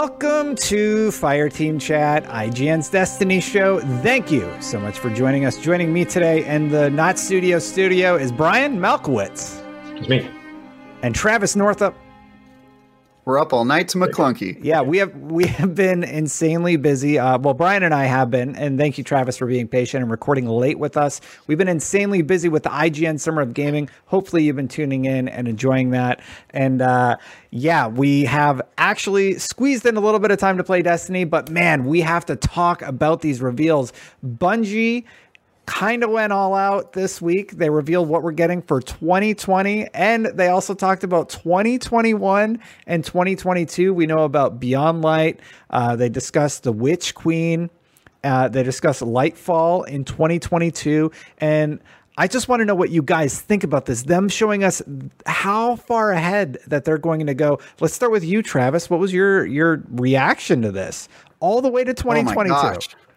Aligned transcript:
Welcome 0.00 0.54
to 0.54 1.08
Fireteam 1.08 1.80
Chat, 1.80 2.24
IGN's 2.26 2.88
Destiny 2.88 3.40
show. 3.40 3.80
Thank 4.00 4.30
you 4.30 4.48
so 4.60 4.78
much 4.78 5.00
for 5.00 5.10
joining 5.10 5.44
us. 5.44 5.58
Joining 5.58 5.92
me 5.92 6.04
today 6.04 6.46
in 6.46 6.68
the 6.68 6.88
Not 6.88 7.18
Studio 7.18 7.58
studio 7.58 8.14
is 8.14 8.30
Brian 8.30 8.78
Malkowitz. 8.78 9.60
It's 9.96 10.08
me. 10.08 10.30
And 11.02 11.16
Travis 11.16 11.56
Northup. 11.56 11.96
We're 13.28 13.38
up 13.38 13.52
all 13.52 13.66
night 13.66 13.88
to 13.88 13.98
McClunky. 13.98 14.58
Yeah, 14.64 14.80
we 14.80 14.96
have 14.96 15.14
we 15.14 15.44
have 15.48 15.74
been 15.74 16.02
insanely 16.02 16.76
busy. 16.76 17.18
Uh, 17.18 17.36
well, 17.36 17.52
Brian 17.52 17.82
and 17.82 17.92
I 17.92 18.06
have 18.06 18.30
been, 18.30 18.56
and 18.56 18.78
thank 18.78 18.96
you, 18.96 19.04
Travis, 19.04 19.36
for 19.36 19.46
being 19.46 19.68
patient 19.68 20.00
and 20.00 20.10
recording 20.10 20.46
late 20.46 20.78
with 20.78 20.96
us. 20.96 21.20
We've 21.46 21.58
been 21.58 21.68
insanely 21.68 22.22
busy 22.22 22.48
with 22.48 22.62
the 22.62 22.70
IGN 22.70 23.20
Summer 23.20 23.42
of 23.42 23.52
Gaming. 23.52 23.90
Hopefully, 24.06 24.44
you've 24.44 24.56
been 24.56 24.66
tuning 24.66 25.04
in 25.04 25.28
and 25.28 25.46
enjoying 25.46 25.90
that. 25.90 26.22
And 26.54 26.80
uh, 26.80 27.18
yeah, 27.50 27.86
we 27.86 28.24
have 28.24 28.62
actually 28.78 29.38
squeezed 29.38 29.84
in 29.84 29.98
a 29.98 30.00
little 30.00 30.20
bit 30.20 30.30
of 30.30 30.38
time 30.38 30.56
to 30.56 30.64
play 30.64 30.80
Destiny, 30.80 31.24
but 31.24 31.50
man, 31.50 31.84
we 31.84 32.00
have 32.00 32.24
to 32.26 32.36
talk 32.36 32.80
about 32.80 33.20
these 33.20 33.42
reveals. 33.42 33.92
Bungie 34.26 35.04
kind 35.68 36.02
of 36.02 36.10
went 36.10 36.32
all 36.32 36.54
out 36.54 36.94
this 36.94 37.20
week. 37.20 37.52
They 37.52 37.68
revealed 37.68 38.08
what 38.08 38.22
we're 38.22 38.32
getting 38.32 38.62
for 38.62 38.80
2020, 38.80 39.86
and 39.92 40.24
they 40.24 40.48
also 40.48 40.72
talked 40.72 41.04
about 41.04 41.28
2021 41.28 42.58
and 42.86 43.04
2022. 43.04 43.92
We 43.92 44.06
know 44.06 44.20
about 44.20 44.58
Beyond 44.58 45.02
Light. 45.02 45.40
Uh, 45.68 45.94
they 45.94 46.08
discussed 46.08 46.62
the 46.62 46.72
Witch 46.72 47.14
Queen. 47.14 47.68
Uh, 48.24 48.48
they 48.48 48.62
discussed 48.62 49.02
Lightfall 49.02 49.86
in 49.86 50.04
2022, 50.04 51.12
and 51.36 51.80
I 52.16 52.28
just 52.28 52.48
want 52.48 52.60
to 52.60 52.64
know 52.64 52.74
what 52.74 52.88
you 52.88 53.02
guys 53.02 53.38
think 53.38 53.62
about 53.62 53.84
this. 53.84 54.04
Them 54.04 54.30
showing 54.30 54.64
us 54.64 54.80
how 55.26 55.76
far 55.76 56.12
ahead 56.12 56.56
that 56.66 56.86
they're 56.86 56.96
going 56.96 57.26
to 57.26 57.34
go. 57.34 57.60
Let's 57.78 57.92
start 57.92 58.10
with 58.10 58.24
you, 58.24 58.42
Travis. 58.42 58.88
What 58.88 59.00
was 59.00 59.12
your 59.12 59.44
your 59.44 59.84
reaction 59.90 60.62
to 60.62 60.72
this? 60.72 61.10
All 61.40 61.60
the 61.60 61.68
way 61.68 61.84
to 61.84 61.92
2022. 61.92 62.54
Oh 62.56 63.07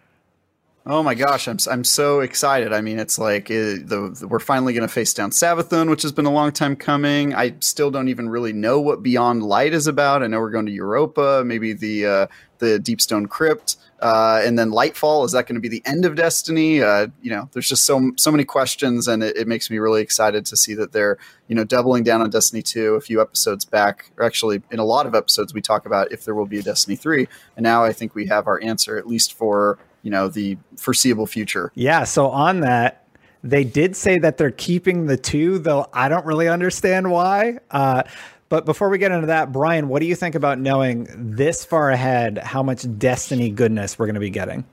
Oh 0.83 1.03
my 1.03 1.13
gosh, 1.13 1.47
I'm 1.47 1.57
I'm 1.69 1.83
so 1.83 2.21
excited. 2.21 2.73
I 2.73 2.81
mean, 2.81 2.97
it's 2.97 3.19
like 3.19 3.51
it, 3.51 3.87
the, 3.87 4.15
the, 4.19 4.27
we're 4.27 4.39
finally 4.39 4.73
going 4.73 4.87
to 4.87 4.91
face 4.91 5.13
down 5.13 5.29
Savathun, 5.29 5.91
which 5.91 6.01
has 6.01 6.11
been 6.11 6.25
a 6.25 6.31
long 6.31 6.51
time 6.51 6.75
coming. 6.75 7.35
I 7.35 7.53
still 7.59 7.91
don't 7.91 8.09
even 8.09 8.29
really 8.29 8.51
know 8.51 8.81
what 8.81 9.03
Beyond 9.03 9.43
Light 9.43 9.73
is 9.73 9.85
about. 9.85 10.23
I 10.23 10.27
know 10.27 10.39
we're 10.39 10.49
going 10.49 10.65
to 10.65 10.71
Europa, 10.71 11.43
maybe 11.45 11.73
the 11.73 12.05
uh, 12.07 12.27
the 12.57 12.79
Deepstone 12.79 13.29
Crypt, 13.29 13.75
uh, 13.99 14.41
and 14.43 14.57
then 14.57 14.71
Lightfall. 14.71 15.23
Is 15.23 15.33
that 15.33 15.45
going 15.45 15.53
to 15.53 15.61
be 15.61 15.67
the 15.69 15.83
end 15.85 16.03
of 16.03 16.15
Destiny? 16.15 16.81
Uh, 16.81 17.09
you 17.21 17.29
know, 17.29 17.47
there's 17.53 17.69
just 17.69 17.83
so 17.83 18.13
so 18.17 18.31
many 18.31 18.43
questions, 18.43 19.07
and 19.07 19.21
it, 19.21 19.37
it, 19.37 19.47
makes 19.47 19.69
me 19.69 19.77
really 19.77 20.01
excited 20.01 20.47
to 20.47 20.57
see 20.57 20.73
that 20.73 20.93
they're 20.93 21.19
you 21.47 21.53
know 21.53 21.63
doubling 21.63 22.03
down 22.03 22.23
on 22.23 22.31
Destiny 22.31 22.63
2. 22.63 22.95
A 22.95 23.01
few 23.01 23.21
episodes 23.21 23.65
back, 23.65 24.09
or 24.17 24.25
actually 24.25 24.63
in 24.71 24.79
a 24.79 24.85
lot 24.85 25.05
of 25.05 25.13
episodes, 25.13 25.53
we 25.53 25.61
talk 25.61 25.85
about 25.85 26.11
if 26.11 26.25
there 26.25 26.33
will 26.33 26.47
be 26.47 26.57
a 26.57 26.63
Destiny 26.63 26.95
3, 26.95 27.27
and 27.55 27.63
now 27.63 27.83
I 27.83 27.93
think 27.93 28.15
we 28.15 28.25
have 28.25 28.47
our 28.47 28.59
answer 28.63 28.97
at 28.97 29.05
least 29.05 29.33
for 29.33 29.77
you 30.03 30.11
know 30.11 30.27
the 30.27 30.57
foreseeable 30.77 31.27
future. 31.27 31.71
Yeah. 31.75 32.03
So 32.03 32.29
on 32.29 32.61
that, 32.61 33.07
they 33.43 33.63
did 33.63 33.95
say 33.95 34.19
that 34.19 34.37
they're 34.37 34.51
keeping 34.51 35.07
the 35.07 35.17
two, 35.17 35.59
though 35.59 35.87
I 35.93 36.09
don't 36.09 36.25
really 36.25 36.47
understand 36.47 37.11
why. 37.11 37.59
Uh, 37.69 38.03
but 38.49 38.65
before 38.65 38.89
we 38.89 38.97
get 38.97 39.11
into 39.11 39.27
that, 39.27 39.51
Brian, 39.51 39.87
what 39.87 40.01
do 40.01 40.05
you 40.05 40.15
think 40.15 40.35
about 40.35 40.59
knowing 40.59 41.07
this 41.15 41.63
far 41.63 41.89
ahead 41.89 42.37
how 42.37 42.61
much 42.61 42.85
Destiny 42.97 43.49
goodness 43.49 43.97
we're 43.97 44.07
going 44.07 44.15
to 44.15 44.19
be 44.19 44.29
getting? 44.29 44.65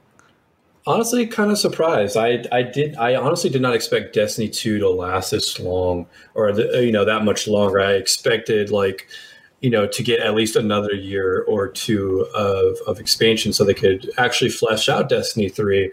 Honestly, 0.86 1.26
kind 1.26 1.50
of 1.50 1.58
surprised. 1.58 2.16
I 2.16 2.44
I 2.50 2.62
did 2.62 2.96
I 2.96 3.14
honestly 3.14 3.50
did 3.50 3.62
not 3.62 3.74
expect 3.74 4.14
Destiny 4.14 4.48
two 4.48 4.78
to 4.78 4.88
last 4.88 5.30
this 5.30 5.60
long 5.60 6.06
or 6.34 6.50
the, 6.50 6.82
you 6.82 6.90
know 6.90 7.04
that 7.04 7.24
much 7.24 7.46
longer. 7.46 7.78
I 7.78 7.92
expected 7.92 8.70
like 8.70 9.06
you 9.60 9.70
know, 9.70 9.86
to 9.86 10.02
get 10.02 10.20
at 10.20 10.34
least 10.34 10.56
another 10.56 10.92
year 10.92 11.42
or 11.48 11.68
two 11.68 12.26
of, 12.34 12.76
of 12.86 13.00
expansion 13.00 13.52
so 13.52 13.64
they 13.64 13.74
could 13.74 14.10
actually 14.16 14.50
flesh 14.50 14.88
out 14.88 15.08
Destiny 15.08 15.48
3. 15.48 15.92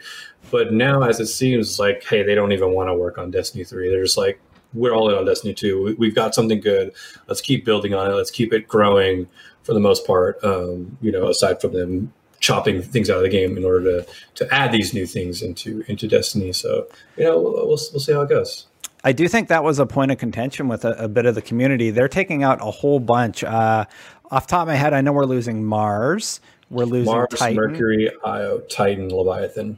But 0.52 0.72
now, 0.72 1.02
as 1.02 1.20
it 1.20 1.28
seems 1.28 1.80
like, 1.80 2.04
hey, 2.04 2.22
they 2.22 2.36
don't 2.36 2.52
even 2.52 2.72
want 2.72 2.90
to 2.90 2.94
work 2.94 3.18
on 3.18 3.32
Destiny 3.32 3.64
3. 3.64 3.90
They're 3.90 4.04
just 4.04 4.18
like, 4.18 4.40
we're 4.74 4.94
all 4.94 5.10
in 5.10 5.18
on 5.18 5.26
Destiny 5.26 5.54
2. 5.54 5.96
We, 5.98 6.08
have 6.08 6.16
got 6.16 6.36
something 6.36 6.60
good. 6.60 6.94
Let's 7.28 7.42
keep 7.42 7.66
building 7.66 7.94
on 7.94 8.12
it. 8.12 8.14
Let's 8.14 8.30
keep 8.32 8.54
it 8.54 8.68
growing 8.68 9.28
for 9.64 9.74
the 9.74 9.80
most 9.80 10.06
part, 10.06 10.44
um, 10.44 10.98
you 11.02 11.12
know, 11.12 11.28
aside 11.28 11.60
from 11.60 11.74
them 11.74 12.14
chopping 12.40 12.82
things 12.84 13.10
out 13.10 13.18
of 13.18 13.24
the 13.24 13.30
game 13.30 13.58
in 13.58 13.66
order 13.66 14.04
to, 14.04 14.08
to 14.36 14.54
add 14.54 14.72
these 14.72 14.94
new 14.94 15.08
things 15.08 15.42
into, 15.42 15.84
into 15.88 16.08
Destiny. 16.08 16.54
So, 16.54 16.88
you 17.18 17.24
know, 17.24 17.40
we'll, 17.40 17.54
we'll, 17.54 17.66
we'll 17.66 17.78
see 17.78 18.14
how 18.14 18.22
it 18.22 18.30
goes. 18.30 18.68
I 19.06 19.12
do 19.12 19.28
think 19.28 19.50
that 19.50 19.64
was 19.64 19.78
a 19.78 19.86
point 19.86 20.10
of 20.12 20.18
contention 20.18 20.68
with 20.68 20.84
a, 20.84 21.04
a 21.04 21.08
bit 21.08 21.28
of 21.28 21.36
the 21.36 21.42
community. 21.42 21.92
They're 21.92 22.08
taking 22.08 22.42
out 22.42 22.58
a 22.60 22.72
whole 22.72 23.00
bunch. 23.00 23.44
Uh, 23.44 23.86
off 24.32 24.48
top 24.48 24.64
of 24.64 24.68
my 24.68 24.74
head, 24.76 24.94
I 24.94 25.02
know 25.02 25.14
we're 25.14 25.26
losing 25.26 25.64
Mars. 25.64 26.42
We're 26.72 26.86
losing 26.86 27.14
Mars, 27.14 27.30
Titan. 27.30 27.56
Mercury, 27.56 28.12
Io, 28.26 28.62
Titan, 28.62 29.10
Leviathan. 29.10 29.78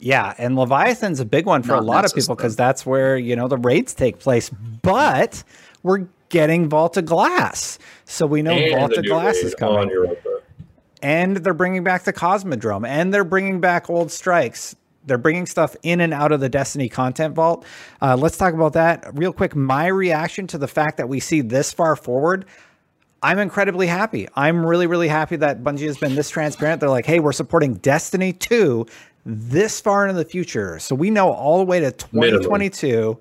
Yeah, 0.00 0.34
and 0.38 0.56
Leviathan's 0.56 1.20
a 1.20 1.24
big 1.24 1.46
one 1.46 1.62
for 1.62 1.68
Not 1.68 1.82
a 1.82 1.86
lot 1.86 2.04
of 2.04 2.12
people 2.12 2.34
because 2.34 2.56
that's 2.56 2.84
where 2.84 3.16
you 3.16 3.36
know 3.36 3.46
the 3.46 3.56
raids 3.56 3.94
take 3.94 4.18
place. 4.18 4.50
But 4.82 5.44
we're 5.84 6.06
getting 6.28 6.68
Vault 6.68 6.96
of 6.96 7.04
Glass, 7.04 7.78
so 8.06 8.26
we 8.26 8.42
know 8.42 8.50
and 8.50 8.76
Vault 8.76 8.92
of 8.96 9.04
Glass 9.04 9.36
is 9.36 9.54
coming. 9.54 10.16
And 11.00 11.36
they're 11.36 11.54
bringing 11.54 11.84
back 11.84 12.02
the 12.02 12.12
Cosmodrome, 12.12 12.86
and 12.86 13.14
they're 13.14 13.22
bringing 13.22 13.60
back 13.60 13.88
old 13.88 14.10
strikes 14.10 14.74
they're 15.08 15.18
bringing 15.18 15.46
stuff 15.46 15.74
in 15.82 16.00
and 16.00 16.14
out 16.14 16.32
of 16.32 16.40
the 16.40 16.48
Destiny 16.48 16.88
content 16.88 17.34
vault. 17.34 17.64
Uh, 18.00 18.16
let's 18.16 18.36
talk 18.36 18.54
about 18.54 18.74
that 18.74 19.04
real 19.14 19.32
quick. 19.32 19.56
My 19.56 19.86
reaction 19.86 20.46
to 20.48 20.58
the 20.58 20.68
fact 20.68 20.98
that 20.98 21.08
we 21.08 21.20
see 21.20 21.40
this 21.40 21.72
far 21.72 21.96
forward. 21.96 22.44
I'm 23.20 23.40
incredibly 23.40 23.88
happy. 23.88 24.28
I'm 24.36 24.64
really, 24.64 24.86
really 24.86 25.08
happy 25.08 25.34
that 25.36 25.64
Bungie 25.64 25.86
has 25.86 25.98
been 25.98 26.14
this 26.14 26.30
transparent. 26.30 26.78
They're 26.78 26.88
like, 26.88 27.06
hey, 27.06 27.18
we're 27.18 27.32
supporting 27.32 27.74
Destiny 27.74 28.32
2 28.32 28.86
this 29.26 29.80
far 29.80 30.06
into 30.06 30.16
the 30.16 30.28
future. 30.28 30.78
So 30.78 30.94
we 30.94 31.10
know 31.10 31.32
all 31.32 31.58
the 31.58 31.64
way 31.64 31.80
to 31.80 31.90
2022. 31.90 32.86
Minimum 32.86 33.18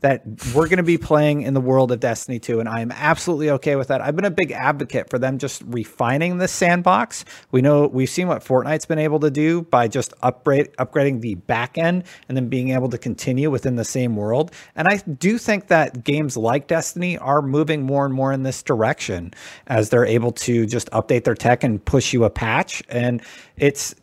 that 0.00 0.22
we're 0.54 0.66
going 0.66 0.78
to 0.78 0.82
be 0.82 0.98
playing 0.98 1.42
in 1.42 1.54
the 1.54 1.60
world 1.60 1.92
of 1.92 2.00
Destiny 2.00 2.38
2, 2.38 2.60
and 2.60 2.68
I 2.68 2.80
am 2.80 2.90
absolutely 2.90 3.50
okay 3.50 3.76
with 3.76 3.88
that. 3.88 4.00
I've 4.00 4.16
been 4.16 4.24
a 4.24 4.30
big 4.30 4.50
advocate 4.50 5.10
for 5.10 5.18
them 5.18 5.38
just 5.38 5.62
refining 5.66 6.38
this 6.38 6.52
sandbox. 6.52 7.24
We 7.50 7.60
know 7.60 7.86
we've 7.86 8.08
seen 8.08 8.26
what 8.26 8.42
Fortnite's 8.42 8.86
been 8.86 8.98
able 8.98 9.20
to 9.20 9.30
do 9.30 9.62
by 9.62 9.88
just 9.88 10.14
upgrade 10.22 10.72
upgrading 10.78 11.20
the 11.20 11.34
back 11.34 11.76
end 11.76 12.04
and 12.28 12.36
then 12.36 12.48
being 12.48 12.70
able 12.70 12.88
to 12.90 12.98
continue 12.98 13.50
within 13.50 13.76
the 13.76 13.84
same 13.84 14.16
world. 14.16 14.52
And 14.74 14.88
I 14.88 14.96
do 14.96 15.36
think 15.36 15.68
that 15.68 16.02
games 16.02 16.36
like 16.36 16.66
Destiny 16.66 17.18
are 17.18 17.42
moving 17.42 17.82
more 17.82 18.06
and 18.06 18.14
more 18.14 18.32
in 18.32 18.42
this 18.42 18.62
direction 18.62 19.34
as 19.66 19.90
they're 19.90 20.06
able 20.06 20.32
to 20.32 20.66
just 20.66 20.90
update 20.90 21.24
their 21.24 21.34
tech 21.34 21.62
and 21.62 21.84
push 21.84 22.12
you 22.12 22.24
a 22.24 22.30
patch. 22.30 22.82
And 22.88 23.22
it's 23.56 23.94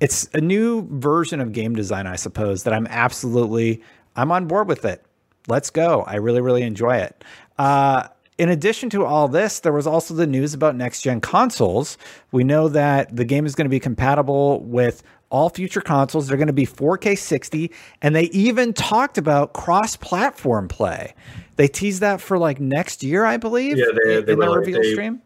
it's 0.00 0.28
a 0.34 0.40
new 0.40 0.86
version 0.98 1.40
of 1.40 1.52
game 1.52 1.76
design, 1.76 2.08
I 2.08 2.16
suppose, 2.16 2.64
that 2.64 2.74
I'm 2.74 2.88
absolutely 2.88 3.80
I'm 4.14 4.30
on 4.30 4.46
board 4.46 4.68
with 4.68 4.84
it 4.84 5.06
let's 5.48 5.70
go. 5.70 6.02
I 6.06 6.16
really, 6.16 6.40
really 6.40 6.62
enjoy 6.62 6.96
it. 6.96 7.24
Uh, 7.58 8.08
in 8.38 8.48
addition 8.48 8.90
to 8.90 9.04
all 9.04 9.28
this, 9.28 9.60
there 9.60 9.72
was 9.72 9.86
also 9.86 10.14
the 10.14 10.26
news 10.26 10.54
about 10.54 10.74
next 10.74 11.02
gen 11.02 11.20
consoles. 11.20 11.98
We 12.32 12.44
know 12.44 12.68
that 12.68 13.14
the 13.14 13.24
game 13.24 13.46
is 13.46 13.54
going 13.54 13.66
to 13.66 13.70
be 13.70 13.80
compatible 13.80 14.60
with 14.60 15.02
all 15.30 15.48
future 15.48 15.80
consoles. 15.80 16.28
They're 16.28 16.36
going 16.36 16.46
to 16.46 16.52
be 16.52 16.66
4K 16.66 17.16
60, 17.16 17.70
and 18.00 18.16
they 18.16 18.24
even 18.24 18.72
talked 18.72 19.18
about 19.18 19.52
cross 19.52 19.96
platform 19.96 20.68
play. 20.68 21.14
They 21.56 21.68
teased 21.68 22.00
that 22.00 22.20
for 22.20 22.38
like 22.38 22.58
next 22.58 23.02
year, 23.02 23.24
I 23.24 23.36
believe. 23.36 23.78
Yeah, 23.78 23.86
they, 24.04 24.22
they 24.22 24.32
in 24.32 24.38
the 24.38 24.48
reveal 24.48 24.80
they, 24.80 24.92
stream. 24.92 25.22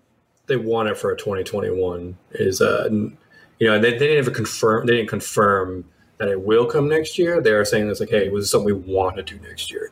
They 0.46 0.56
want 0.56 0.88
it 0.88 0.98
for 0.98 1.12
a 1.12 1.16
2021. 1.16 2.16
Is 2.32 2.60
uh, 2.60 2.88
you 2.90 3.16
know, 3.68 3.78
they, 3.78 3.92
they 3.92 3.98
didn't 3.98 4.18
even 4.18 4.34
confirm. 4.34 4.86
They 4.86 4.96
didn't 4.96 5.08
confirm 5.08 5.84
that 6.18 6.28
it 6.28 6.40
will 6.40 6.66
come 6.66 6.88
next 6.88 7.18
year. 7.18 7.40
They 7.40 7.52
are 7.52 7.64
saying 7.64 7.90
it's 7.90 8.00
like, 8.00 8.10
hey, 8.10 8.28
this 8.28 8.44
is 8.44 8.50
something 8.50 8.66
we 8.66 8.72
want 8.72 9.16
to 9.16 9.22
do 9.22 9.38
next 9.40 9.70
year. 9.70 9.90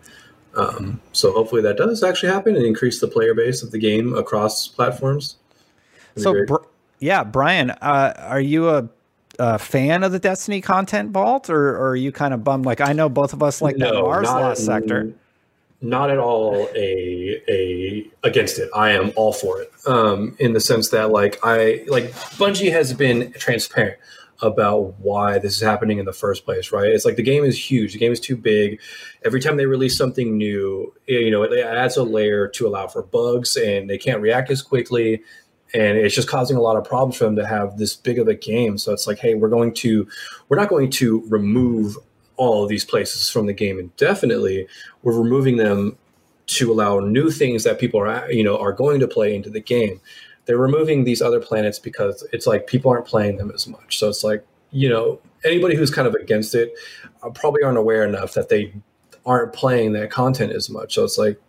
Um, 0.56 0.66
mm-hmm. 0.66 0.96
So 1.12 1.32
hopefully 1.32 1.62
that 1.62 1.76
does 1.76 2.02
actually 2.02 2.32
happen 2.32 2.56
and 2.56 2.64
increase 2.64 3.00
the 3.00 3.08
player 3.08 3.34
base 3.34 3.62
of 3.62 3.70
the 3.70 3.78
game 3.78 4.14
across 4.14 4.68
platforms. 4.68 5.36
so, 6.16 6.44
br- 6.46 6.56
yeah, 7.00 7.24
Brian, 7.24 7.70
uh, 7.70 8.14
are 8.18 8.40
you 8.40 8.70
a, 8.70 8.88
a, 9.38 9.58
fan 9.58 10.02
of 10.04 10.12
the 10.12 10.18
Destiny 10.18 10.60
content 10.60 11.10
vault, 11.10 11.50
or, 11.50 11.70
or, 11.70 11.90
are 11.90 11.96
you 11.96 12.12
kind 12.12 12.32
of 12.32 12.44
bummed? 12.44 12.64
Like 12.64 12.80
I 12.80 12.92
know 12.92 13.08
both 13.08 13.32
of 13.32 13.42
us 13.42 13.60
like 13.60 13.76
no, 13.76 13.86
that 13.86 14.00
Mars 14.00 14.26
Lost 14.26 14.64
sector. 14.64 15.12
Not 15.82 16.08
at 16.08 16.18
all 16.18 16.66
a 16.74 17.42
a 17.46 18.10
against 18.22 18.58
it. 18.58 18.70
I 18.74 18.92
am 18.92 19.12
all 19.16 19.34
for 19.34 19.60
it. 19.60 19.70
Um, 19.86 20.34
in 20.38 20.54
the 20.54 20.60
sense 20.60 20.88
that 20.90 21.10
like 21.10 21.38
I 21.42 21.84
like 21.88 22.12
Bungie 22.38 22.72
has 22.72 22.94
been 22.94 23.32
transparent 23.32 23.98
about 24.42 24.98
why 24.98 25.38
this 25.38 25.56
is 25.56 25.62
happening 25.62 25.98
in 25.98 26.04
the 26.04 26.12
first 26.12 26.44
place, 26.44 26.72
right? 26.72 26.88
It's 26.88 27.04
like 27.04 27.16
the 27.16 27.22
game 27.22 27.44
is 27.44 27.70
huge. 27.70 27.92
The 27.92 27.98
game 27.98 28.12
is 28.12 28.20
too 28.20 28.36
big. 28.36 28.81
Every 29.25 29.40
time 29.40 29.56
they 29.56 29.66
release 29.66 29.96
something 29.96 30.36
new, 30.36 30.92
you 31.06 31.31
know, 31.31 31.42
it 31.42 31.58
adds 31.58 31.96
a 31.96 32.02
layer 32.02 32.48
to 32.48 32.66
allow 32.66 32.86
for 32.86 33.02
bugs 33.02 33.56
and 33.56 33.88
they 33.88 33.98
can't 33.98 34.20
react 34.20 34.50
as 34.50 34.62
quickly. 34.62 35.22
And 35.72 35.98
it's 35.98 36.14
just 36.14 36.28
causing 36.28 36.56
a 36.56 36.60
lot 36.60 36.76
of 36.76 36.84
problems 36.84 37.16
for 37.16 37.25
them 37.25 37.36
to 37.36 37.46
have 37.46 37.78
this 37.78 37.96
big 37.96 38.19
of 38.19 38.28
a 38.28 38.34
game. 38.34 38.78
So 38.78 38.92
it's 38.92 39.06
like, 39.06 39.19
hey, 39.19 39.34
we're 39.34 39.48
going 39.48 39.75
to, 39.75 40.06
we're 40.48 40.56
not 40.56 40.69
going 40.69 40.90
to 40.92 41.25
remove 41.28 41.96
all 42.36 42.62
of 42.62 42.69
these 42.69 42.84
places 42.84 43.31
from 43.31 43.46
the 43.46 43.52
game 43.52 43.78
indefinitely. 43.78 44.66
We're 45.02 45.19
removing 45.19 45.56
them 45.56 45.96
to 46.46 46.72
allow 46.72 47.00
new 47.00 47.31
things 47.31 47.64
that 47.64 47.78
people 47.78 48.00
are, 48.00 48.31
you 48.31 48.44
know, 48.44 48.58
are 48.58 48.72
going 48.72 49.00
to 49.00 49.08
play 49.08 49.34
into 49.34 49.50
the 49.50 49.60
game 49.60 50.00
they're 50.46 50.58
removing 50.58 51.05
these 51.05 51.23
other 51.23 51.41
planets 51.41 51.79
because 51.79 52.26
it's 52.32 52.46
like 52.46 52.67
people 52.67 52.91
aren't 52.91 53.06
playing 53.06 53.37
them 53.37 53.50
as 53.55 53.67
much. 53.67 53.99
So 53.99 54.08
it's 54.08 54.25
like 54.25 54.44
you 54.70 54.88
know 54.88 55.20
anybody 55.44 55.76
who's 55.76 55.91
kind 55.91 56.08
of 56.08 56.14
against 56.14 56.55
it 56.55 56.73
uh, 57.23 57.31
probably 57.31 57.62
aren't 57.62 57.79
aware 57.79 58.05
enough 58.05 58.35
that 58.35 58.49
they 58.49 58.73
aren't 59.26 59.52
playing 59.52 59.93
that 59.93 60.11
content 60.11 60.52
as 60.52 60.69
much. 60.69 60.94
So 60.94 61.05
it's 61.05 61.19
like 61.19 61.41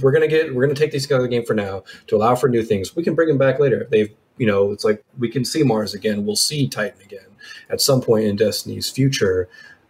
we're 0.00 0.12
gonna 0.12 0.28
get 0.28 0.54
we're 0.54 0.66
gonna 0.66 0.74
take 0.74 0.92
these 0.92 1.10
out 1.10 1.16
of 1.16 1.22
the 1.22 1.28
game 1.28 1.44
for 1.44 1.54
now 1.54 1.84
to 2.08 2.16
allow 2.16 2.34
for 2.34 2.48
new 2.48 2.62
things. 2.62 2.96
We 2.96 3.02
can 3.02 3.14
bring 3.14 3.28
them 3.28 3.38
back 3.38 3.60
later. 3.60 3.86
They've 3.90 4.12
you 4.38 4.46
know 4.46 4.72
it's 4.72 4.84
like 4.84 5.04
we 5.18 5.28
can 5.28 5.44
see 5.44 5.62
Mars 5.62 5.94
again. 5.94 6.24
We'll 6.24 6.36
see 6.36 6.68
Titan 6.68 7.00
again 7.02 7.26
at 7.70 7.80
some 7.80 8.00
point 8.00 8.24
in 8.24 8.36
Destiny's 8.36 8.90
future. 8.90 9.48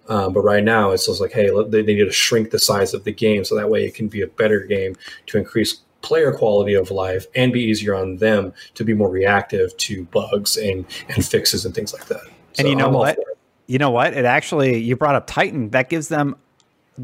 Um, 0.08 0.32
but 0.32 0.40
right 0.40 0.64
now, 0.64 0.90
it's 0.90 1.06
just 1.06 1.20
like, 1.20 1.32
hey, 1.32 1.48
they, 1.68 1.82
they 1.82 1.94
need 1.94 2.04
to 2.04 2.12
shrink 2.12 2.50
the 2.50 2.58
size 2.58 2.92
of 2.92 3.04
the 3.04 3.12
game 3.12 3.44
so 3.44 3.54
that 3.54 3.70
way 3.70 3.84
it 3.84 3.94
can 3.94 4.08
be 4.08 4.20
a 4.20 4.26
better 4.26 4.60
game 4.60 4.96
to 5.26 5.38
increase 5.38 5.80
player 6.02 6.32
quality 6.32 6.74
of 6.74 6.90
life 6.90 7.26
and 7.34 7.52
be 7.52 7.60
easier 7.60 7.94
on 7.94 8.16
them 8.18 8.52
to 8.74 8.84
be 8.84 8.94
more 8.94 9.08
reactive 9.08 9.76
to 9.78 10.04
bugs 10.06 10.56
and, 10.56 10.84
and 11.08 11.24
fixes 11.24 11.64
and 11.64 11.74
things 11.74 11.92
like 11.92 12.06
that. 12.06 12.22
And 12.58 12.68
you 12.68 12.76
know 12.76 12.90
what? 12.90 13.18
You 13.66 13.78
know 13.78 13.90
what? 13.90 14.12
It 14.12 14.24
actually, 14.24 14.78
you 14.78 14.96
brought 14.96 15.14
up 15.14 15.26
Titan. 15.26 15.70
That 15.70 15.88
gives 15.88 16.08
them 16.08 16.36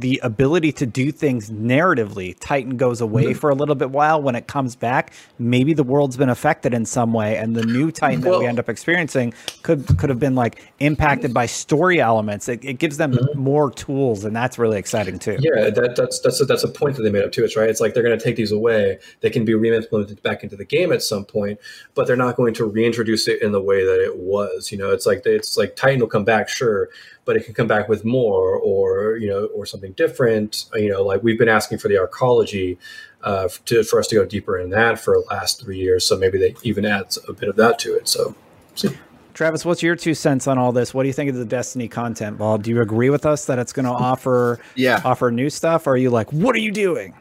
the 0.01 0.21
ability 0.23 0.73
to 0.73 0.87
do 0.87 1.11
things 1.11 1.51
narratively. 1.51 2.37
Titan 2.39 2.77
goes 2.77 3.01
away 3.01 3.25
mm-hmm. 3.25 3.39
for 3.39 3.51
a 3.51 3.55
little 3.55 3.75
bit 3.75 3.91
while. 3.91 4.21
When 4.23 4.35
it 4.35 4.47
comes 4.47 4.77
back, 4.77 5.13
maybe 5.39 5.75
the 5.75 5.83
world's 5.83 6.17
been 6.17 6.29
affected 6.29 6.75
in 6.75 6.85
some 6.85 7.13
way, 7.13 7.37
and 7.37 7.57
the 7.57 7.65
new 7.65 7.91
Titan 7.91 8.21
well, 8.21 8.33
that 8.33 8.39
we 8.41 8.47
end 8.47 8.59
up 8.59 8.69
experiencing 8.69 9.35
could 9.63 9.87
could 9.99 10.11
have 10.11 10.19
been 10.19 10.35
like 10.35 10.73
impacted 10.81 11.35
by 11.35 11.47
story 11.47 12.01
elements. 12.01 12.49
It, 12.49 12.65
it 12.65 12.75
gives 12.75 12.97
them 12.97 13.13
mm-hmm. 13.13 13.39
more 13.39 13.71
tools, 13.71 14.25
and 14.25 14.35
that's 14.35 14.59
really 14.59 14.79
exciting 14.79 15.19
too. 15.19 15.37
Yeah, 15.41 15.71
that, 15.71 15.95
that's 15.97 16.21
that's 16.21 16.41
a, 16.41 16.45
that's 16.45 16.65
a 16.65 16.69
point 16.69 16.97
that 16.97 17.03
they 17.03 17.11
made 17.11 17.25
up 17.25 17.33
too. 17.33 17.45
It's 17.45 17.57
right. 17.57 17.69
It's 17.69 17.81
like 17.81 17.95
they're 17.95 18.03
going 18.03 18.19
to 18.19 18.25
take 18.25 18.37
these 18.37 18.53
away. 18.53 18.99
They 19.21 19.31
can 19.31 19.45
be 19.45 19.53
reimplemented 19.53 20.23
back 20.23 20.43
into 20.43 20.57
the 20.57 20.65
game 20.65 20.93
at 20.93 21.03
some 21.03 21.25
point, 21.25 21.59
but 21.95 22.07
they're 22.07 22.17
not 22.17 22.37
going 22.37 22.55
to 22.55 22.65
reintroduce 22.65 23.29
it 23.29 23.43
in 23.43 23.53
the 23.53 23.61
way 23.61 23.85
that 23.85 24.01
it 24.01 24.17
was. 24.19 24.71
You 24.71 24.79
know, 24.79 24.91
it's 24.91 25.07
like 25.07 25.23
they, 25.23 25.33
it's 25.33 25.57
like 25.57 25.77
Titan 25.77 26.01
will 26.01 26.09
come 26.09 26.25
back, 26.25 26.49
sure, 26.49 26.89
but 27.29 27.37
it 27.37 27.45
can 27.45 27.53
come 27.53 27.67
back 27.67 27.91
with 27.91 28.07
more 28.07 28.57
or 28.57 29.19
you 29.19 29.29
know 29.29 29.45
or 29.55 29.67
something 29.67 29.93
different 29.93 30.65
you 30.75 30.89
know 30.89 31.03
like 31.03 31.23
we've 31.23 31.39
been 31.39 31.49
asking 31.49 31.77
for 31.77 31.87
the 31.89 31.95
arcology 31.95 32.79
uh, 33.23 33.47
to, 33.67 33.85
for 33.85 33.99
us 33.99 34.07
to 34.07 34.15
go 34.15 34.25
deeper 34.25 34.59
in 34.59 34.71
that 34.71 34.99
for 34.99 35.15
the 35.15 35.35
last 35.35 35.61
three 35.61 35.77
years 35.77 36.07
so 36.07 36.17
maybe 36.17 36.39
they 36.39 36.55
even 36.63 36.87
adds 36.87 37.19
a 37.29 37.35
bit 37.35 37.51
of 37.51 37.57
that 37.57 37.79
to 37.79 37.95
it 37.95 38.09
so 38.09 38.35
see. 38.75 38.89
Travis, 39.35 39.65
what's 39.65 39.85
your 39.85 39.95
two 39.95 40.15
cents 40.15 40.49
on 40.49 40.59
all 40.59 40.73
this? 40.73 40.93
What 40.93 41.05
do 41.05 41.07
you 41.07 41.13
think 41.13 41.31
of 41.31 41.37
the 41.37 41.45
Destiny 41.45 41.87
content 41.87 42.39
vault? 42.39 42.63
Do 42.63 42.71
you 42.71 42.81
agree 42.81 43.09
with 43.09 43.25
us 43.25 43.45
that 43.45 43.61
it's 43.61 43.73
going 43.73 43.87
to 43.93 43.93
offer 43.93 44.59
yeah. 44.75 45.01
offer 45.05 45.31
new 45.31 45.49
stuff? 45.49 45.87
Or 45.87 45.91
are 45.91 45.97
you 45.97 46.11
like, 46.11 46.33
what 46.33 46.57
are 46.57 46.61
you 46.61 46.73
doing? 46.73 47.15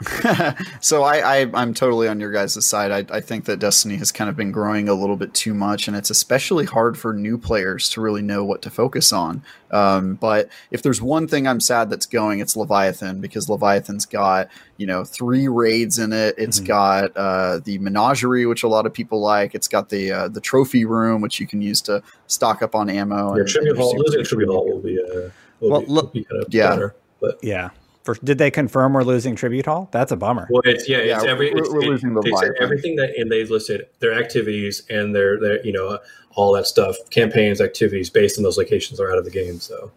so 0.80 1.04
I, 1.04 1.18
I 1.18 1.62
am 1.62 1.72
totally 1.72 2.08
on 2.08 2.18
your 2.18 2.32
guys' 2.32 2.64
side. 2.66 2.90
I, 2.90 3.16
I 3.16 3.20
think 3.20 3.44
that 3.44 3.60
Destiny 3.60 3.96
has 3.96 4.10
kind 4.10 4.28
of 4.28 4.36
been 4.36 4.50
growing 4.50 4.88
a 4.88 4.94
little 4.94 5.16
bit 5.16 5.32
too 5.34 5.54
much, 5.54 5.86
and 5.86 5.96
it's 5.96 6.10
especially 6.10 6.64
hard 6.64 6.98
for 6.98 7.12
new 7.12 7.38
players 7.38 7.88
to 7.90 8.00
really 8.00 8.22
know 8.22 8.44
what 8.44 8.60
to 8.62 8.70
focus 8.70 9.12
on. 9.12 9.42
Um, 9.70 10.14
but 10.14 10.48
if 10.70 10.82
there's 10.82 11.00
one 11.00 11.28
thing 11.28 11.46
I'm 11.46 11.60
sad 11.60 11.90
that's 11.90 12.06
going, 12.06 12.40
it's 12.40 12.56
Leviathan 12.56 13.20
because 13.20 13.48
Leviathan's 13.48 14.04
got 14.04 14.48
you 14.78 14.86
know 14.86 15.04
three 15.04 15.46
raids 15.46 15.98
in 15.98 16.12
it. 16.12 16.34
It's 16.38 16.58
mm-hmm. 16.58 16.66
got 16.66 17.16
uh, 17.16 17.60
the 17.60 17.78
menagerie, 17.78 18.46
which 18.46 18.64
a 18.64 18.68
lot 18.68 18.86
of 18.86 18.92
people 18.92 19.20
like. 19.20 19.54
It's 19.54 19.68
got 19.68 19.88
the 19.90 20.10
uh, 20.10 20.28
the 20.28 20.40
trophy 20.40 20.84
room, 20.84 21.20
which 21.20 21.38
you 21.38 21.46
can 21.46 21.62
use 21.62 21.80
to 21.82 22.02
stock 22.26 22.62
up 22.62 22.74
on 22.74 22.90
ammo. 22.90 23.34
Yeah, 23.34 23.40
and, 23.40 23.48
tribute 23.48 23.76
hall. 23.76 23.94
Losing 23.96 24.24
tribute 24.24 24.48
hall 24.48 24.66
will 24.66 24.80
be 24.80 25.00
uh, 25.00 25.30
will 25.60 25.70
well, 25.70 25.80
be, 25.80 25.86
will 25.86 26.06
be 26.08 26.24
kind 26.24 26.42
of 26.42 26.52
yeah. 26.52 26.70
better. 26.70 26.96
But 27.20 27.38
yeah, 27.42 27.70
for, 28.04 28.14
did 28.22 28.36
they 28.36 28.50
confirm 28.50 28.92
we're 28.92 29.02
losing 29.02 29.34
Tribute 29.34 29.64
Hall? 29.64 29.88
That's 29.90 30.12
a 30.12 30.16
bummer. 30.16 30.46
Well, 30.50 30.62
it's 30.64 30.88
yeah, 30.88 30.98
it's 30.98 31.24
every 31.24 31.52
we're, 31.52 31.60
it's, 31.60 31.70
we're 31.70 31.82
it, 31.82 31.88
losing 31.88 32.14
the 32.14 32.20
they 32.20 32.32
said 32.32 32.52
everything 32.60 32.96
that 32.96 33.16
and 33.16 33.32
they've 33.32 33.50
listed 33.50 33.88
their 34.00 34.12
activities 34.12 34.82
and 34.90 35.14
their 35.14 35.40
their 35.40 35.64
you 35.64 35.72
know 35.72 35.98
all 36.36 36.52
that 36.52 36.66
stuff, 36.66 36.96
campaigns, 37.10 37.60
activities 37.60 38.10
based 38.10 38.38
on 38.38 38.44
those 38.44 38.58
locations 38.58 39.00
are 39.00 39.10
out 39.10 39.18
of 39.18 39.24
the 39.24 39.30
game. 39.30 39.58
So, 39.60 39.90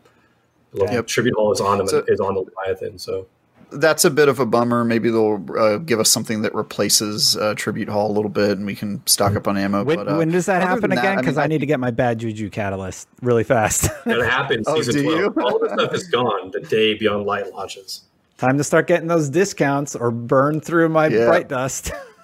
yeah. 0.73 1.01
Tribute 1.01 1.35
Hall 1.35 1.51
is 1.51 1.59
on 1.59 1.79
them 1.79 1.87
so, 1.87 2.05
is 2.07 2.19
on 2.19 2.35
the 2.35 2.41
Leviathan. 2.41 2.97
So 2.97 3.27
that's 3.71 4.05
a 4.05 4.09
bit 4.09 4.29
of 4.29 4.39
a 4.39 4.45
bummer. 4.45 4.83
Maybe 4.83 5.09
they'll 5.09 5.43
uh, 5.57 5.77
give 5.77 5.99
us 5.99 6.09
something 6.09 6.41
that 6.41 6.53
replaces 6.53 7.35
uh, 7.37 7.53
Tribute 7.55 7.89
Hall 7.89 8.09
a 8.09 8.13
little 8.13 8.29
bit, 8.29 8.57
and 8.57 8.65
we 8.65 8.75
can 8.75 9.05
stock 9.05 9.35
up 9.35 9.47
on 9.47 9.57
ammo. 9.57 9.83
When, 9.83 9.97
but, 9.97 10.07
uh, 10.07 10.17
when 10.17 10.29
does 10.29 10.45
that 10.45 10.61
happen 10.61 10.91
again? 10.91 11.17
Because 11.17 11.37
I, 11.37 11.41
mean, 11.41 11.43
I, 11.43 11.47
need 11.55 11.59
to 11.59 11.65
get 11.65 11.79
my 11.79 11.91
bad 11.91 12.19
juju 12.19 12.49
catalyst 12.49 13.07
really 13.21 13.43
fast. 13.43 13.89
That 14.07 14.21
happens. 14.21 14.65
oh, 14.67 14.81
season 14.81 15.03
do 15.03 15.03
12. 15.03 15.19
You? 15.19 15.43
All 15.43 15.59
the 15.59 15.69
stuff 15.69 15.93
is 15.93 16.07
gone 16.07 16.51
the 16.51 16.61
day 16.61 16.93
Beyond 16.93 17.25
Light 17.25 17.51
launches. 17.51 18.03
Time 18.37 18.57
to 18.57 18.63
start 18.63 18.87
getting 18.87 19.07
those 19.07 19.29
discounts 19.29 19.95
or 19.95 20.11
burn 20.11 20.61
through 20.61 20.89
my 20.89 21.07
yeah. 21.07 21.25
bright 21.25 21.49
dust. 21.49 21.91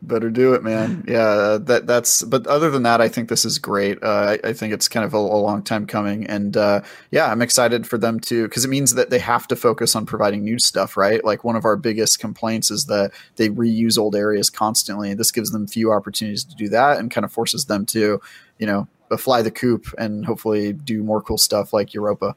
Better 0.00 0.30
do 0.30 0.54
it, 0.54 0.62
man. 0.62 1.04
Yeah, 1.08 1.58
that 1.60 1.86
that's. 1.86 2.22
But 2.22 2.46
other 2.46 2.70
than 2.70 2.82
that, 2.84 3.00
I 3.00 3.08
think 3.08 3.28
this 3.28 3.44
is 3.44 3.58
great. 3.58 4.02
Uh, 4.02 4.36
I, 4.44 4.48
I, 4.48 4.52
think 4.52 4.72
it's 4.72 4.86
kind 4.86 5.04
of 5.04 5.14
a, 5.14 5.16
a 5.16 5.18
long 5.18 5.62
time 5.62 5.86
coming, 5.86 6.26
and 6.26 6.56
uh, 6.56 6.82
yeah, 7.10 7.30
I'm 7.30 7.42
excited 7.42 7.86
for 7.86 7.98
them 7.98 8.20
to 8.20 8.44
because 8.44 8.64
it 8.64 8.68
means 8.68 8.94
that 8.94 9.10
they 9.10 9.18
have 9.18 9.48
to 9.48 9.56
focus 9.56 9.96
on 9.96 10.06
providing 10.06 10.44
new 10.44 10.58
stuff, 10.58 10.96
right? 10.96 11.24
Like 11.24 11.44
one 11.44 11.56
of 11.56 11.64
our 11.64 11.76
biggest 11.76 12.20
complaints 12.20 12.70
is 12.70 12.86
that 12.86 13.12
they 13.36 13.48
reuse 13.48 13.98
old 13.98 14.14
areas 14.14 14.50
constantly. 14.50 15.14
This 15.14 15.32
gives 15.32 15.50
them 15.50 15.66
few 15.66 15.92
opportunities 15.92 16.44
to 16.44 16.54
do 16.54 16.68
that, 16.68 16.98
and 16.98 17.10
kind 17.10 17.24
of 17.24 17.32
forces 17.32 17.64
them 17.64 17.86
to, 17.86 18.20
you 18.58 18.66
know, 18.66 18.86
fly 19.16 19.42
the 19.42 19.50
coop 19.50 19.86
and 19.96 20.26
hopefully 20.26 20.72
do 20.72 21.02
more 21.02 21.22
cool 21.22 21.38
stuff 21.38 21.72
like 21.72 21.94
Europa. 21.94 22.36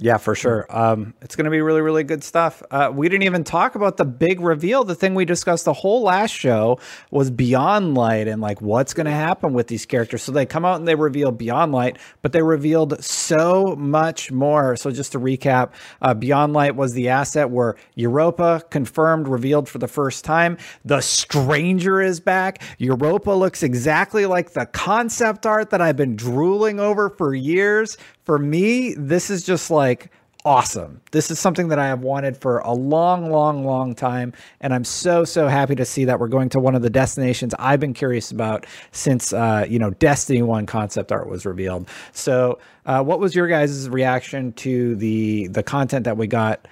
Yeah, 0.00 0.16
for 0.16 0.34
sure. 0.34 0.66
Um, 0.70 1.14
it's 1.22 1.36
going 1.36 1.44
to 1.44 1.52
be 1.52 1.60
really, 1.60 1.80
really 1.80 2.02
good 2.02 2.24
stuff. 2.24 2.64
Uh, 2.68 2.90
we 2.92 3.08
didn't 3.08 3.22
even 3.22 3.44
talk 3.44 3.76
about 3.76 3.96
the 3.96 4.04
big 4.04 4.40
reveal. 4.40 4.82
The 4.82 4.96
thing 4.96 5.14
we 5.14 5.24
discussed 5.24 5.66
the 5.66 5.72
whole 5.72 6.02
last 6.02 6.32
show 6.32 6.80
was 7.12 7.30
Beyond 7.30 7.94
Light 7.94 8.26
and 8.26 8.42
like 8.42 8.60
what's 8.60 8.92
going 8.92 9.06
to 9.06 9.12
happen 9.12 9.52
with 9.52 9.68
these 9.68 9.86
characters. 9.86 10.24
So 10.24 10.32
they 10.32 10.46
come 10.46 10.64
out 10.64 10.80
and 10.80 10.88
they 10.88 10.96
reveal 10.96 11.30
Beyond 11.30 11.70
Light, 11.70 11.98
but 12.22 12.32
they 12.32 12.42
revealed 12.42 13.04
so 13.04 13.76
much 13.76 14.32
more. 14.32 14.74
So 14.74 14.90
just 14.90 15.12
to 15.12 15.20
recap, 15.20 15.70
uh, 16.02 16.12
Beyond 16.12 16.54
Light 16.54 16.74
was 16.74 16.92
the 16.92 17.08
asset 17.10 17.50
where 17.50 17.76
Europa 17.94 18.62
confirmed, 18.70 19.28
revealed 19.28 19.68
for 19.68 19.78
the 19.78 19.88
first 19.88 20.24
time. 20.24 20.58
The 20.84 21.02
Stranger 21.02 22.00
is 22.00 22.18
back. 22.18 22.60
Europa 22.78 23.30
looks 23.30 23.62
exactly 23.62 24.26
like 24.26 24.54
the 24.54 24.66
concept 24.66 25.46
art 25.46 25.70
that 25.70 25.80
I've 25.80 25.96
been 25.96 26.16
drooling 26.16 26.80
over 26.80 27.10
for 27.10 27.32
years 27.32 27.96
for 28.24 28.38
me, 28.38 28.94
this 28.94 29.30
is 29.30 29.44
just 29.44 29.70
like 29.70 30.10
awesome. 30.44 31.00
This 31.10 31.30
is 31.30 31.38
something 31.38 31.68
that 31.68 31.78
I 31.78 31.86
have 31.86 32.00
wanted 32.00 32.36
for 32.36 32.58
a 32.58 32.72
long, 32.72 33.30
long, 33.30 33.64
long 33.64 33.94
time. 33.94 34.34
And 34.60 34.74
I'm 34.74 34.84
so, 34.84 35.24
so 35.24 35.48
happy 35.48 35.74
to 35.74 35.84
see 35.84 36.04
that 36.04 36.20
we're 36.20 36.28
going 36.28 36.50
to 36.50 36.60
one 36.60 36.74
of 36.74 36.82
the 36.82 36.90
destinations 36.90 37.54
I've 37.58 37.80
been 37.80 37.94
curious 37.94 38.30
about 38.30 38.66
since, 38.92 39.32
uh, 39.32 39.66
you 39.68 39.78
know, 39.78 39.90
Destiny 39.90 40.42
1 40.42 40.66
concept 40.66 41.12
art 41.12 41.28
was 41.28 41.46
revealed. 41.46 41.88
So, 42.12 42.58
uh, 42.84 43.02
what 43.02 43.20
was 43.20 43.34
your 43.34 43.48
guys' 43.48 43.88
reaction 43.88 44.52
to 44.54 44.94
the 44.96 45.46
the 45.46 45.62
content 45.62 46.04
that 46.04 46.18
we 46.18 46.26
got 46.26 46.68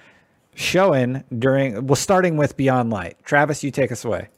showing 0.53 1.23
during, 1.39 1.87
well, 1.87 1.95
starting 1.95 2.37
with 2.37 2.55
Beyond 2.55 2.91
Light? 2.91 3.17
Travis, 3.25 3.63
you 3.63 3.71
take 3.71 3.91
us 3.91 4.05
away. 4.05 4.29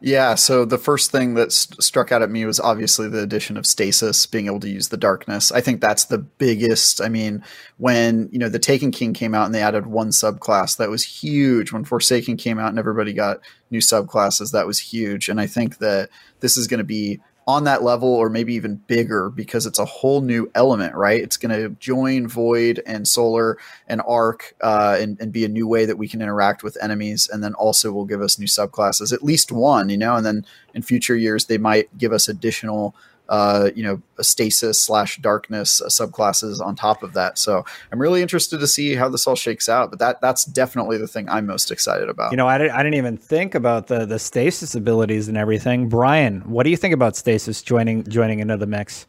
Yeah, 0.00 0.36
so 0.36 0.64
the 0.64 0.78
first 0.78 1.10
thing 1.10 1.34
that 1.34 1.50
st- 1.50 1.82
struck 1.82 2.12
out 2.12 2.22
at 2.22 2.30
me 2.30 2.44
was 2.44 2.60
obviously 2.60 3.08
the 3.08 3.20
addition 3.20 3.56
of 3.56 3.66
stasis, 3.66 4.26
being 4.26 4.46
able 4.46 4.60
to 4.60 4.68
use 4.68 4.88
the 4.88 4.96
darkness. 4.96 5.50
I 5.50 5.60
think 5.60 5.80
that's 5.80 6.04
the 6.04 6.18
biggest. 6.18 7.00
I 7.00 7.08
mean, 7.08 7.42
when 7.78 8.28
you 8.30 8.38
know 8.38 8.48
the 8.48 8.60
Taken 8.60 8.92
King 8.92 9.12
came 9.12 9.34
out 9.34 9.46
and 9.46 9.54
they 9.54 9.62
added 9.62 9.86
one 9.86 10.10
subclass, 10.10 10.76
that 10.76 10.88
was 10.88 11.02
huge. 11.02 11.72
When 11.72 11.84
Forsaken 11.84 12.36
came 12.36 12.60
out 12.60 12.68
and 12.68 12.78
everybody 12.78 13.12
got 13.12 13.40
new 13.72 13.80
subclasses, 13.80 14.52
that 14.52 14.68
was 14.68 14.78
huge. 14.78 15.28
And 15.28 15.40
I 15.40 15.48
think 15.48 15.78
that 15.78 16.10
this 16.38 16.56
is 16.56 16.68
going 16.68 16.78
to 16.78 16.84
be 16.84 17.20
on 17.48 17.64
that 17.64 17.82
level 17.82 18.10
or 18.10 18.28
maybe 18.28 18.52
even 18.52 18.76
bigger 18.76 19.30
because 19.30 19.64
it's 19.64 19.78
a 19.78 19.84
whole 19.86 20.20
new 20.20 20.50
element, 20.54 20.94
right? 20.94 21.22
It's 21.22 21.38
going 21.38 21.58
to 21.58 21.70
join 21.80 22.28
Void 22.28 22.82
and 22.84 23.08
Solar 23.08 23.56
and 23.88 24.02
Arc 24.06 24.54
uh, 24.60 24.98
and, 25.00 25.18
and, 25.18 25.32
be 25.32 25.46
a 25.46 25.48
new 25.48 25.66
way 25.66 25.86
that 25.86 25.96
we 25.96 26.08
can 26.08 26.20
interact 26.20 26.62
with 26.62 26.76
enemies. 26.82 27.26
And 27.32 27.42
then 27.42 27.54
also 27.54 27.90
will 27.90 28.04
give 28.04 28.20
us 28.20 28.38
new 28.38 28.46
subclasses, 28.46 29.14
at 29.14 29.22
least 29.22 29.50
one, 29.50 29.88
you 29.88 29.96
know, 29.96 30.16
and 30.16 30.26
then 30.26 30.44
in 30.74 30.82
future 30.82 31.16
years, 31.16 31.46
they 31.46 31.56
might 31.56 31.96
give 31.96 32.12
us 32.12 32.28
additional 32.28 32.94
uh, 33.28 33.70
you 33.74 33.82
know, 33.82 34.00
stasis 34.20 34.80
slash 34.80 35.18
darkness 35.18 35.82
uh, 35.82 35.86
subclasses 35.86 36.60
on 36.60 36.74
top 36.74 37.02
of 37.02 37.12
that. 37.12 37.38
So 37.38 37.64
I'm 37.92 38.00
really 38.00 38.22
interested 38.22 38.58
to 38.60 38.66
see 38.66 38.94
how 38.94 39.08
this 39.08 39.26
all 39.26 39.36
shakes 39.36 39.68
out. 39.68 39.90
But 39.90 39.98
that 39.98 40.20
that's 40.20 40.44
definitely 40.44 40.98
the 40.98 41.08
thing 41.08 41.28
I'm 41.28 41.46
most 41.46 41.70
excited 41.70 42.08
about. 42.08 42.30
You 42.30 42.36
know, 42.36 42.48
I 42.48 42.58
didn't, 42.58 42.72
I 42.72 42.78
didn't 42.78 42.94
even 42.94 43.16
think 43.16 43.54
about 43.54 43.88
the 43.88 44.06
the 44.06 44.18
stasis 44.18 44.74
abilities 44.74 45.28
and 45.28 45.36
everything. 45.36 45.88
Brian, 45.88 46.40
what 46.40 46.64
do 46.64 46.70
you 46.70 46.76
think 46.76 46.94
about 46.94 47.16
stasis 47.16 47.62
joining 47.62 48.04
joining 48.04 48.40
into 48.40 48.56
the 48.56 48.66
mix? 48.66 49.06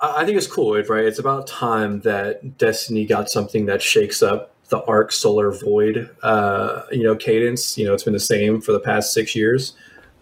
I 0.00 0.24
think 0.24 0.36
it's 0.36 0.48
cool, 0.48 0.74
right? 0.82 1.04
It's 1.04 1.20
about 1.20 1.46
time 1.46 2.00
that 2.00 2.58
Destiny 2.58 3.06
got 3.06 3.30
something 3.30 3.66
that 3.66 3.80
shakes 3.80 4.20
up 4.20 4.52
the 4.72 4.82
arc 4.84 5.12
solar 5.12 5.52
void 5.52 6.08
uh, 6.22 6.82
you 6.90 7.02
know 7.02 7.14
cadence 7.14 7.76
you 7.76 7.84
know 7.84 7.92
it's 7.92 8.04
been 8.04 8.14
the 8.14 8.18
same 8.18 8.58
for 8.58 8.72
the 8.72 8.80
past 8.80 9.12
six 9.12 9.36
years 9.36 9.74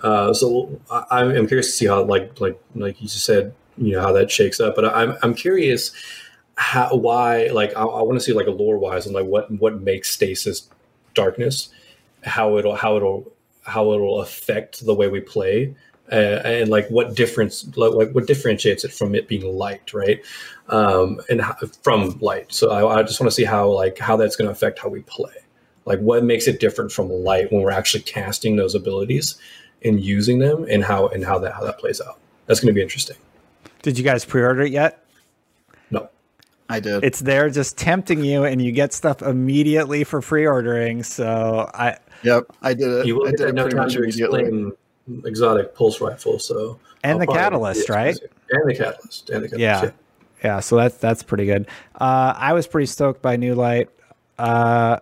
uh, 0.03 0.33
so 0.33 0.81
I, 0.91 1.23
am 1.23 1.47
curious 1.47 1.67
to 1.67 1.73
see 1.73 1.87
how, 1.87 2.03
like, 2.03 2.41
like, 2.41 2.61
like 2.75 3.01
you 3.01 3.09
just 3.09 3.25
said, 3.25 3.55
you 3.77 3.93
know, 3.93 4.01
how 4.01 4.13
that 4.13 4.31
shakes 4.31 4.61
up. 4.61 4.75
But 4.75 4.87
I'm, 4.87 5.17
I'm 5.23 5.35
curious 5.35 5.93
how, 6.57 6.95
why, 6.95 7.47
like, 7.49 7.77
I, 7.77 7.83
I 7.83 8.03
want 8.03 8.19
to 8.19 8.21
see 8.21 8.33
like 8.33 8.47
a 8.47 8.53
lore 8.53 8.79
wise 8.79 9.07
and 9.07 9.15
like 9.15 9.27
what, 9.27 9.51
what 9.51 9.81
makes 9.81 10.11
stasis 10.11 10.69
darkness, 11.15 11.71
how 12.25 12.57
it'll, 12.59 12.77
how 12.77 12.97
it'll, 12.97 13.33
how 13.63 13.93
it'll 13.93 14.21
affect 14.21 14.85
the 14.85 14.95
way 14.95 15.09
we 15.09 15.21
play 15.21 15.75
uh, 16.13 16.43
and 16.45 16.71
like 16.71 16.89
what 16.89 17.15
difference 17.15 17.65
like 17.77 18.11
what 18.11 18.27
differentiates 18.27 18.85
it 18.85 18.93
from 18.93 19.15
it 19.15 19.29
being 19.29 19.57
light 19.57 19.93
right? 19.95 20.25
Um, 20.69 21.21
and 21.29 21.41
how, 21.41 21.55
from 21.83 22.19
light. 22.21 22.53
So 22.53 22.71
I, 22.71 22.99
I 22.99 23.03
just 23.03 23.21
want 23.21 23.31
to 23.31 23.35
see 23.35 23.45
how 23.45 23.69
like 23.69 23.99
how 23.99 24.17
that's 24.17 24.37
going 24.37 24.47
to 24.47 24.53
affect 24.53 24.79
how 24.81 24.89
we 24.89 25.03
play. 25.03 25.35
Like 25.85 26.01
what 26.01 26.25
makes 26.25 26.49
it 26.49 26.61
different 26.61 26.93
from 26.93 27.09
light 27.09 27.53
when 27.53 27.63
we're 27.63 27.71
actually 27.71 28.03
casting 28.03 28.57
those 28.57 28.75
abilities 28.75 29.37
and 29.85 30.01
using 30.01 30.39
them 30.39 30.67
and 30.69 30.85
how 30.85 31.09
and 31.09 31.25
how 31.25 31.39
that 31.39 31.53
how 31.55 31.63
that 31.63 31.79
plays 31.79 32.01
out 32.01 32.19
that's 32.47 32.61
going 32.61 32.73
to 32.73 32.75
be 32.75 32.83
interesting 32.83 33.17
did 33.83 33.99
you 33.99 34.05
guys 34.05 34.25
pre-order 34.25 34.63
it 34.63 34.73
yet 34.73 35.05
no 35.91 36.09
I 36.71 36.79
did. 36.79 37.03
It's 37.03 37.19
there 37.19 37.51
just 37.51 37.77
tempting 37.77 38.23
you, 38.23 38.45
and 38.45 38.63
you 38.63 38.71
get 38.71 38.93
stuff 38.93 39.23
immediately 39.23 40.05
for 40.05 40.23
pre-ordering. 40.23 41.03
So 41.03 41.69
I. 41.75 41.99
Yep, 42.23 42.45
I 42.63 42.75
did 42.75 42.89
it. 42.93 43.07
You 43.07 43.17
will 43.17 43.27
I 43.27 43.33
did 43.33 43.57
no 43.57 43.69
time 43.69 43.89
to 43.89 44.05
explain 44.05 44.71
exotic 45.25 45.75
pulse 45.75 46.01
rifle. 46.01 46.39
So 46.39 46.79
and 47.03 47.15
I'll 47.15 47.19
the 47.19 47.27
catalyst, 47.27 47.89
right? 47.89 48.17
And 48.51 48.71
the 48.71 48.75
catalyst, 48.75 49.31
and 49.31 49.45
the 49.45 49.49
catalyst. 49.49 49.59
Yeah. 49.59 49.83
yeah, 49.83 49.91
yeah. 50.45 50.61
So 50.61 50.77
that's 50.77 50.97
that's 50.97 51.23
pretty 51.23 51.47
good. 51.47 51.67
Uh, 51.99 52.35
I 52.37 52.53
was 52.53 52.67
pretty 52.67 52.87
stoked 52.87 53.23
by 53.23 53.37
New 53.37 53.55
Light. 53.55 53.89
Uh, 54.39 55.01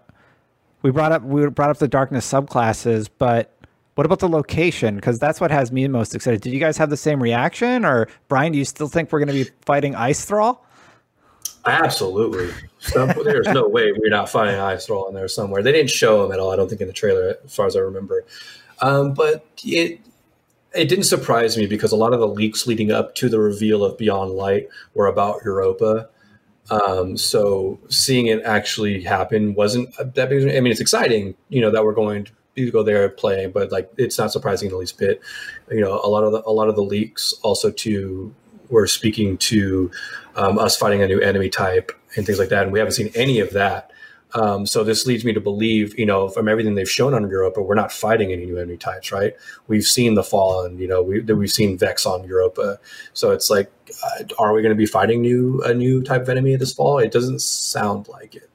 we 0.82 0.90
brought 0.90 1.12
up 1.12 1.22
we 1.22 1.46
brought 1.48 1.70
up 1.70 1.78
the 1.78 1.88
darkness 1.88 2.30
subclasses, 2.30 3.08
but 3.18 3.52
what 3.98 4.06
about 4.06 4.20
the 4.20 4.28
location? 4.28 4.94
Because 4.94 5.18
that's 5.18 5.40
what 5.40 5.50
has 5.50 5.72
me 5.72 5.88
most 5.88 6.14
excited. 6.14 6.40
Did 6.40 6.52
you 6.52 6.60
guys 6.60 6.76
have 6.76 6.88
the 6.88 6.96
same 6.96 7.20
reaction, 7.20 7.84
or 7.84 8.06
Brian? 8.28 8.52
Do 8.52 8.58
you 8.58 8.64
still 8.64 8.86
think 8.86 9.10
we're 9.10 9.18
going 9.18 9.36
to 9.36 9.44
be 9.44 9.50
fighting 9.62 9.96
Ice 9.96 10.24
Thrall? 10.24 10.64
Absolutely. 11.66 12.48
Some, 12.78 13.08
there's 13.24 13.48
no 13.48 13.66
way 13.66 13.90
we're 13.90 14.08
not 14.08 14.28
finding 14.28 14.54
Ice 14.54 14.86
Thrall 14.86 15.08
in 15.08 15.16
there 15.16 15.26
somewhere. 15.26 15.64
They 15.64 15.72
didn't 15.72 15.90
show 15.90 16.24
him 16.24 16.30
at 16.30 16.38
all. 16.38 16.52
I 16.52 16.54
don't 16.54 16.68
think 16.68 16.80
in 16.80 16.86
the 16.86 16.92
trailer, 16.92 17.38
as 17.44 17.52
far 17.52 17.66
as 17.66 17.74
I 17.74 17.80
remember. 17.80 18.24
Um, 18.80 19.14
but 19.14 19.44
it 19.64 19.98
it 20.72 20.88
didn't 20.88 21.06
surprise 21.06 21.56
me 21.56 21.66
because 21.66 21.90
a 21.90 21.96
lot 21.96 22.12
of 22.12 22.20
the 22.20 22.28
leaks 22.28 22.68
leading 22.68 22.92
up 22.92 23.16
to 23.16 23.28
the 23.28 23.40
reveal 23.40 23.84
of 23.84 23.98
Beyond 23.98 24.30
Light 24.30 24.68
were 24.94 25.08
about 25.08 25.42
Europa. 25.44 26.08
Um, 26.70 27.16
so 27.16 27.80
seeing 27.88 28.28
it 28.28 28.44
actually 28.44 29.02
happen 29.02 29.54
wasn't 29.54 29.92
that 29.96 30.28
big. 30.28 30.48
I 30.56 30.60
mean, 30.60 30.70
it's 30.70 30.80
exciting, 30.80 31.34
you 31.48 31.60
know, 31.60 31.72
that 31.72 31.84
we're 31.84 31.94
going 31.94 32.28
to 32.66 32.72
go 32.72 32.82
there 32.82 33.04
and 33.04 33.16
play, 33.16 33.46
but 33.46 33.72
like 33.72 33.90
it's 33.96 34.18
not 34.18 34.32
surprising 34.32 34.66
in 34.66 34.72
the 34.72 34.78
least 34.78 34.98
bit. 34.98 35.20
You 35.70 35.80
know, 35.80 36.00
a 36.02 36.08
lot 36.08 36.24
of 36.24 36.32
the 36.32 36.42
a 36.46 36.52
lot 36.52 36.68
of 36.68 36.76
the 36.76 36.82
leaks 36.82 37.34
also 37.42 37.70
to 37.70 38.34
were 38.70 38.86
speaking 38.86 39.38
to 39.38 39.90
um, 40.36 40.58
us 40.58 40.76
fighting 40.76 41.02
a 41.02 41.06
new 41.06 41.20
enemy 41.20 41.48
type 41.48 41.92
and 42.16 42.26
things 42.26 42.38
like 42.38 42.50
that, 42.50 42.64
and 42.64 42.72
we 42.72 42.78
haven't 42.78 42.92
seen 42.92 43.10
any 43.14 43.40
of 43.40 43.50
that. 43.52 43.90
Um, 44.34 44.66
so 44.66 44.84
this 44.84 45.06
leads 45.06 45.24
me 45.24 45.32
to 45.32 45.40
believe, 45.40 45.98
you 45.98 46.04
know, 46.04 46.28
from 46.28 46.48
everything 46.48 46.74
they've 46.74 46.88
shown 46.88 47.14
on 47.14 47.28
Europa, 47.28 47.62
we're 47.62 47.74
not 47.74 47.90
fighting 47.90 48.30
any 48.30 48.44
new 48.44 48.58
enemy 48.58 48.76
types, 48.76 49.10
right? 49.10 49.34
We've 49.68 49.84
seen 49.84 50.14
the 50.14 50.22
Fallen, 50.22 50.78
you 50.78 50.86
know, 50.86 51.02
we, 51.02 51.20
we've 51.20 51.50
seen 51.50 51.78
Vex 51.78 52.04
on 52.04 52.24
Europa. 52.24 52.78
So 53.14 53.30
it's 53.30 53.48
like, 53.48 53.72
uh, 54.04 54.24
are 54.38 54.52
we 54.52 54.60
going 54.60 54.74
to 54.74 54.76
be 54.76 54.86
fighting 54.86 55.22
new 55.22 55.62
a 55.62 55.72
new 55.72 56.02
type 56.02 56.22
of 56.22 56.28
enemy 56.28 56.54
this 56.56 56.74
fall? 56.74 56.98
It 56.98 57.10
doesn't 57.10 57.40
sound 57.40 58.08
like 58.08 58.34
it. 58.34 58.50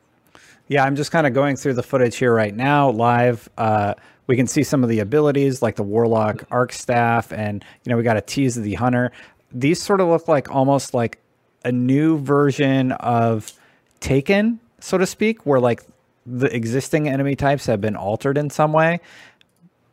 Yeah, 0.68 0.84
I'm 0.84 0.96
just 0.96 1.12
kind 1.12 1.28
of 1.28 1.34
going 1.34 1.56
through 1.56 1.74
the 1.74 1.84
footage 1.84 2.16
here 2.16 2.34
right 2.34 2.56
now, 2.56 2.90
live. 2.90 3.50
Uh, 3.58 3.96
we 4.28 4.36
can 4.36 4.48
see 4.48 4.64
some 4.64 4.84
of 4.84 4.90
the 4.90 5.00
abilities 5.00 5.62
like 5.62 5.76
the 5.76 5.84
Warlock 5.84 6.46
Arc 6.50 6.72
Staff, 6.72 7.34
and 7.34 7.64
you 7.84 7.90
know 7.90 7.98
we 7.98 8.04
got 8.04 8.18
a 8.18 8.22
tease 8.22 8.58
of 8.58 8.64
the 8.64 8.76
Hunter. 8.76 9.12
These 9.52 9.82
sort 9.82 10.00
of 10.00 10.08
look 10.08 10.28
like 10.28 10.50
almost 10.50 10.94
like 10.94 11.20
a 11.66 11.72
new 11.72 12.18
version 12.18 12.94
of 12.94 13.52
Taken, 14.00 14.60
so 14.80 14.98
to 14.98 15.06
speak, 15.06 15.46
where 15.46 15.62
like 15.62 15.82
the 16.26 16.54
existing 16.54 17.08
enemy 17.08 17.36
types 17.36 17.66
have 17.68 17.80
been 17.80 17.96
altered 17.96 18.38
in 18.38 18.50
some 18.50 18.74
way. 18.74 19.00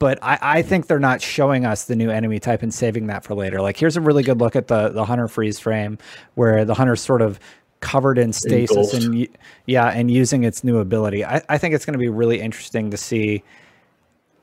But 0.01 0.19
I, 0.23 0.39
I 0.41 0.63
think 0.63 0.87
they're 0.87 0.99
not 0.99 1.21
showing 1.21 1.67
us 1.67 1.85
the 1.85 1.95
new 1.95 2.11
enemy 2.11 2.41
type 2.41 2.63
and 2.63 2.73
saving 2.73 3.09
that 3.09 3.23
for 3.23 3.35
later. 3.35 3.61
Like 3.61 3.77
here's 3.77 3.97
a 3.97 4.01
really 4.01 4.23
good 4.23 4.39
look 4.39 4.57
at 4.57 4.67
the 4.67 4.89
the 4.89 5.05
hunter 5.05 5.29
freeze 5.29 5.59
frame 5.59 5.99
where 6.35 6.65
the 6.65 6.75
hunter's 6.75 7.01
sort 7.01 7.23
of 7.23 7.39
covered 7.81 8.19
in 8.19 8.33
stasis 8.33 8.93
Engulfed. 8.95 8.95
and 8.95 9.29
yeah, 9.67 9.87
and 9.89 10.11
using 10.11 10.45
its 10.45 10.63
new 10.63 10.79
ability. 10.79 11.25
I, 11.25 11.43
I 11.49 11.59
think 11.59 11.75
it's 11.75 11.85
going 11.85 11.95
to 11.95 11.99
be 11.99 12.09
really 12.09 12.41
interesting 12.41 12.91
to 12.91 12.97
see 12.97 13.43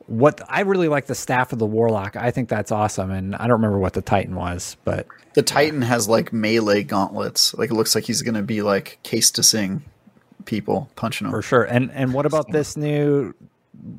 what 0.07 0.41
I 0.49 0.61
really 0.61 0.87
like 0.87 1.05
the 1.05 1.15
staff 1.15 1.53
of 1.53 1.59
the 1.59 1.65
warlock. 1.65 2.15
I 2.15 2.31
think 2.31 2.49
that's 2.49 2.71
awesome, 2.71 3.11
and 3.11 3.35
I 3.35 3.43
don't 3.43 3.57
remember 3.57 3.77
what 3.77 3.93
the 3.93 4.01
Titan 4.01 4.35
was, 4.35 4.77
but 4.83 5.07
the 5.33 5.43
Titan 5.43 5.81
has 5.81 6.09
like 6.09 6.33
melee 6.33 6.83
gauntlets. 6.83 7.53
Like 7.53 7.69
it 7.69 7.73
looks 7.73 7.93
like 7.93 8.05
he's 8.05 8.21
going 8.21 8.35
to 8.35 8.43
be 8.43 8.61
like 8.61 8.99
Caestusing 9.03 9.81
people, 10.45 10.89
punching 10.95 11.25
them 11.25 11.31
for 11.31 11.41
sure. 11.41 11.63
And 11.63 11.91
and 11.91 12.13
what 12.13 12.25
about 12.25 12.51
this 12.51 12.75
new 12.75 13.33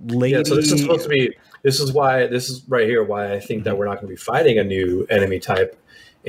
lady? 0.07 0.37
Yeah, 0.37 0.43
so 0.45 0.57
this 0.57 0.73
is 0.73 0.81
supposed 0.81 1.05
to 1.05 1.09
be. 1.09 1.37
This 1.63 1.81
is 1.81 1.93
why 1.93 2.27
this 2.27 2.49
is 2.49 2.65
right 2.69 2.87
here. 2.87 3.05
Why 3.05 3.33
I 3.35 3.41
think 3.41 3.65
that 3.65 3.77
we're 3.77 3.87
not 3.87 3.97
going 3.97 4.07
to 4.09 4.13
be 4.13 4.17
fighting 4.17 4.59
a 4.59 4.65
new 4.65 5.07
enemy 5.11 5.39
type 5.39 5.79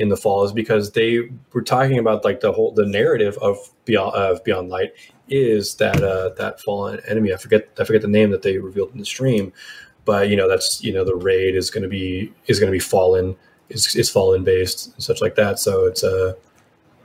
in 0.00 0.08
the 0.08 0.16
fall 0.16 0.44
is 0.44 0.52
because 0.52 0.92
they 0.92 1.30
were 1.52 1.62
talking 1.62 1.98
about 1.98 2.24
like 2.24 2.40
the 2.40 2.52
whole 2.52 2.72
the 2.72 2.86
narrative 2.86 3.36
of 3.38 3.56
beyond 3.84 4.14
of 4.14 4.42
Beyond 4.44 4.70
Light 4.70 4.92
is 5.28 5.74
that 5.76 6.02
uh, 6.02 6.30
that 6.30 6.60
fallen 6.60 7.00
enemy. 7.06 7.32
I 7.32 7.36
forget 7.36 7.68
I 7.78 7.84
forget 7.84 8.02
the 8.02 8.08
name 8.08 8.30
that 8.30 8.42
they 8.42 8.58
revealed 8.58 8.92
in 8.92 8.98
the 8.98 9.04
stream, 9.04 9.52
but 10.04 10.28
you 10.28 10.36
know 10.36 10.48
that's 10.48 10.82
you 10.82 10.92
know 10.92 11.04
the 11.04 11.14
raid 11.14 11.54
is 11.54 11.70
going 11.70 11.82
to 11.82 11.88
be 11.88 12.32
is 12.46 12.58
going 12.58 12.68
to 12.68 12.76
be 12.76 12.80
fallen 12.80 13.36
is, 13.68 13.94
is 13.94 14.10
fallen 14.10 14.42
based 14.42 14.92
and 14.94 15.02
such 15.02 15.20
like 15.20 15.36
that. 15.36 15.58
So 15.58 15.86
it's 15.86 16.02
a 16.02 16.36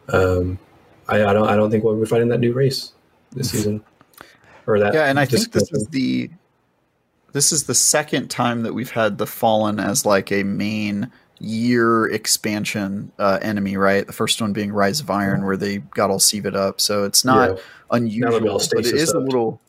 uh, 0.09 0.39
um, 0.39 0.59
I, 1.07 1.25
I 1.25 1.33
don't 1.33 1.47
I 1.47 1.55
don't 1.55 1.69
think 1.69 1.83
we'll 1.83 1.99
be 1.99 2.05
fighting 2.05 2.29
that 2.29 2.39
new 2.39 2.53
race 2.53 2.93
this 3.31 3.51
season 3.51 3.83
or 4.67 4.79
that. 4.79 4.93
Yeah, 4.93 5.05
and 5.05 5.19
I 5.19 5.25
think 5.25 5.51
this 5.51 5.71
is 5.71 5.87
the 5.87 6.29
this 7.33 7.51
is 7.51 7.65
the 7.65 7.75
second 7.75 8.29
time 8.29 8.63
that 8.63 8.73
we've 8.73 8.91
had 8.91 9.17
the 9.17 9.27
fallen 9.27 9.79
as 9.79 10.05
like 10.05 10.31
a 10.31 10.43
main 10.43 11.11
year 11.39 12.07
expansion 12.07 13.11
uh, 13.19 13.39
enemy, 13.41 13.77
right? 13.77 14.05
The 14.05 14.13
first 14.13 14.41
one 14.41 14.53
being 14.53 14.71
Rise 14.71 14.99
of 14.99 15.09
Iron, 15.09 15.45
where 15.45 15.57
they 15.57 15.77
got 15.77 16.09
all 16.09 16.19
SIVA'd 16.19 16.55
up. 16.55 16.79
So 16.79 17.03
it's 17.03 17.25
not 17.25 17.51
yeah. 17.51 17.63
unusual, 17.91 18.59
but 18.73 18.85
it 18.85 18.93
is 18.93 19.09
up. 19.09 19.15
a 19.15 19.19
little. 19.19 19.61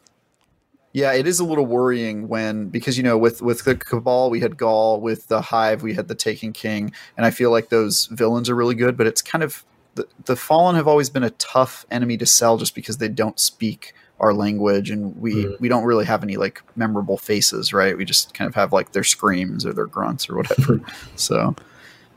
Yeah, 0.93 1.13
it 1.13 1.27
is 1.27 1.41
a 1.41 1.45
little 1.45 1.67
worrying 1.67 2.27
when 2.29 2.69
because 2.69 2.97
you 2.97 3.03
know 3.03 3.19
with 3.19 3.43
with 3.43 3.65
the 3.65 3.77
Cabal 3.77 4.31
we 4.31 4.41
had 4.41 4.57
Ghaul, 4.57 5.01
with 5.01 5.29
the 5.29 5.43
Hive 5.43 5.83
we 5.83 5.95
had 5.95 6.09
the 6.09 6.15
Taken 6.15 6.53
King, 6.53 6.93
and 7.17 7.27
I 7.27 7.31
feel 7.31 7.51
like 7.51 7.69
those 7.69 8.07
villains 8.07 8.49
are 8.49 8.55
really 8.55 8.75
good, 8.75 8.97
but 8.97 9.07
it's 9.07 9.21
kind 9.21 9.45
of 9.45 9.65
the, 9.95 10.07
the 10.25 10.37
Fallen 10.37 10.77
have 10.77 10.87
always 10.87 11.11
been 11.11 11.23
a 11.23 11.31
tough 11.31 11.85
enemy 11.91 12.17
to 12.19 12.27
sell 12.27 12.57
just 12.57 12.75
because 12.75 12.99
they 12.99 13.09
don't 13.09 13.41
speak 13.41 13.95
our 14.21 14.33
language 14.33 14.91
and 14.91 15.17
we 15.21 15.45
mm. 15.45 15.61
we 15.61 15.69
don't 15.69 15.85
really 15.85 16.05
have 16.05 16.23
any 16.23 16.37
like 16.37 16.63
memorable 16.75 17.19
faces 17.19 17.73
right? 17.73 17.97
We 17.97 18.05
just 18.05 18.35
kind 18.35 18.49
of 18.49 18.55
have 18.55 18.73
like 18.73 18.93
their 18.93 19.05
screams 19.05 19.67
or 19.67 19.73
their 19.73 19.87
grunts 19.87 20.29
or 20.29 20.37
whatever. 20.37 20.81
So. 21.17 21.55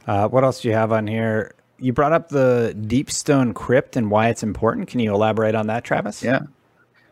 Uh, 0.07 0.27
what 0.27 0.43
else 0.43 0.61
do 0.61 0.67
you 0.67 0.73
have 0.73 0.91
on 0.91 1.07
here? 1.07 1.53
You 1.77 1.93
brought 1.93 2.13
up 2.13 2.29
the 2.29 2.75
deep 2.87 3.11
stone 3.11 3.53
crypt 3.53 3.95
and 3.95 4.09
why 4.09 4.29
it's 4.29 4.43
important. 4.43 4.87
Can 4.87 4.99
you 4.99 5.13
elaborate 5.13 5.55
on 5.55 5.67
that 5.67 5.83
travis? 5.83 6.23
Yeah. 6.23 6.41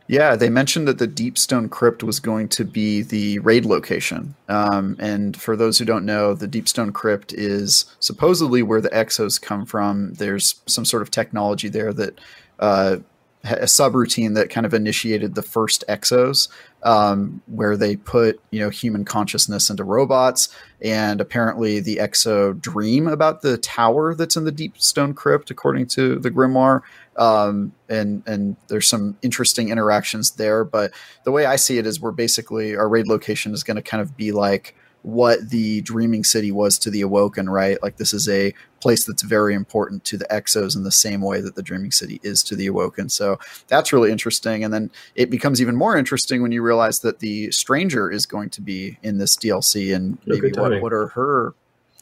Yeah, 0.08 0.38
they 0.38 0.50
mentioned 0.50 0.88
that 0.88 1.00
the 1.00 1.08
Deep 1.08 1.38
Stone 1.38 1.68
Crypt 1.68 2.02
was 2.02 2.22
going 2.22 2.48
to 2.50 2.64
be 2.64 3.02
the 3.02 3.40
raid 3.40 3.66
location. 3.66 4.36
Um, 4.48 4.96
and 5.00 5.40
for 5.40 5.58
those 5.58 5.78
who 5.78 5.86
don't 5.86 6.06
know, 6.06 6.34
the 6.34 6.48
Deep 6.48 6.70
Stone 6.70 6.94
Crypt 6.94 7.34
is 7.34 7.86
supposedly 8.00 8.64
where 8.64 8.80
the 8.80 8.90
exos 8.90 9.42
come 9.42 9.66
from. 9.66 10.14
There's 10.14 10.62
some 10.66 10.86
sort 10.86 11.02
of 11.02 11.12
technology 11.12 11.68
there 11.68 11.92
that 11.94 12.20
uh, 12.60 12.98
a 13.44 13.66
subroutine 13.66 14.36
that 14.36 14.50
kind 14.50 14.66
of 14.66 14.74
initiated 14.74 15.36
the 15.36 15.42
first 15.42 15.84
exos 15.88 16.50
um, 16.84 17.42
where 17.48 17.78
they 17.78 17.96
put 17.96 18.40
you 18.52 18.60
know 18.60 18.70
human 18.70 19.06
consciousness 19.06 19.70
into 19.70 19.84
robots 19.84 20.50
and 20.82 21.22
apparently 21.22 21.80
the 21.80 21.98
exo 21.98 22.60
dream 22.60 23.08
about 23.08 23.42
the 23.42 23.58
tower 23.58 24.16
that's 24.16 24.36
in 24.36 24.44
the 24.44 24.52
deep 24.52 24.78
stone 24.78 25.14
crypt 25.14 25.50
according 25.52 25.86
to 25.86 26.20
the 26.20 26.32
grimoire 26.32 26.82
um, 27.18 27.72
and 27.88 28.24
and 28.26 28.56
there's 28.68 28.88
some 28.88 29.18
interesting 29.22 29.70
interactions 29.70 30.32
there 30.32 30.64
but 30.64 30.92
the 31.24 31.32
way 31.32 31.46
i 31.46 31.56
see 31.56 31.78
it 31.78 31.86
is 31.86 32.02
we're 32.02 32.12
basically 32.12 32.76
our 32.76 32.90
raid 32.90 33.08
location 33.08 33.54
is 33.54 33.64
going 33.64 33.78
to 33.78 33.84
kind 33.84 34.02
of 34.02 34.18
be 34.18 34.32
like 34.32 34.76
what 35.08 35.52
the 35.52 35.80
dreaming 35.82 36.24
city 36.24 36.52
was 36.52 36.78
to 36.78 36.90
the 36.90 37.00
awoken 37.00 37.50
right? 37.50 37.82
Like 37.82 37.96
this 37.96 38.14
is 38.14 38.28
a 38.28 38.54
place 38.80 39.06
that's 39.06 39.22
very 39.22 39.54
important 39.54 40.04
to 40.06 40.18
the 40.18 40.26
exos 40.26 40.76
in 40.76 40.84
the 40.84 40.92
same 40.92 41.22
way 41.22 41.42
that 41.42 41.56
the 41.56 41.64
dreaming 41.64 41.92
city 41.92 42.20
is 42.24 42.44
to 42.44 42.56
the 42.56 42.68
awoken. 42.68 43.10
So 43.10 43.40
that's 43.68 43.92
really 43.92 44.12
interesting. 44.12 44.64
And 44.64 44.74
then 44.74 44.92
it 45.16 45.30
becomes 45.30 45.62
even 45.62 45.76
more 45.76 45.98
interesting 45.98 46.42
when 46.42 46.52
you 46.52 46.62
realize 46.62 47.00
that 47.00 47.20
the 47.20 47.52
stranger 47.52 48.12
is 48.12 48.26
going 48.26 48.50
to 48.52 48.62
be 48.62 48.98
in 49.04 49.18
this 49.18 49.36
dlc 49.36 49.96
and 49.96 50.18
maybe 50.26 50.52
what, 50.52 50.82
what 50.82 50.94
are 50.94 51.08
her 51.08 51.54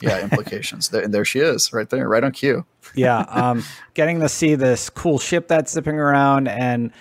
yeah 0.01 0.19
implications? 0.23 0.89
There, 0.89 1.01
and 1.01 1.13
there 1.13 1.25
she 1.25 1.39
is 1.39 1.71
right 1.73 1.89
there 1.89 2.07
right 2.07 2.23
on 2.23 2.31
cue. 2.31 2.65
Yeah 2.93 3.19
um, 3.29 3.63
getting 3.93 4.19
to 4.19 4.29
see 4.29 4.55
this 4.55 4.89
cool 4.89 5.19
ship 5.19 5.47
that's 5.47 5.71
zipping 5.71 5.99
around 5.99 6.47
and 6.47 6.91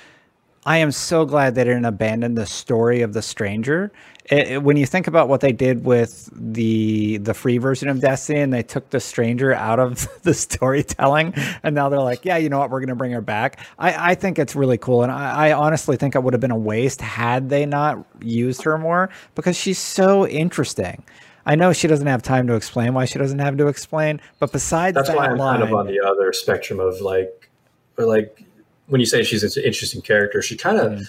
I 0.67 0.79
am 0.79 0.93
so 0.93 1.27
glad 1.27 1.55
they 1.55 1.65
didn't 1.65 1.85
abandon 1.85 2.35
the 2.35 2.47
story 2.47 3.03
of 3.03 3.13
the 3.13 3.21
stranger. 3.21 3.93
It, 4.31 4.49
it, 4.49 4.63
when 4.63 4.79
you 4.79 4.87
think 4.87 5.07
about 5.07 5.29
what 5.29 5.43
they 5.43 5.53
did 5.53 5.85
with 5.85 6.31
the 6.33 7.19
the 7.19 7.35
free 7.35 7.59
version 7.59 7.91
of 7.91 8.01
Destiny, 8.01 8.41
and 8.41 8.53
they 8.53 8.63
took 8.63 8.89
the 8.89 9.01
stranger 9.01 9.53
out 9.53 9.79
of 9.79 10.09
the 10.23 10.33
storytelling, 10.33 11.35
and 11.63 11.75
now 11.75 11.91
they're 11.91 12.01
like, 12.01 12.25
yeah, 12.25 12.39
you 12.39 12.49
know 12.49 12.59
what, 12.59 12.71
we're 12.71 12.81
going 12.81 12.89
to 12.89 12.95
bring 12.95 13.13
her 13.13 13.21
back. 13.21 13.61
I, 13.79 14.13
I 14.13 14.15
think 14.15 14.39
it's 14.39 14.57
really 14.57 14.79
cool, 14.79 15.03
and 15.03 15.13
I, 15.13 15.49
I 15.49 15.53
honestly 15.53 15.97
think 15.97 16.15
it 16.15 16.23
would 16.23 16.33
have 16.33 16.41
been 16.41 16.51
a 16.51 16.57
waste 16.57 17.03
had 17.03 17.51
they 17.51 17.67
not 17.67 18.05
used 18.23 18.63
her 18.63 18.79
more 18.79 19.11
because 19.35 19.57
she's 19.57 19.79
so 19.79 20.27
interesting. 20.27 21.05
I 21.47 21.57
know 21.57 21.75
she 21.75 21.89
doesn't 21.89 22.07
have 22.07 22.23
time 22.23 22.47
to 22.47 22.55
explain 22.55 22.95
why 22.95 23.05
she 23.05 23.19
doesn't 23.19 23.39
have 23.39 23.59
to 23.59 23.67
explain, 23.67 24.23
but 24.39 24.51
besides 24.51 24.95
that's 24.95 25.09
that 25.09 25.17
why 25.19 25.27
I'm 25.27 25.37
line, 25.37 25.61
kind 25.61 25.71
of 25.71 25.79
on 25.79 25.87
the 25.87 26.01
other 26.01 26.33
spectrum 26.33 26.81
of 26.81 27.03
like, 27.03 27.51
or 27.99 28.07
like 28.07 28.47
when 28.87 29.01
you 29.01 29.07
say 29.07 29.23
she's 29.23 29.43
an 29.43 29.63
interesting 29.63 30.03
character, 30.03 30.43
she 30.43 30.57
kind 30.57 30.79
of, 30.79 30.93
mm. 30.93 31.07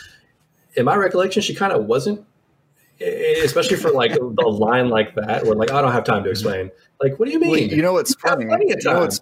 in 0.75 0.85
my 0.85 0.95
recollection, 0.95 1.41
she 1.41 1.53
kind 1.53 1.73
of 1.73 1.85
wasn't, 1.85 2.25
especially 3.01 3.77
for 3.77 3.91
like 3.91 4.15
a 4.15 4.47
line 4.47 4.89
like 4.89 5.15
that, 5.15 5.45
where 5.45 5.55
like 5.55 5.71
I 5.71 5.81
don't 5.81 5.91
have 5.91 6.03
time 6.03 6.23
to 6.23 6.29
explain. 6.29 6.71
Like, 7.01 7.19
what 7.19 7.25
do 7.25 7.31
you 7.31 7.39
mean? 7.39 7.51
Well, 7.51 7.59
you 7.59 7.81
know 7.81 7.93
what's 7.93 8.15
funny? 8.15 8.45
You 8.45 8.75
know 8.83 8.99
what's, 9.01 9.21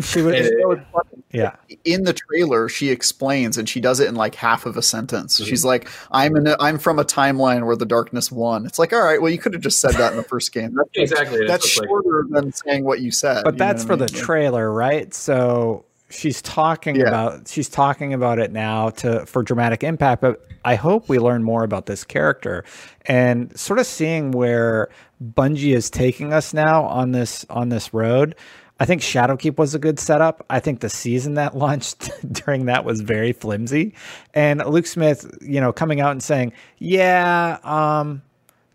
she 0.00 0.22
was, 0.22 0.34
it, 0.36 0.86
yeah. 1.32 1.56
In 1.84 2.04
the 2.04 2.12
trailer, 2.12 2.68
she 2.68 2.90
explains, 2.90 3.58
and 3.58 3.68
she 3.68 3.80
does 3.80 3.98
it 4.00 4.08
in 4.08 4.14
like 4.14 4.34
half 4.34 4.64
of 4.64 4.76
a 4.76 4.82
sentence. 4.82 5.36
Mm-hmm. 5.36 5.48
She's 5.48 5.64
like, 5.64 5.88
"I'm 6.10 6.36
in. 6.36 6.46
A, 6.46 6.56
I'm 6.60 6.78
from 6.78 6.98
a 6.98 7.04
timeline 7.04 7.66
where 7.66 7.76
the 7.76 7.86
darkness 7.86 8.30
won." 8.30 8.64
It's 8.64 8.78
like, 8.78 8.92
all 8.92 9.02
right, 9.02 9.20
well, 9.20 9.30
you 9.30 9.38
could 9.38 9.54
have 9.54 9.62
just 9.62 9.80
said 9.80 9.94
that 9.94 10.12
in 10.12 10.16
the 10.16 10.22
first 10.22 10.52
game. 10.52 10.74
That's, 10.76 10.90
exactly. 10.94 11.46
That's 11.46 11.68
shorter 11.68 12.24
like, 12.28 12.42
than 12.42 12.52
saying 12.52 12.84
what 12.84 13.00
you 13.00 13.10
said. 13.10 13.44
But 13.44 13.58
that's 13.58 13.84
for 13.84 13.94
I 13.94 13.96
mean? 13.96 14.06
the 14.06 14.12
trailer, 14.12 14.72
right? 14.72 15.12
So 15.12 15.84
she's 16.10 16.40
talking 16.42 16.96
yeah. 16.96 17.08
about 17.08 17.48
she's 17.48 17.68
talking 17.68 18.14
about 18.14 18.38
it 18.38 18.50
now 18.50 18.88
to 18.90 19.26
for 19.26 19.42
dramatic 19.42 19.84
impact 19.84 20.22
but 20.22 20.46
i 20.64 20.74
hope 20.74 21.08
we 21.08 21.18
learn 21.18 21.42
more 21.42 21.64
about 21.64 21.86
this 21.86 22.02
character 22.02 22.64
and 23.06 23.58
sort 23.58 23.78
of 23.78 23.86
seeing 23.86 24.30
where 24.30 24.88
bungie 25.22 25.74
is 25.74 25.90
taking 25.90 26.32
us 26.32 26.54
now 26.54 26.84
on 26.84 27.12
this 27.12 27.44
on 27.50 27.68
this 27.68 27.92
road. 27.92 28.34
I 28.80 28.84
think 28.84 29.02
shadowkeep 29.02 29.58
was 29.58 29.74
a 29.74 29.78
good 29.78 29.98
setup. 29.98 30.46
I 30.48 30.60
think 30.60 30.80
the 30.80 30.88
season 30.88 31.34
that 31.34 31.56
launched 31.56 32.10
during 32.32 32.66
that 32.66 32.84
was 32.84 33.00
very 33.00 33.32
flimsy. 33.32 33.94
And 34.34 34.64
luke 34.64 34.86
smith 34.86 35.30
you 35.40 35.60
know 35.60 35.72
coming 35.72 36.00
out 36.00 36.12
and 36.12 36.22
saying 36.22 36.52
yeah 36.78 37.58
um 37.64 38.22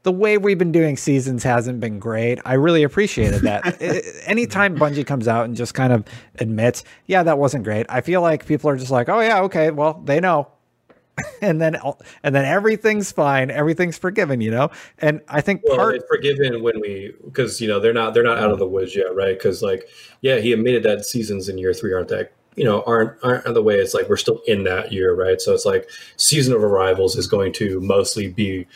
the 0.03 0.11
way 0.11 0.37
we've 0.37 0.57
been 0.57 0.71
doing 0.71 0.97
seasons 0.97 1.43
hasn't 1.43 1.79
been 1.79 1.97
great. 1.97 2.39
I 2.45 2.53
really 2.53 2.83
appreciated 2.83 3.41
that. 3.43 3.81
Anytime 4.25 4.77
Bungie 4.77 5.05
comes 5.05 5.27
out 5.27 5.45
and 5.45 5.55
just 5.55 5.73
kind 5.73 5.93
of 5.93 6.03
admits, 6.39 6.83
yeah, 7.07 7.23
that 7.23 7.37
wasn't 7.37 7.63
great, 7.63 7.85
I 7.89 8.01
feel 8.01 8.21
like 8.21 8.45
people 8.45 8.69
are 8.69 8.77
just 8.77 8.91
like, 8.91 9.09
oh 9.09 9.21
yeah, 9.21 9.41
okay, 9.43 9.71
well 9.71 10.01
they 10.05 10.19
know, 10.19 10.49
and 11.41 11.61
then 11.61 11.77
and 12.23 12.35
then 12.35 12.45
everything's 12.45 13.11
fine, 13.11 13.49
everything's 13.49 13.97
forgiven, 13.97 14.41
you 14.41 14.51
know. 14.51 14.69
And 14.99 15.21
I 15.29 15.41
think 15.41 15.61
well, 15.63 15.77
part 15.77 16.01
forgiven 16.09 16.61
when 16.61 16.79
we 16.81 17.13
because 17.23 17.61
you 17.61 17.67
know 17.67 17.79
they're 17.79 17.93
not 17.93 18.13
they're 18.13 18.23
not 18.23 18.39
out 18.39 18.51
of 18.51 18.59
the 18.59 18.67
woods 18.67 18.95
yet, 18.95 19.15
right? 19.15 19.37
Because 19.37 19.61
like 19.61 19.87
yeah, 20.21 20.37
he 20.37 20.51
admitted 20.51 20.83
that 20.83 21.05
seasons 21.05 21.49
in 21.49 21.57
year 21.57 21.73
three 21.73 21.93
aren't 21.93 22.09
that 22.09 22.33
you 22.55 22.63
know 22.63 22.83
aren't 22.85 23.17
aren't 23.23 23.51
the 23.53 23.61
way 23.61 23.75
it's 23.75 23.93
like 23.93 24.07
we're 24.09 24.17
still 24.17 24.41
in 24.45 24.63
that 24.63 24.91
year 24.91 25.15
right 25.15 25.41
so 25.41 25.53
it's 25.53 25.65
like 25.65 25.89
season 26.17 26.53
of 26.53 26.63
arrivals 26.63 27.15
is 27.15 27.25
going 27.25 27.51
to 27.51 27.79
mostly 27.81 28.27
be 28.27 28.67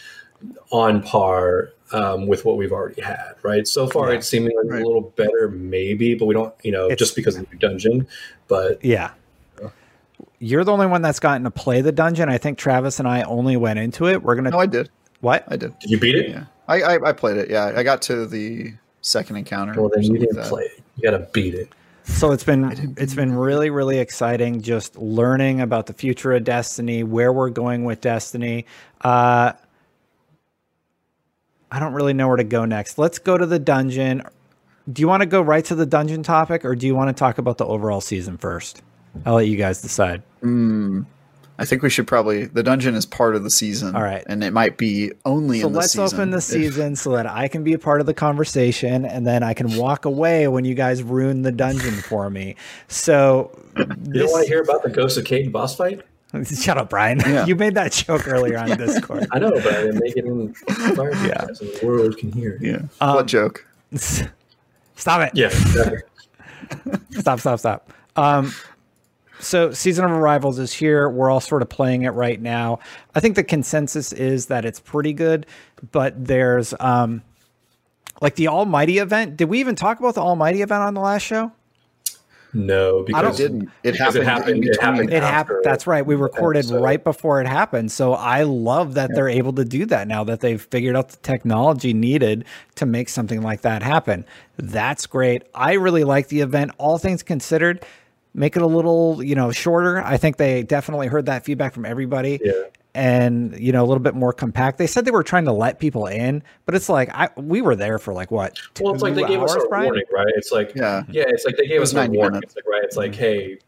on 0.71 1.01
par 1.01 1.69
um, 1.91 2.27
with 2.27 2.45
what 2.45 2.57
we've 2.57 2.71
already 2.71 3.01
had, 3.01 3.35
right? 3.43 3.67
So 3.67 3.87
far, 3.87 4.09
yeah, 4.09 4.17
it's 4.17 4.27
seeming 4.27 4.55
like 4.57 4.71
right. 4.71 4.81
a 4.81 4.85
little 4.85 5.13
better, 5.15 5.49
maybe, 5.49 6.15
but 6.15 6.25
we 6.25 6.33
don't, 6.33 6.53
you 6.63 6.71
know, 6.71 6.87
it's, 6.87 6.99
just 6.99 7.15
because 7.15 7.35
of 7.35 7.49
the 7.49 7.55
dungeon. 7.55 8.07
But 8.47 8.83
yeah, 8.83 9.11
you're 10.39 10.63
the 10.63 10.71
only 10.71 10.87
one 10.87 11.01
that's 11.01 11.19
gotten 11.19 11.43
to 11.43 11.51
play 11.51 11.81
the 11.81 11.91
dungeon. 11.91 12.29
I 12.29 12.37
think 12.37 12.57
Travis 12.57 12.99
and 12.99 13.07
I 13.07 13.23
only 13.23 13.57
went 13.57 13.79
into 13.79 14.07
it. 14.07 14.21
We're 14.21 14.35
gonna. 14.35 14.51
No, 14.51 14.59
I 14.59 14.65
did. 14.65 14.89
What 15.21 15.45
I 15.47 15.55
did? 15.55 15.77
Did 15.79 15.91
you 15.91 15.99
beat 15.99 16.15
it? 16.15 16.29
Yeah, 16.29 16.45
I, 16.67 16.81
I, 16.81 17.09
I 17.09 17.11
played 17.13 17.37
it. 17.37 17.49
Yeah, 17.49 17.73
I 17.75 17.83
got 17.83 18.01
to 18.03 18.27
the 18.27 18.73
second 19.01 19.37
encounter. 19.37 19.79
Well, 19.79 19.89
then 19.93 20.03
you 20.03 20.17
didn't 20.17 20.43
play 20.43 20.63
it. 20.63 20.83
You 20.97 21.03
got 21.03 21.17
to 21.17 21.27
beat 21.33 21.55
it. 21.55 21.69
So 22.03 22.31
it's 22.31 22.43
been 22.43 22.95
it's 22.97 23.13
been 23.13 23.33
really 23.33 23.69
really 23.69 23.99
exciting 23.99 24.61
just 24.61 24.95
learning 24.95 25.59
about 25.59 25.87
the 25.87 25.93
future 25.93 26.33
of 26.33 26.43
Destiny, 26.43 27.03
where 27.03 27.33
we're 27.33 27.49
going 27.49 27.83
with 27.83 27.99
Destiny. 28.01 28.65
Uh, 29.01 29.53
I 31.71 31.79
don't 31.79 31.93
really 31.93 32.13
know 32.13 32.27
where 32.27 32.37
to 32.37 32.43
go 32.43 32.65
next. 32.65 32.97
Let's 32.97 33.19
go 33.19 33.37
to 33.37 33.45
the 33.45 33.59
dungeon. 33.59 34.23
Do 34.91 35.01
you 35.01 35.07
want 35.07 35.21
to 35.21 35.25
go 35.25 35.41
right 35.41 35.65
to 35.65 35.75
the 35.75 35.85
dungeon 35.85 36.23
topic, 36.23 36.63
or 36.63 36.75
do 36.75 36.87
you 36.87 36.95
want 36.95 37.09
to 37.09 37.19
talk 37.19 37.37
about 37.37 37.57
the 37.57 37.65
overall 37.65 37.99
season 37.99 38.37
first? 38.37 38.81
I'll 39.25 39.35
let 39.35 39.47
you 39.47 39.57
guys 39.57 39.81
decide. 39.81 40.23
Mm, 40.41 41.05
I 41.59 41.65
think 41.65 41.81
we 41.81 41.89
should 41.89 42.07
probably. 42.07 42.45
The 42.45 42.63
dungeon 42.63 42.95
is 42.95 43.05
part 43.05 43.35
of 43.35 43.43
the 43.43 43.49
season. 43.49 43.95
All 43.95 44.01
right, 44.01 44.23
and 44.27 44.43
it 44.43 44.53
might 44.53 44.77
be 44.77 45.11
only. 45.25 45.59
So 45.59 45.67
let's 45.67 45.97
open 45.97 46.29
the 46.29 46.39
season 46.39 46.95
so 46.95 47.11
that 47.13 47.25
I 47.25 47.49
can 47.49 47.63
be 47.63 47.73
a 47.73 47.79
part 47.79 47.99
of 47.99 48.05
the 48.05 48.13
conversation, 48.13 49.03
and 49.03 49.27
then 49.27 49.43
I 49.43 49.53
can 49.53 49.75
walk 49.75 50.05
away 50.05 50.47
when 50.47 50.63
you 50.63 50.75
guys 50.75 51.03
ruin 51.03 51.41
the 51.41 51.51
dungeon 51.51 51.95
for 51.95 52.29
me. 52.29 52.55
So 52.87 53.51
you 53.75 53.85
this... 53.85 54.21
don't 54.23 54.31
want 54.31 54.43
to 54.45 54.49
hear 54.49 54.61
about 54.61 54.83
the 54.83 54.89
Ghost 54.89 55.17
of 55.17 55.25
Khaine 55.25 55.51
boss 55.51 55.75
fight? 55.75 56.01
Shut 56.43 56.77
up, 56.77 56.89
Brian. 56.89 57.19
Yeah. 57.19 57.45
You 57.47 57.55
made 57.55 57.75
that 57.75 57.91
joke 57.91 58.27
earlier 58.27 58.57
on 58.57 58.69
Discord. 58.77 59.27
I 59.31 59.39
know, 59.39 59.51
but 59.51 59.67
I 59.67 59.83
didn't 59.83 59.99
make 59.99 60.17
it 60.17 60.25
in 60.25 60.47
the 60.47 61.27
yeah. 61.27 61.53
so 61.53 61.65
the 61.65 61.85
world 61.85 62.17
can 62.17 62.31
hear. 62.31 62.57
Yeah. 62.61 62.81
Um, 62.99 63.15
what 63.15 63.27
joke? 63.27 63.65
Stop 63.93 65.21
it. 65.21 65.31
Yeah. 65.33 65.49
stop, 67.11 67.39
stop, 67.39 67.59
stop. 67.59 67.93
Um, 68.15 68.51
so 69.39 69.71
season 69.71 70.05
of 70.05 70.11
arrivals 70.11 70.59
is 70.59 70.73
here 70.73 71.09
we're 71.09 71.29
all 71.29 71.39
sort 71.39 71.61
of 71.61 71.69
playing 71.69 72.03
it 72.03 72.09
right 72.09 72.41
now 72.41 72.79
i 73.15 73.19
think 73.19 73.35
the 73.35 73.43
consensus 73.43 74.11
is 74.11 74.47
that 74.47 74.65
it's 74.65 74.79
pretty 74.79 75.13
good 75.13 75.45
but 75.91 76.25
there's 76.25 76.73
um 76.79 77.21
like 78.21 78.35
the 78.35 78.47
almighty 78.47 78.97
event 78.97 79.37
did 79.37 79.45
we 79.45 79.59
even 79.59 79.75
talk 79.75 79.99
about 79.99 80.15
the 80.15 80.21
almighty 80.21 80.61
event 80.61 80.81
on 80.81 80.93
the 80.93 81.01
last 81.01 81.21
show 81.21 81.51
no, 82.53 83.03
because 83.03 83.39
it 83.39 83.43
didn't. 83.43 83.69
It 83.83 83.95
happened. 83.95 84.23
It 84.23 84.25
happened. 84.25 84.63
It 84.63 84.81
happened. 84.81 85.13
It 85.13 85.23
happened. 85.23 85.59
That's 85.63 85.85
right. 85.85 86.05
We 86.05 86.15
recorded 86.15 86.69
right 86.69 87.03
before 87.03 87.41
it 87.41 87.47
happened. 87.47 87.91
So 87.91 88.13
I 88.13 88.43
love 88.43 88.93
that 88.95 89.09
yeah. 89.09 89.15
they're 89.15 89.29
able 89.29 89.53
to 89.53 89.65
do 89.65 89.85
that 89.87 90.07
now 90.07 90.23
that 90.23 90.39
they've 90.39 90.61
figured 90.61 90.95
out 90.95 91.09
the 91.09 91.17
technology 91.17 91.93
needed 91.93 92.45
to 92.75 92.85
make 92.85 93.09
something 93.09 93.41
like 93.41 93.61
that 93.61 93.83
happen. 93.83 94.25
That's 94.57 95.05
great. 95.05 95.43
I 95.53 95.73
really 95.73 96.03
like 96.03 96.29
the 96.29 96.41
event. 96.41 96.71
All 96.77 96.97
things 96.97 97.23
considered, 97.23 97.85
make 98.33 98.55
it 98.55 98.61
a 98.61 98.67
little 98.67 99.21
you 99.23 99.35
know 99.35 99.51
shorter. 99.51 100.01
I 100.01 100.17
think 100.17 100.37
they 100.37 100.63
definitely 100.63 101.07
heard 101.07 101.25
that 101.27 101.45
feedback 101.45 101.73
from 101.73 101.85
everybody. 101.85 102.39
Yeah 102.43 102.53
and 102.97 103.57
you 103.59 103.71
know 103.71 103.83
a 103.83 103.85
little 103.85 104.01
bit 104.01 104.15
more 104.15 104.33
compact. 104.33 104.79
They 104.79 104.87
said 104.87 105.05
they 105.05 105.11
were 105.11 105.23
trying 105.23 105.45
to 105.45 105.51
let 105.51 105.79
people 105.79 106.07
in, 106.07 106.41
but 106.65 106.73
it's 106.73 106.89
like 106.89 107.09
I 107.13 107.29
we 107.37 107.61
were 107.61 107.75
there 107.75 107.99
for 107.99 108.11
like 108.11 108.31
what? 108.31 108.59
Well, 108.81 108.93
it's 108.93 109.03
like 109.03 109.13
they 109.13 109.23
gave 109.23 109.41
us 109.41 109.53
a 109.53 109.59
Brian? 109.69 109.85
warning, 109.85 110.03
right? 110.11 110.33
It's 110.35 110.51
like 110.51 110.73
yeah, 110.75 111.03
yeah. 111.09 111.25
It's 111.27 111.45
like 111.45 111.57
they 111.57 111.67
gave 111.67 111.81
us 111.81 111.93
a 111.93 112.07
warning. 112.09 112.41
It's 112.43 112.55
like 112.55 112.65
right. 112.65 112.83
It's 112.83 112.97
like 112.97 113.13
hey, 113.13 113.59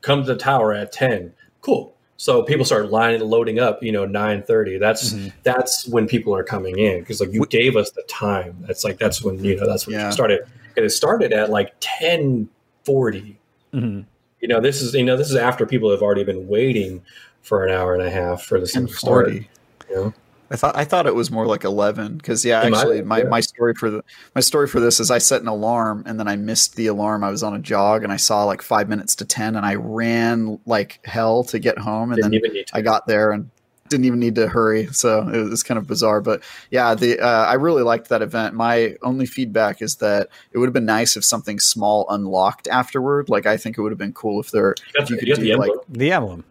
come 0.00 0.24
to 0.24 0.26
the 0.26 0.36
tower 0.36 0.74
at 0.74 0.90
ten. 0.90 1.32
Cool. 1.60 1.94
So 2.16 2.42
people 2.42 2.64
start 2.64 2.90
lining 2.90 3.20
loading 3.20 3.60
up. 3.60 3.80
You 3.84 3.92
know, 3.92 4.04
nine 4.04 4.42
thirty. 4.42 4.78
That's 4.78 5.12
mm-hmm. 5.12 5.28
that's 5.44 5.86
when 5.86 6.08
people 6.08 6.34
are 6.34 6.44
coming 6.44 6.76
in 6.78 7.00
because 7.00 7.20
like 7.20 7.32
you 7.32 7.42
we, 7.42 7.46
gave 7.46 7.76
us 7.76 7.92
the 7.92 8.02
time. 8.08 8.64
That's 8.66 8.82
like 8.82 8.98
that's 8.98 9.22
when 9.22 9.42
you 9.44 9.56
know 9.56 9.66
that's 9.66 9.86
when 9.86 9.94
yeah. 9.94 10.06
you 10.06 10.12
started. 10.12 10.40
And 10.76 10.84
it 10.84 10.90
started 10.90 11.32
at 11.32 11.50
like 11.50 11.72
ten 11.78 12.48
forty. 12.84 13.38
Mm-hmm. 13.72 14.00
You 14.40 14.48
know, 14.48 14.60
this 14.60 14.82
is 14.82 14.92
you 14.92 15.04
know 15.04 15.16
this 15.16 15.30
is 15.30 15.36
after 15.36 15.66
people 15.66 15.88
have 15.92 16.02
already 16.02 16.24
been 16.24 16.48
waiting 16.48 17.02
for 17.42 17.66
an 17.66 17.72
hour 17.72 17.94
and 17.94 18.02
a 18.02 18.10
half 18.10 18.42
for 18.42 18.58
the 18.58 18.66
season 18.66 18.86
to 18.86 18.92
start. 18.92 19.32
You 19.32 19.46
know? 19.90 20.14
I 20.52 20.56
thought 20.56 20.76
I 20.76 20.84
thought 20.84 21.06
it 21.06 21.14
was 21.14 21.30
more 21.30 21.46
like 21.46 21.64
eleven 21.64 22.18
because 22.18 22.44
yeah, 22.44 22.60
Am 22.60 22.74
actually 22.74 22.98
I? 22.98 23.02
my, 23.02 23.18
yeah. 23.18 23.24
my 23.24 23.40
story 23.40 23.72
for 23.72 23.90
the 23.90 24.04
my 24.34 24.42
story 24.42 24.68
for 24.68 24.80
this 24.80 25.00
is 25.00 25.10
I 25.10 25.16
set 25.16 25.40
an 25.40 25.48
alarm 25.48 26.02
and 26.06 26.20
then 26.20 26.28
I 26.28 26.36
missed 26.36 26.76
the 26.76 26.88
alarm. 26.88 27.24
I 27.24 27.30
was 27.30 27.42
on 27.42 27.54
a 27.54 27.58
jog 27.58 28.04
and 28.04 28.12
I 28.12 28.16
saw 28.16 28.44
like 28.44 28.60
five 28.60 28.86
minutes 28.86 29.14
to 29.16 29.24
ten 29.24 29.56
and 29.56 29.64
I 29.64 29.76
ran 29.76 30.60
like 30.66 31.00
hell 31.04 31.42
to 31.44 31.58
get 31.58 31.78
home 31.78 32.12
and 32.12 32.22
didn't 32.22 32.42
then 32.42 32.64
I 32.74 32.82
got 32.82 33.06
there 33.06 33.32
and 33.32 33.48
didn't 33.88 34.04
even 34.04 34.20
need 34.20 34.34
to 34.34 34.46
hurry. 34.46 34.88
So 34.92 35.26
it 35.28 35.48
was 35.48 35.62
kind 35.62 35.78
of 35.78 35.86
bizarre, 35.86 36.20
but 36.20 36.42
yeah, 36.70 36.94
the 36.94 37.18
uh, 37.18 37.46
I 37.46 37.54
really 37.54 37.82
liked 37.82 38.10
that 38.10 38.20
event. 38.20 38.54
My 38.54 38.96
only 39.00 39.24
feedback 39.24 39.80
is 39.80 39.96
that 39.96 40.28
it 40.52 40.58
would 40.58 40.66
have 40.66 40.74
been 40.74 40.84
nice 40.84 41.16
if 41.16 41.24
something 41.24 41.60
small 41.60 42.06
unlocked 42.10 42.68
afterward. 42.68 43.30
Like 43.30 43.46
I 43.46 43.56
think 43.56 43.78
it 43.78 43.80
would 43.80 43.92
have 43.92 43.98
been 43.98 44.12
cool 44.12 44.38
if 44.40 44.50
there 44.50 44.74
you, 44.98 45.02
if 45.02 45.10
you 45.10 45.16
could 45.16 45.26
do 45.26 45.36
the 45.36 45.56
like 45.56 45.70
the 45.88 46.12
emblem. 46.12 46.44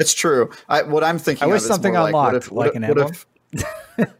It's 0.00 0.14
true. 0.14 0.50
I, 0.68 0.82
what 0.82 1.04
I'm 1.04 1.18
thinking. 1.18 1.44
I 1.44 1.46
wish 1.46 1.62
something 1.62 1.94
unlocked, 1.94 2.34
like, 2.34 2.42
if, 2.42 2.52
like 2.52 2.74
an 2.74 2.84
emblem. 2.84 3.12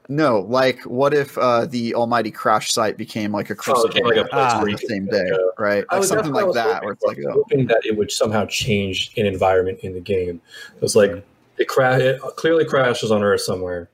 no, 0.09 0.41
like 0.41 0.83
what 0.83 1.15
if 1.15 1.39
uh, 1.39 1.65
the 1.65 1.95
Almighty 1.95 2.31
Crash 2.31 2.73
site 2.73 2.97
became 2.97 3.33
like 3.33 3.49
a 3.49 3.55
crucible 3.55 3.95
oh, 4.05 4.09
like 4.09 4.17
a 4.17 4.29
ah, 4.33 4.63
the 4.63 4.77
same 4.77 5.07
day, 5.07 5.31
right? 5.59 5.85
Like 5.91 6.05
something 6.05 6.33
like 6.33 6.53
that, 6.53 6.67
hoping, 6.67 6.85
where 6.85 6.93
it's 6.93 7.03
like, 7.05 7.17
like 7.17 7.27
oh. 7.29 7.33
hoping 7.33 7.67
that 7.67 7.81
it 7.85 7.97
would 7.97 8.11
somehow 8.11 8.45
change 8.47 9.13
an 9.17 9.27
environment 9.27 9.79
in 9.81 9.95
the 9.95 10.01
game. 10.01 10.41
It 10.77 10.83
was 10.83 10.97
like 10.97 11.25
it, 11.59 11.69
cra- 11.69 11.99
it 11.99 12.21
clearly 12.37 12.65
crashes 12.65 13.11
on 13.11 13.23
Earth 13.23 13.43
somewhere. 13.43 13.89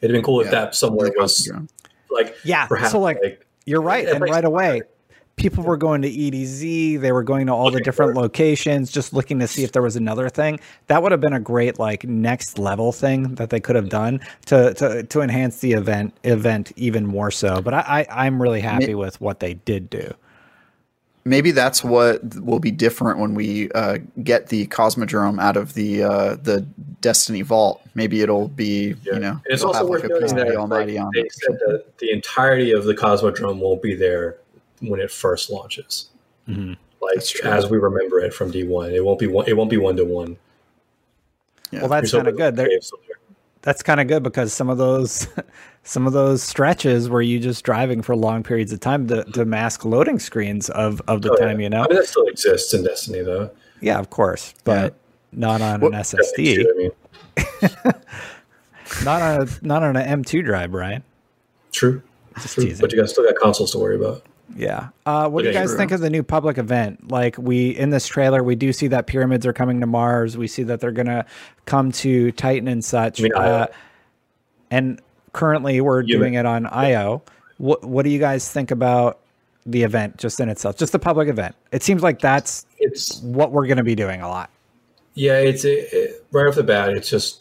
It'd 0.00 0.10
have 0.10 0.18
been 0.18 0.24
cool 0.24 0.40
yeah. 0.40 0.46
if 0.46 0.52
that 0.52 0.74
somewhere 0.74 1.12
was 1.16 1.50
like 2.10 2.34
yeah. 2.44 2.66
Perhaps, 2.66 2.92
so 2.92 3.00
like, 3.00 3.18
like 3.22 3.46
you're 3.66 3.82
right, 3.82 4.08
and 4.08 4.20
right 4.20 4.44
away 4.44 4.82
people 5.36 5.64
were 5.64 5.76
going 5.76 6.02
to 6.02 6.10
EDZ, 6.10 7.00
they 7.00 7.12
were 7.12 7.22
going 7.22 7.46
to 7.46 7.52
all 7.52 7.68
okay, 7.68 7.76
the 7.76 7.80
different 7.82 8.14
locations, 8.14 8.90
just 8.90 9.12
looking 9.12 9.38
to 9.38 9.48
see 9.48 9.64
if 9.64 9.72
there 9.72 9.82
was 9.82 9.96
another 9.96 10.28
thing. 10.28 10.60
That 10.86 11.02
would 11.02 11.12
have 11.12 11.20
been 11.20 11.32
a 11.32 11.40
great 11.40 11.78
like 11.78 12.04
next 12.04 12.58
level 12.58 12.92
thing 12.92 13.34
that 13.36 13.50
they 13.50 13.60
could 13.60 13.76
have 13.76 13.88
done 13.88 14.20
to 14.46 14.74
to, 14.74 15.02
to 15.02 15.20
enhance 15.20 15.60
the 15.60 15.72
event 15.72 16.14
event 16.24 16.72
even 16.76 17.06
more 17.06 17.30
so. 17.30 17.60
But 17.62 17.74
I, 17.74 18.06
I 18.10 18.26
am 18.26 18.40
really 18.40 18.60
happy 18.60 18.94
with 18.94 19.20
what 19.20 19.40
they 19.40 19.54
did 19.54 19.90
do. 19.90 20.12
Maybe 21.24 21.52
that's 21.52 21.84
what 21.84 22.20
will 22.40 22.58
be 22.58 22.72
different 22.72 23.20
when 23.20 23.34
we 23.34 23.70
uh, 23.72 23.98
get 24.24 24.48
the 24.48 24.66
Cosmodrome 24.66 25.40
out 25.40 25.56
of 25.56 25.74
the 25.74 26.02
uh, 26.02 26.36
the 26.42 26.62
Destiny 27.00 27.42
Vault. 27.42 27.80
Maybe 27.94 28.22
it'll 28.22 28.48
be 28.48 28.96
yeah. 29.04 29.14
you 29.14 29.20
know. 29.20 29.40
it's 29.44 29.62
also 29.62 29.86
worth 29.86 30.02
like 30.02 30.10
noting 30.10 30.34
that 30.36 30.68
like, 30.68 30.86
they 30.88 31.28
said 31.28 31.58
that 31.66 31.98
the 31.98 32.10
entirety 32.10 32.72
of 32.72 32.84
the 32.84 32.94
Cosmodrome 32.94 33.58
won't 33.58 33.82
be 33.82 33.94
there 33.94 34.38
when 34.82 35.00
it 35.00 35.10
first 35.10 35.50
launches. 35.50 36.10
Mm-hmm. 36.48 36.74
Like 37.00 37.44
as 37.44 37.68
we 37.68 37.78
remember 37.78 38.20
it 38.20 38.32
from 38.32 38.50
D 38.50 38.64
one, 38.64 38.92
it 38.92 39.04
won't 39.04 39.18
be 39.18 39.26
one. 39.26 39.46
It 39.48 39.56
won't 39.56 39.70
be 39.70 39.76
one 39.76 39.96
to 39.96 40.04
one. 40.04 40.36
Well, 41.72 41.88
that's 41.88 42.12
kind 42.12 42.28
of 42.28 42.36
good. 42.36 42.56
That's 43.62 43.82
kind 43.82 44.00
of 44.00 44.08
good 44.08 44.22
because 44.22 44.52
some 44.52 44.68
of 44.68 44.78
those, 44.78 45.28
some 45.84 46.06
of 46.06 46.12
those 46.12 46.42
stretches 46.42 47.08
where 47.08 47.22
you 47.22 47.38
just 47.38 47.64
driving 47.64 48.02
for 48.02 48.14
long 48.16 48.42
periods 48.42 48.72
of 48.72 48.80
time 48.80 49.06
to, 49.08 49.24
to 49.24 49.44
mask 49.44 49.84
loading 49.84 50.18
screens 50.18 50.68
of 50.70 51.00
of 51.08 51.22
the 51.22 51.30
oh, 51.30 51.36
time. 51.36 51.60
Yeah. 51.60 51.64
You 51.64 51.70
know, 51.70 51.84
I 51.84 51.88
mean, 51.88 51.96
that 51.96 52.06
still 52.06 52.26
exists 52.26 52.74
in 52.74 52.84
Destiny, 52.84 53.22
though. 53.22 53.50
Yeah, 53.80 53.98
of 53.98 54.10
course, 54.10 54.54
but 54.64 54.94
yeah. 55.32 55.38
not 55.38 55.60
on 55.60 55.80
well, 55.80 55.92
an 55.92 56.00
SSD. 56.00 56.54
Too, 56.54 56.72
I 56.72 56.78
mean. 56.78 56.90
not 59.04 59.22
on 59.22 59.42
a 59.42 59.66
not 59.66 59.82
on 59.82 59.96
an 59.96 60.22
M2 60.22 60.44
drive, 60.44 60.70
Brian. 60.70 61.02
True. 61.72 62.02
True. 62.36 62.74
But 62.80 62.92
you 62.92 63.00
guys 63.00 63.10
still 63.10 63.24
got 63.24 63.36
consoles 63.36 63.72
to 63.72 63.78
worry 63.78 63.96
about. 63.96 64.24
Yeah. 64.56 64.88
Uh, 65.06 65.28
what 65.28 65.42
do 65.42 65.48
you 65.48 65.54
guys 65.54 65.74
think 65.74 65.92
of 65.92 66.00
the 66.00 66.10
new 66.10 66.22
public 66.22 66.58
event? 66.58 67.10
Like 67.10 67.36
we 67.38 67.70
in 67.70 67.90
this 67.90 68.06
trailer, 68.06 68.42
we 68.42 68.54
do 68.54 68.72
see 68.72 68.88
that 68.88 69.06
pyramids 69.06 69.46
are 69.46 69.52
coming 69.52 69.80
to 69.80 69.86
Mars. 69.86 70.36
We 70.36 70.48
see 70.48 70.62
that 70.64 70.80
they're 70.80 70.92
gonna 70.92 71.26
come 71.66 71.92
to 71.92 72.32
Titan 72.32 72.68
and 72.68 72.84
such. 72.84 73.20
I 73.20 73.22
mean, 73.22 73.34
uh, 73.34 73.66
and 74.70 75.00
currently, 75.32 75.80
we're 75.80 76.02
doing 76.02 76.34
it 76.34 76.46
on 76.46 76.66
IO. 76.66 77.22
What 77.58 77.84
What 77.84 78.04
do 78.04 78.10
you 78.10 78.18
guys 78.18 78.50
think 78.50 78.70
about 78.70 79.20
the 79.64 79.82
event 79.82 80.16
just 80.16 80.40
in 80.40 80.48
itself, 80.48 80.76
just 80.76 80.92
the 80.92 80.98
public 80.98 81.28
event? 81.28 81.54
It 81.70 81.82
seems 81.82 82.02
like 82.02 82.20
that's 82.20 82.66
it's 82.78 83.20
what 83.22 83.52
we're 83.52 83.66
gonna 83.66 83.84
be 83.84 83.94
doing 83.94 84.20
a 84.20 84.28
lot. 84.28 84.50
Yeah, 85.14 85.38
it's 85.38 85.64
it, 85.64 86.26
right 86.32 86.46
off 86.46 86.54
the 86.54 86.62
bat. 86.62 86.90
It's 86.90 87.08
just 87.08 87.40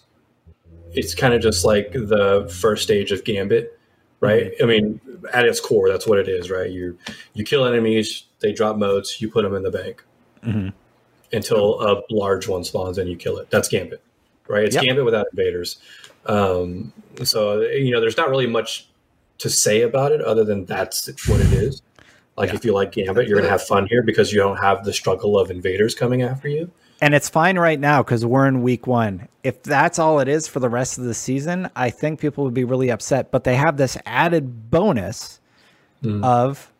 it's 0.93 1.15
kind 1.15 1.33
of 1.33 1.41
just 1.41 1.63
like 1.63 1.91
the 1.93 2.51
first 2.61 2.83
stage 2.83 3.11
of 3.11 3.23
Gambit 3.23 3.77
right? 4.21 4.53
I 4.61 4.65
mean, 4.65 5.01
at 5.33 5.45
its 5.45 5.59
core, 5.59 5.89
that's 5.89 6.07
what 6.07 6.17
it 6.19 6.29
is, 6.29 6.49
right? 6.49 6.69
You 6.69 6.97
you 7.33 7.43
kill 7.43 7.65
enemies, 7.65 8.23
they 8.39 8.53
drop 8.53 8.77
motes, 8.77 9.19
you 9.19 9.29
put 9.29 9.43
them 9.43 9.53
in 9.53 9.63
the 9.63 9.71
bank 9.71 10.03
mm-hmm. 10.43 10.69
until 11.33 11.81
a 11.81 12.01
large 12.09 12.47
one 12.47 12.63
spawns 12.63 12.97
and 12.97 13.09
you 13.09 13.17
kill 13.17 13.37
it. 13.37 13.49
That's 13.49 13.67
Gambit, 13.67 14.01
right? 14.47 14.63
It's 14.63 14.75
yep. 14.75 14.85
Gambit 14.85 15.03
without 15.03 15.27
invaders. 15.33 15.77
Um, 16.27 16.93
so 17.23 17.61
you 17.61 17.91
know, 17.91 17.99
there's 17.99 18.17
not 18.17 18.29
really 18.29 18.47
much 18.47 18.87
to 19.39 19.49
say 19.49 19.81
about 19.81 20.11
it 20.11 20.21
other 20.21 20.45
than 20.45 20.65
that's 20.65 21.07
what 21.27 21.41
it 21.41 21.51
is. 21.51 21.81
Like 22.37 22.49
yeah. 22.49 22.55
if 22.55 22.65
you 22.65 22.73
like 22.73 22.93
Gambit, 22.93 23.27
you're 23.27 23.39
gonna 23.39 23.49
have 23.49 23.63
fun 23.63 23.87
here 23.87 24.03
because 24.03 24.31
you 24.31 24.39
don't 24.39 24.57
have 24.57 24.85
the 24.85 24.93
struggle 24.93 25.37
of 25.37 25.51
invaders 25.51 25.95
coming 25.95 26.21
after 26.21 26.47
you. 26.47 26.71
And 27.01 27.15
it's 27.15 27.27
fine 27.27 27.57
right 27.57 27.79
now 27.79 28.03
because 28.03 28.23
we're 28.23 28.47
in 28.47 28.61
week 28.61 28.85
one. 28.85 29.27
If 29.43 29.63
that's 29.63 29.97
all 29.97 30.19
it 30.19 30.27
is 30.27 30.47
for 30.47 30.59
the 30.59 30.69
rest 30.69 30.99
of 30.99 31.03
the 31.03 31.15
season, 31.15 31.67
I 31.75 31.89
think 31.89 32.19
people 32.19 32.43
would 32.43 32.53
be 32.53 32.63
really 32.63 32.91
upset. 32.91 33.31
But 33.31 33.43
they 33.43 33.55
have 33.55 33.77
this 33.77 33.97
added 34.05 34.69
bonus 34.69 35.39
mm. 36.03 36.23
of 36.23 36.71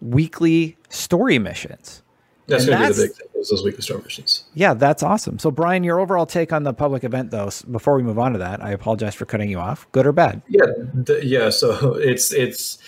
weekly 0.00 0.76
story 0.88 1.38
missions. 1.38 2.02
That's 2.48 2.66
going 2.66 2.76
to 2.76 2.88
be 2.88 2.92
the 2.92 3.02
big 3.02 3.16
thing, 3.16 3.26
those 3.34 3.62
weekly 3.62 3.82
story 3.82 4.02
missions. 4.02 4.44
Yeah, 4.54 4.74
that's 4.74 5.04
awesome. 5.04 5.38
So, 5.38 5.52
Brian, 5.52 5.84
your 5.84 6.00
overall 6.00 6.26
take 6.26 6.52
on 6.52 6.64
the 6.64 6.72
public 6.72 7.04
event, 7.04 7.30
though, 7.30 7.50
before 7.70 7.94
we 7.94 8.02
move 8.02 8.18
on 8.18 8.32
to 8.32 8.38
that, 8.40 8.62
I 8.62 8.72
apologize 8.72 9.14
for 9.14 9.26
cutting 9.26 9.48
you 9.48 9.60
off. 9.60 9.86
Good 9.92 10.06
or 10.06 10.12
bad? 10.12 10.42
Yeah, 10.48 10.66
the, 10.92 11.24
yeah. 11.24 11.50
So 11.50 11.94
it's 11.98 12.32
it's. 12.32 12.78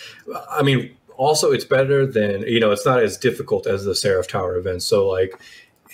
I 0.51 0.61
mean, 0.61 0.93
also 1.15 1.51
it's 1.51 1.65
better 1.65 2.05
than 2.05 2.41
you 2.41 2.59
know. 2.59 2.71
It's 2.71 2.85
not 2.85 3.01
as 3.01 3.17
difficult 3.17 3.65
as 3.65 3.85
the 3.85 3.95
Seraph 3.95 4.27
Tower 4.27 4.57
event. 4.57 4.83
So 4.83 5.07
like 5.07 5.39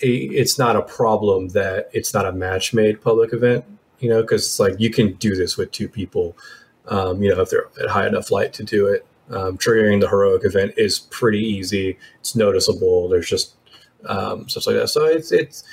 it's 0.01 0.57
not 0.57 0.75
a 0.75 0.81
problem 0.81 1.49
that 1.49 1.89
it's 1.93 2.13
not 2.13 2.25
a 2.25 2.31
match 2.31 2.73
made 2.73 3.01
public 3.01 3.33
event, 3.33 3.65
you 3.99 4.09
know, 4.09 4.21
because 4.21 4.45
it's 4.45 4.59
like 4.59 4.79
you 4.79 4.89
can 4.89 5.13
do 5.13 5.35
this 5.35 5.57
with 5.57 5.71
two 5.71 5.87
people, 5.87 6.37
um, 6.87 7.21
you 7.21 7.33
know, 7.33 7.41
if 7.41 7.49
they're 7.49 7.67
at 7.81 7.89
high 7.89 8.07
enough 8.07 8.31
light 8.31 8.53
to 8.53 8.63
do 8.63 8.87
it. 8.87 9.05
Um, 9.29 9.57
triggering 9.57 10.01
the 10.01 10.09
heroic 10.09 10.43
event 10.43 10.73
is 10.75 10.99
pretty 10.99 11.39
easy. 11.39 11.97
It's 12.19 12.35
noticeable. 12.35 13.07
There's 13.07 13.29
just 13.29 13.55
um, 14.05 14.49
stuff 14.49 14.67
like 14.67 14.75
that. 14.75 14.89
So 14.89 15.05
it's 15.05 15.31
it's 15.31 15.63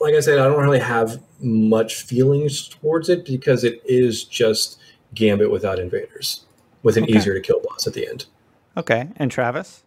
like 0.00 0.14
I 0.14 0.20
said, 0.20 0.38
I 0.38 0.44
don't 0.44 0.60
really 0.60 0.80
have 0.80 1.22
much 1.40 2.02
feelings 2.02 2.68
towards 2.68 3.08
it 3.08 3.24
because 3.24 3.64
it 3.64 3.80
is 3.84 4.24
just 4.24 4.80
Gambit 5.14 5.50
without 5.50 5.78
invaders, 5.78 6.44
with 6.82 6.96
an 6.96 7.04
okay. 7.04 7.16
easier 7.16 7.34
to 7.34 7.40
kill 7.40 7.60
boss 7.60 7.86
at 7.86 7.94
the 7.94 8.08
end. 8.08 8.26
Okay, 8.76 9.08
and 9.16 9.30
Travis. 9.30 9.84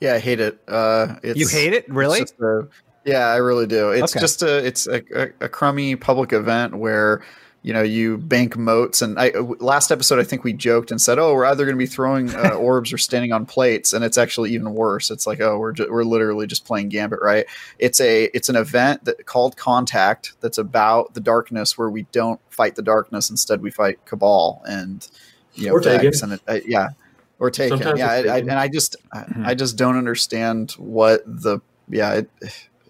Yeah, 0.00 0.14
I 0.14 0.18
hate 0.18 0.40
it. 0.40 0.60
Uh, 0.68 1.16
you 1.22 1.48
hate 1.48 1.72
it, 1.72 1.88
really? 1.88 2.20
A, 2.20 2.62
yeah, 3.04 3.28
I 3.28 3.36
really 3.36 3.66
do. 3.66 3.90
It's 3.90 4.12
okay. 4.12 4.20
just 4.20 4.42
a 4.42 4.64
it's 4.64 4.86
a, 4.86 5.02
a, 5.14 5.32
a, 5.42 5.48
crummy 5.48 5.96
public 5.96 6.32
event 6.32 6.76
where 6.76 7.22
you 7.62 7.72
know 7.72 7.82
you 7.82 8.18
bank 8.18 8.58
motes. 8.58 9.00
And 9.00 9.18
I 9.18 9.30
last 9.30 9.90
episode 9.90 10.18
I 10.18 10.24
think 10.24 10.44
we 10.44 10.52
joked 10.52 10.90
and 10.90 11.00
said, 11.00 11.18
oh, 11.18 11.32
we're 11.32 11.46
either 11.46 11.64
going 11.64 11.76
to 11.76 11.78
be 11.78 11.86
throwing 11.86 12.34
uh, 12.34 12.50
orbs 12.58 12.92
or 12.92 12.98
standing 12.98 13.32
on 13.32 13.46
plates, 13.46 13.94
and 13.94 14.04
it's 14.04 14.18
actually 14.18 14.52
even 14.52 14.74
worse. 14.74 15.10
It's 15.10 15.26
like 15.26 15.40
oh, 15.40 15.58
we're 15.58 15.72
ju- 15.72 15.88
we're 15.90 16.04
literally 16.04 16.46
just 16.46 16.66
playing 16.66 16.90
Gambit, 16.90 17.20
right? 17.22 17.46
It's 17.78 18.00
a 18.02 18.24
it's 18.34 18.50
an 18.50 18.56
event 18.56 19.06
that 19.06 19.24
called 19.24 19.56
Contact 19.56 20.34
that's 20.40 20.58
about 20.58 21.14
the 21.14 21.20
darkness 21.20 21.78
where 21.78 21.88
we 21.88 22.02
don't 22.12 22.40
fight 22.50 22.74
the 22.74 22.82
darkness, 22.82 23.30
instead 23.30 23.62
we 23.62 23.70
fight 23.70 24.04
Cabal 24.04 24.62
and 24.68 25.08
you 25.54 25.70
know, 25.70 25.78
Vex, 25.78 26.20
and 26.20 26.34
it, 26.34 26.42
uh, 26.46 26.58
yeah 26.66 26.88
or 27.38 27.50
taken. 27.50 27.78
Sometimes 27.78 27.98
yeah, 27.98 28.10
I, 28.10 28.16
I, 28.16 28.38
and 28.38 28.52
I 28.52 28.68
just 28.68 28.96
mm-hmm. 29.14 29.46
I 29.46 29.54
just 29.54 29.76
don't 29.76 29.96
understand 29.96 30.72
what 30.72 31.22
the 31.26 31.60
yeah. 31.88 32.14
It, 32.14 32.30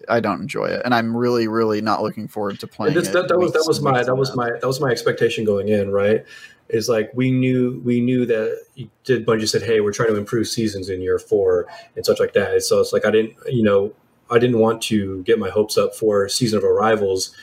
I 0.09 0.21
don't 0.21 0.39
enjoy 0.39 0.67
it, 0.67 0.81
and 0.85 0.93
I'm 0.93 1.15
really, 1.15 1.49
really 1.49 1.81
not 1.81 2.01
looking 2.01 2.29
forward 2.29 2.61
to 2.61 2.67
playing. 2.67 2.93
This, 2.93 3.09
that, 3.09 3.27
that 3.27 3.37
was 3.37 3.51
that 3.51 3.65
was 3.67 3.81
my 3.81 4.03
that 4.03 4.15
was 4.15 4.35
my 4.35 4.51
that 4.51 4.65
was 4.65 4.79
my 4.79 4.89
expectation 4.89 5.43
going 5.43 5.67
in. 5.67 5.91
Right, 5.91 6.25
is 6.69 6.89
like 6.89 7.11
we 7.13 7.31
knew 7.31 7.81
we 7.83 7.99
knew 8.01 8.25
that 8.25 8.63
did 9.03 9.25
Bungie 9.25 9.47
said, 9.47 9.63
"Hey, 9.63 9.81
we're 9.81 9.91
trying 9.91 10.09
to 10.09 10.15
improve 10.15 10.47
seasons 10.47 10.89
in 10.89 11.01
year 11.01 11.19
four 11.19 11.67
and 11.95 12.05
such 12.05 12.19
like 12.19 12.33
that." 12.33 12.61
So 12.63 12.79
it's 12.79 12.93
like 12.93 13.05
I 13.05 13.11
didn't, 13.11 13.35
you 13.47 13.63
know, 13.63 13.93
I 14.29 14.39
didn't 14.39 14.59
want 14.59 14.81
to 14.83 15.23
get 15.23 15.39
my 15.39 15.49
hopes 15.49 15.77
up 15.77 15.95
for 15.95 16.27
season 16.29 16.57
of 16.57 16.63
arrivals 16.63 17.35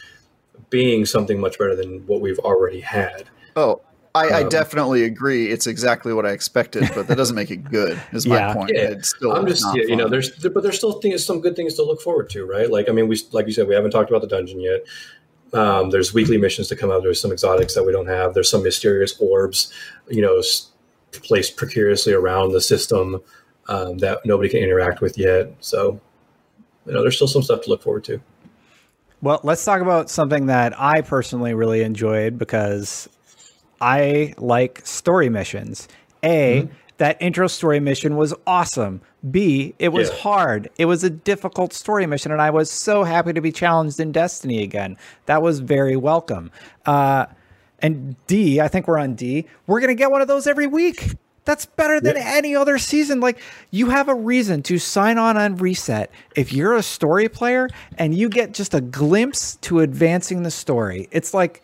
being 0.70 1.04
something 1.04 1.40
much 1.40 1.58
better 1.58 1.76
than 1.76 2.06
what 2.06 2.20
we've 2.20 2.38
already 2.38 2.80
had. 2.80 3.24
Oh, 3.56 3.82
I, 4.14 4.29
um, 4.29 4.35
I, 4.35 4.48
definitely 4.48 5.03
agree. 5.03 5.50
It's 5.50 5.66
exactly 5.66 6.12
what 6.12 6.24
I 6.24 6.31
expected, 6.31 6.88
but 6.94 7.09
that 7.09 7.16
doesn't 7.16 7.35
make 7.35 7.50
it 7.50 7.64
good. 7.64 8.00
Is 8.12 8.27
my 8.27 8.55
point. 8.55 8.70
Yeah. 8.72 8.83
It's 8.83 9.09
still 9.11 9.33
I'm 9.33 9.46
just 9.46 9.66
yeah, 9.74 9.85
you 9.88 9.96
know 9.96 10.09
there's 10.09 10.31
but 10.31 10.62
there's 10.62 10.77
still 10.77 11.00
things 11.00 11.24
some 11.24 11.40
good 11.40 11.57
things 11.57 11.74
to 11.74 11.83
look 11.83 12.00
forward 12.00 12.31
to, 12.31 12.46
right? 12.46 12.70
Like 12.70 12.88
I 12.88 12.92
mean 12.92 13.09
we 13.09 13.20
like 13.33 13.46
you 13.46 13.53
said 13.53 13.66
we 13.66 13.74
haven't 13.74 13.90
talked 13.90 14.11
about 14.11 14.22
the 14.22 14.29
dungeon 14.29 14.61
yet. 14.61 14.85
Um, 15.53 15.90
there's 15.90 16.14
weekly 16.14 16.37
missions 16.37 16.68
to 16.68 16.77
come 16.77 16.90
out. 16.90 17.03
There's 17.03 17.20
some 17.20 17.33
exotics 17.33 17.74
that 17.74 17.85
we 17.85 17.92
don't 17.92 18.07
have. 18.07 18.35
There's 18.35 18.50
some 18.50 18.62
mysterious 18.62 19.18
orbs, 19.20 19.72
you 20.09 20.20
know, 20.20 20.42
placed 21.22 21.57
precariously 21.57 22.12
around 22.12 22.53
the 22.53 22.61
system 22.61 23.20
um, 23.68 23.98
that 23.98 24.20
nobody 24.24 24.48
can 24.48 24.61
interact 24.61 25.00
with 25.00 25.16
yet. 25.16 25.53
So, 25.61 26.00
you 26.87 26.92
know, 26.92 27.03
there's 27.03 27.14
still 27.16 27.29
some 27.29 27.42
stuff 27.42 27.62
to 27.62 27.70
look 27.70 27.83
forward 27.83 28.05
to. 28.05 28.20
Well, 29.22 29.40
let's 29.44 29.64
talk 29.64 29.81
about 29.81 30.11
something 30.11 30.46
that 30.46 30.79
I 30.79 31.00
personally 31.00 31.55
really 31.55 31.83
enjoyed 31.83 32.37
because 32.37 33.09
I 33.80 34.34
like 34.38 34.87
story 34.87 35.28
missions. 35.28 35.88
A, 36.22 36.62
mm-hmm. 36.62 36.72
that 36.98 37.20
intro 37.20 37.46
story 37.46 37.80
mission 37.80 38.16
was 38.16 38.34
awesome. 38.46 39.00
B, 39.30 39.74
it 39.78 39.88
was 39.88 40.10
yeah. 40.10 40.16
hard. 40.16 40.70
It 40.78 40.84
was 40.87 41.04
a 41.04 41.10
difficult 41.10 41.72
story 41.72 42.06
mission, 42.06 42.32
and 42.32 42.40
I 42.40 42.50
was 42.50 42.70
so 42.70 43.04
happy 43.04 43.32
to 43.32 43.40
be 43.40 43.52
challenged 43.52 44.00
in 44.00 44.12
Destiny 44.12 44.62
again. 44.62 44.96
That 45.26 45.42
was 45.42 45.60
very 45.60 45.96
welcome. 45.96 46.50
Uh, 46.84 47.26
and 47.80 48.16
D, 48.26 48.60
I 48.60 48.68
think 48.68 48.88
we're 48.88 48.98
on 48.98 49.14
D. 49.14 49.46
We're 49.66 49.80
gonna 49.80 49.94
get 49.94 50.10
one 50.10 50.22
of 50.22 50.28
those 50.28 50.46
every 50.46 50.66
week. 50.66 51.16
That's 51.44 51.66
better 51.66 52.00
than 52.00 52.16
yeah. 52.16 52.32
any 52.34 52.56
other 52.56 52.78
season. 52.78 53.20
Like 53.20 53.38
you 53.70 53.90
have 53.90 54.08
a 54.08 54.14
reason 54.14 54.62
to 54.64 54.78
sign 54.78 55.18
on 55.18 55.37
on 55.37 55.56
reset 55.56 56.10
if 56.34 56.52
you're 56.52 56.74
a 56.74 56.82
story 56.82 57.28
player 57.28 57.68
and 57.98 58.14
you 58.14 58.30
get 58.30 58.54
just 58.54 58.72
a 58.72 58.80
glimpse 58.80 59.56
to 59.56 59.80
advancing 59.80 60.42
the 60.42 60.50
story. 60.50 61.08
It's 61.10 61.34
like 61.34 61.62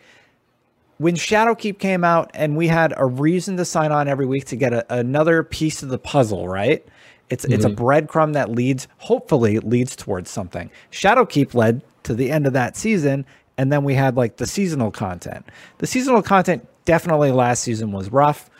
when 1.01 1.15
Shadowkeep 1.15 1.79
came 1.79 2.03
out 2.03 2.29
and 2.35 2.55
we 2.55 2.67
had 2.67 2.93
a 2.95 3.07
reason 3.07 3.57
to 3.57 3.65
sign 3.65 3.91
on 3.91 4.07
every 4.07 4.27
week 4.27 4.45
to 4.45 4.55
get 4.55 4.71
a, 4.71 4.93
another 4.93 5.41
piece 5.41 5.81
of 5.81 5.89
the 5.89 5.97
puzzle, 5.97 6.47
right? 6.47 6.85
It's 7.31 7.43
mm-hmm. 7.43 7.53
it's 7.53 7.65
a 7.65 7.69
mm-hmm. 7.69 7.83
breadcrumb 7.83 8.33
that 8.33 8.51
leads, 8.51 8.87
hopefully, 8.99 9.57
leads 9.57 9.95
towards 9.95 10.29
something. 10.29 10.69
Shadowkeep 10.91 11.55
led 11.55 11.81
to 12.03 12.13
the 12.13 12.29
end 12.29 12.45
of 12.45 12.53
that 12.53 12.77
season, 12.77 13.25
and 13.57 13.71
then 13.71 13.83
we 13.83 13.95
had 13.95 14.15
like 14.15 14.37
the 14.37 14.45
seasonal 14.45 14.91
content. 14.91 15.47
The 15.79 15.87
seasonal 15.87 16.21
content 16.21 16.67
definitely 16.85 17.31
last 17.31 17.63
season 17.63 17.91
was 17.91 18.11
rough. 18.11 18.50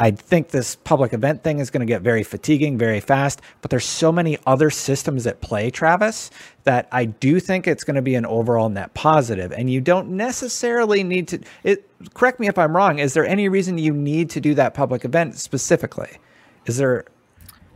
I 0.00 0.12
think 0.12 0.48
this 0.48 0.76
public 0.76 1.12
event 1.12 1.44
thing 1.44 1.58
is 1.58 1.68
going 1.68 1.86
to 1.86 1.86
get 1.86 2.00
very 2.00 2.22
fatiguing 2.22 2.78
very 2.78 3.00
fast, 3.00 3.42
but 3.60 3.70
there's 3.70 3.84
so 3.84 4.10
many 4.10 4.38
other 4.46 4.70
systems 4.70 5.26
at 5.26 5.42
play, 5.42 5.70
Travis, 5.70 6.30
that 6.64 6.88
I 6.90 7.04
do 7.04 7.38
think 7.38 7.68
it's 7.68 7.84
going 7.84 7.96
to 7.96 8.02
be 8.02 8.14
an 8.14 8.24
overall 8.24 8.70
net 8.70 8.94
positive. 8.94 9.52
And 9.52 9.70
you 9.70 9.82
don't 9.82 10.08
necessarily 10.12 11.04
need 11.04 11.28
to 11.28 11.40
it 11.64 11.86
correct 12.14 12.40
me 12.40 12.48
if 12.48 12.56
I'm 12.56 12.74
wrong, 12.74 12.98
is 12.98 13.12
there 13.12 13.26
any 13.26 13.50
reason 13.50 13.76
you 13.76 13.92
need 13.92 14.30
to 14.30 14.40
do 14.40 14.54
that 14.54 14.72
public 14.72 15.04
event 15.04 15.38
specifically? 15.38 16.18
Is 16.64 16.78
there 16.78 17.04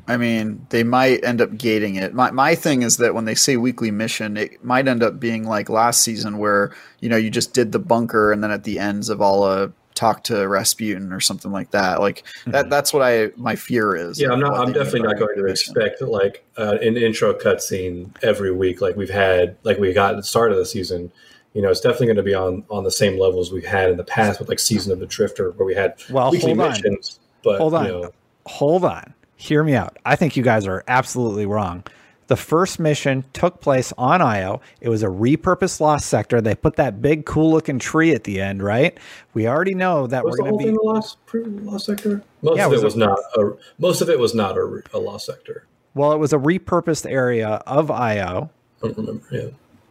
I 0.07 0.17
mean, 0.17 0.67
they 0.69 0.85
might 0.85 1.25
end 1.25 1.41
up 1.43 1.57
gating 1.59 1.97
it. 1.97 2.15
My 2.15 2.31
my 2.31 2.55
thing 2.55 2.83
is 2.83 2.97
that 2.99 3.15
when 3.15 3.27
they 3.27 3.35
say 3.35 3.59
weekly 3.59 3.91
mission, 3.91 4.39
it 4.39 4.65
might 4.65 4.89
end 4.89 5.03
up 5.03 5.21
being 5.21 5.45
like 5.45 5.69
last 5.69 6.01
season 6.01 6.39
where, 6.39 6.75
you 7.01 7.11
know, 7.11 7.17
you 7.17 7.29
just 7.29 7.53
did 7.53 7.73
the 7.73 7.79
bunker 7.79 8.33
and 8.33 8.43
then 8.43 8.51
at 8.51 8.65
the 8.65 8.79
ends 8.79 9.11
of 9.11 9.21
all 9.21 9.47
a 9.47 9.73
talk 9.95 10.25
to 10.25 10.47
Rasputin 10.49 11.13
or 11.13 11.21
something 11.21 11.53
like 11.53 11.71
that. 11.71 12.01
Like 12.01 12.25
mm-hmm. 12.41 12.51
that. 12.53 12.71
That's 12.71 12.93
what 12.93 13.03
I 13.03 13.31
my 13.37 13.57
fear 13.57 13.95
is. 13.95 14.21
Yeah, 14.21 14.31
I'm 14.31 14.41
not. 14.41 14.55
I'm 14.55 14.73
definitely 14.73 15.03
not 15.03 15.19
going 15.19 15.37
to 15.37 15.47
expect 15.47 16.03
like 16.03 16.45
uh, 16.57 16.79
an 16.83 16.97
intro 16.97 17.33
cutscene 17.35 18.11
every 18.23 18.53
week 18.53 18.81
like 18.81 18.97
we've 18.97 19.11
had 19.11 19.57
like 19.63 19.79
we 19.79 19.93
got 19.93 20.13
at 20.13 20.17
the 20.17 20.23
start 20.23 20.53
of 20.53 20.59
the 20.59 20.67
season. 20.67 21.13
You 21.53 21.63
know, 21.63 21.71
it's 21.71 21.81
definitely 21.81 22.09
going 22.09 22.17
to 22.17 22.23
be 22.25 22.35
on 22.35 22.65
on 22.71 22.85
the 22.85 22.91
same 22.91 23.19
levels 23.19 23.53
we've 23.53 23.65
had 23.65 23.91
in 23.91 23.97
the 23.97 24.05
past 24.05 24.41
with 24.41 24.49
like 24.49 24.59
Season 24.59 24.93
of 24.93 24.99
the 24.99 25.07
Drifter, 25.07 25.53
where 25.53 25.67
we 25.67 25.75
had 25.75 25.95
well, 26.11 26.31
weekly 26.31 26.55
hold 26.55 26.71
missions. 26.71 27.19
On. 27.19 27.25
But 27.45 27.59
hold 27.59 27.75
on, 27.75 27.87
you 27.87 27.93
know, 27.93 28.11
hold 28.47 28.85
on. 28.85 29.15
Hear 29.37 29.63
me 29.63 29.75
out. 29.75 29.99
I 30.05 30.17
think 30.17 30.37
you 30.37 30.43
guys 30.43 30.67
are 30.67 30.83
absolutely 30.89 31.47
wrong. 31.47 31.85
The 32.27 32.37
first 32.37 32.81
mission 32.81 33.25
took 33.33 33.61
place 33.61 33.93
on 33.99 34.23
Io. 34.23 34.61
It 34.81 34.89
was 34.89 35.03
a 35.03 35.09
repurposed 35.09 35.81
lost 35.81 36.07
sector. 36.07 36.41
They 36.41 36.55
put 36.55 36.77
that 36.77 37.03
big, 37.03 37.27
cool 37.27 37.51
looking 37.51 37.79
tree 37.79 38.13
at 38.13 38.25
the 38.25 38.41
end, 38.41 38.63
right? 38.63 38.99
We 39.35 39.47
already 39.47 39.75
know 39.75 40.07
that 40.07 40.25
was 40.25 40.33
we're 40.33 40.51
going 40.51 40.59
to 40.59 40.65
be 40.65 40.71
the 40.71 40.81
lost, 40.83 41.19
lost 41.35 41.87
sector. 41.87 42.23
Most 42.41 42.57
yeah, 42.57 42.67
of 42.67 42.73
it 42.73 42.77
was, 42.77 42.85
was 42.85 42.95
a, 42.95 42.99
not. 42.99 43.19
A, 43.37 43.53
most 43.79 44.01
of 44.01 44.09
it 44.09 44.19
was 44.19 44.35
not 44.35 44.57
a, 44.57 44.83
a, 44.95 44.99
lost 44.99 45.27
sector. 45.27 45.67
Well, 45.95 46.13
it 46.13 46.19
was 46.19 46.33
a 46.33 46.39
repurposed 46.39 47.11
area 47.11 47.63
of 47.67 47.91
Io. 47.91 48.51
I 48.83 48.87
don't 48.87 48.97
remember. 48.97 49.27
Yeah, 49.31 49.49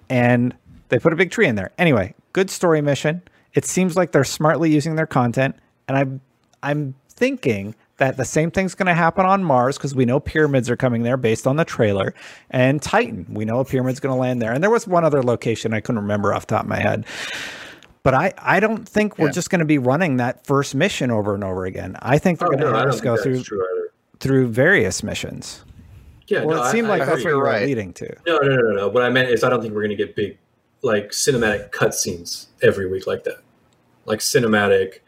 and 0.10 0.56
they 0.90 0.98
put 0.98 1.14
a 1.14 1.16
big 1.16 1.30
tree 1.30 1.48
in 1.48 1.56
there. 1.56 1.72
Anyway, 1.78 2.16
good 2.34 2.50
story 2.50 2.82
mission. 2.82 3.22
It 3.54 3.66
seems 3.66 3.96
like 3.96 4.12
they're 4.12 4.24
smartly 4.24 4.72
using 4.72 4.96
their 4.96 5.06
content, 5.06 5.56
and 5.88 5.98
I'm 5.98 6.22
I'm 6.64 6.96
thinking 7.10 7.76
that 8.04 8.18
the 8.18 8.26
same 8.26 8.52
thing's 8.52 8.76
going 8.76 8.88
to 8.88 8.94
happen 8.94 9.26
on 9.26 9.46
Mars 9.46 9.78
because 9.78 9.96
we 9.96 10.04
know 10.04 10.20
pyramids 10.20 10.70
are 10.70 10.76
coming 10.76 11.04
there 11.04 11.16
based 11.16 11.48
on 11.48 11.56
the 11.56 11.64
trailer, 11.64 12.14
and 12.50 12.82
Titan, 12.82 13.26
we 13.30 13.46
know 13.46 13.60
a 13.60 13.66
pyramid's 13.66 14.02
going 14.02 14.14
to 14.14 14.20
land 14.20 14.42
there. 14.42 14.52
And 14.52 14.62
there 14.62 14.70
was 14.70 14.86
one 14.86 15.06
other 15.06 15.24
location 15.24 15.74
I 15.74 15.80
couldn't 15.80 16.02
remember 16.02 16.34
off 16.34 16.46
top 16.46 16.64
of 16.64 16.68
my 16.68 16.80
head. 16.80 17.06
But 18.04 18.14
I, 18.14 18.34
I 18.38 18.60
don't 18.60 18.88
think 18.88 19.18
we're 19.18 19.28
yeah. 19.28 19.32
just 19.32 19.50
going 19.50 19.60
to 19.60 19.66
be 19.66 19.78
running 19.78 20.18
that 20.18 20.46
first 20.46 20.76
mission 20.76 21.12
over 21.12 21.34
and 21.34 21.46
over 21.46 21.66
again. 21.66 21.96
I 22.02 22.18
think 22.18 22.40
they're 22.40 22.50
oh, 22.50 22.52
going 22.52 22.64
to 22.66 22.72
no, 22.72 22.78
have 22.78 22.90
us 22.90 23.00
go 23.00 23.16
through 23.16 23.46
through 24.20 24.50
various 24.50 25.02
missions. 25.02 25.64
Yeah, 26.28 26.44
well, 26.44 26.58
no, 26.58 26.64
it 26.64 26.72
seemed 26.72 26.88
I, 26.88 26.90
like 26.90 27.02
I, 27.04 27.06
that's 27.06 27.24
what 27.24 27.30
you 27.30 27.38
were 27.38 27.44
right. 27.44 27.66
leading 27.66 27.94
to. 27.94 28.14
No, 28.28 28.40
no, 28.40 28.56
no, 28.56 28.76
no. 28.76 28.88
What 28.90 29.04
I 29.04 29.10
meant 29.10 29.30
is 29.30 29.46
I 29.46 29.50
don't 29.50 29.62
think 29.62 29.74
we're 29.74 29.84
going 29.84 29.98
to 29.98 30.04
get 30.04 30.14
big, 30.14 30.38
like 30.82 31.12
cinematic 31.12 31.72
cutscenes 31.72 32.48
every 32.62 32.90
week 32.90 33.08
like 33.08 33.24
that, 33.24 33.42
like 34.06 34.20
cinematic 34.20 35.00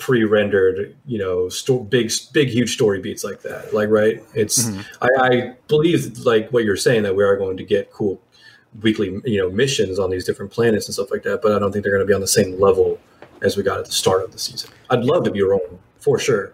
pre-rendered 0.00 0.96
you 1.06 1.18
know 1.18 1.48
sto- 1.48 1.84
big 1.84 2.10
big 2.32 2.48
huge 2.48 2.72
story 2.72 3.00
beats 3.00 3.22
like 3.22 3.42
that 3.42 3.72
like 3.72 3.88
right? 3.88 4.22
It's 4.34 4.64
mm-hmm. 4.64 4.80
I, 5.02 5.08
I, 5.28 5.52
believe 5.68 6.18
like 6.18 6.50
what 6.50 6.64
you're 6.64 6.76
saying 6.76 7.04
that 7.04 7.14
we 7.14 7.22
are 7.22 7.36
going 7.36 7.56
to 7.58 7.64
get 7.64 7.92
cool 7.92 8.20
weekly 8.82 9.20
you 9.24 9.38
know 9.38 9.50
missions 9.50 9.98
on 9.98 10.10
these 10.10 10.24
different 10.24 10.50
planets 10.50 10.86
and 10.86 10.94
stuff 10.94 11.10
like 11.10 11.24
that 11.24 11.42
but 11.42 11.50
i 11.50 11.58
don't 11.58 11.72
think 11.72 11.82
they're 11.82 11.92
going 11.92 12.06
to 12.06 12.06
be 12.06 12.14
on 12.14 12.20
the 12.20 12.26
same 12.26 12.60
level 12.60 13.00
as 13.42 13.56
we 13.56 13.62
got 13.62 13.78
at 13.78 13.86
the 13.86 13.92
start 13.92 14.22
of 14.22 14.32
the 14.32 14.38
season. 14.38 14.70
I'd 14.90 15.04
love 15.04 15.24
to 15.24 15.30
be 15.30 15.42
wrong 15.42 15.78
for 15.98 16.18
sure. 16.18 16.52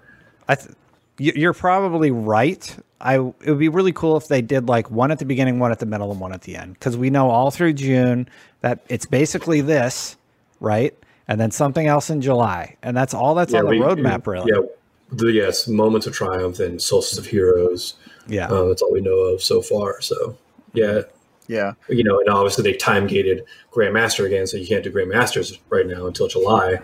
I 0.48 0.56
th- 0.56 0.74
you're 1.18 1.54
probably 1.54 2.10
right. 2.10 2.76
I 3.00 3.16
it 3.16 3.46
would 3.46 3.58
be 3.58 3.68
really 3.68 3.92
cool 3.92 4.16
if 4.16 4.28
they 4.28 4.42
did 4.42 4.68
like 4.68 4.90
one 4.90 5.10
at 5.10 5.18
the 5.18 5.24
beginning 5.24 5.58
one 5.58 5.72
at 5.72 5.78
the 5.78 5.86
middle 5.86 6.10
and 6.10 6.20
one 6.20 6.32
at 6.32 6.42
the 6.42 6.56
end 6.56 6.74
because 6.74 6.96
we 6.96 7.10
know 7.10 7.28
all 7.28 7.50
through 7.50 7.74
june 7.74 8.26
that 8.62 8.84
it's 8.88 9.04
basically 9.04 9.60
this 9.60 10.16
right 10.60 10.94
and 11.28 11.40
then 11.40 11.50
something 11.50 11.86
else 11.86 12.10
in 12.10 12.20
July, 12.20 12.76
and 12.82 12.96
that's 12.96 13.14
all 13.14 13.34
that's 13.34 13.52
yeah, 13.52 13.60
on 13.60 13.64
the 13.66 13.70
we, 13.70 13.78
roadmap, 13.78 14.26
really. 14.26 14.52
Yeah, 14.52 14.66
the, 15.10 15.32
yes, 15.32 15.66
moments 15.68 16.06
of 16.06 16.14
triumph 16.14 16.60
and 16.60 16.80
solstice 16.80 17.18
of 17.18 17.26
heroes. 17.26 17.94
Yeah, 18.26 18.48
uh, 18.48 18.64
that's 18.66 18.82
all 18.82 18.92
we 18.92 19.00
know 19.00 19.16
of 19.16 19.42
so 19.42 19.62
far. 19.62 20.00
So, 20.00 20.36
yeah, 20.72 21.02
yeah, 21.48 21.72
you 21.88 22.04
know, 22.04 22.20
and 22.20 22.28
obviously 22.28 22.62
they 22.64 22.76
time 22.76 23.06
gated 23.06 23.44
Grandmaster 23.72 24.26
again, 24.26 24.46
so 24.46 24.56
you 24.56 24.66
can't 24.66 24.84
do 24.84 24.92
Grandmasters 24.92 25.58
right 25.68 25.86
now 25.86 26.06
until 26.06 26.28
July. 26.28 26.78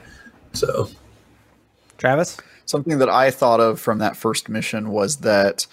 So, 0.52 0.88
Travis, 1.98 2.37
something 2.66 2.98
that 2.98 3.09
I 3.09 3.31
thought 3.31 3.61
of 3.61 3.81
from 3.81 3.98
that 3.98 4.16
first 4.16 4.48
mission 4.48 4.90
was 4.90 5.18
that 5.18 5.66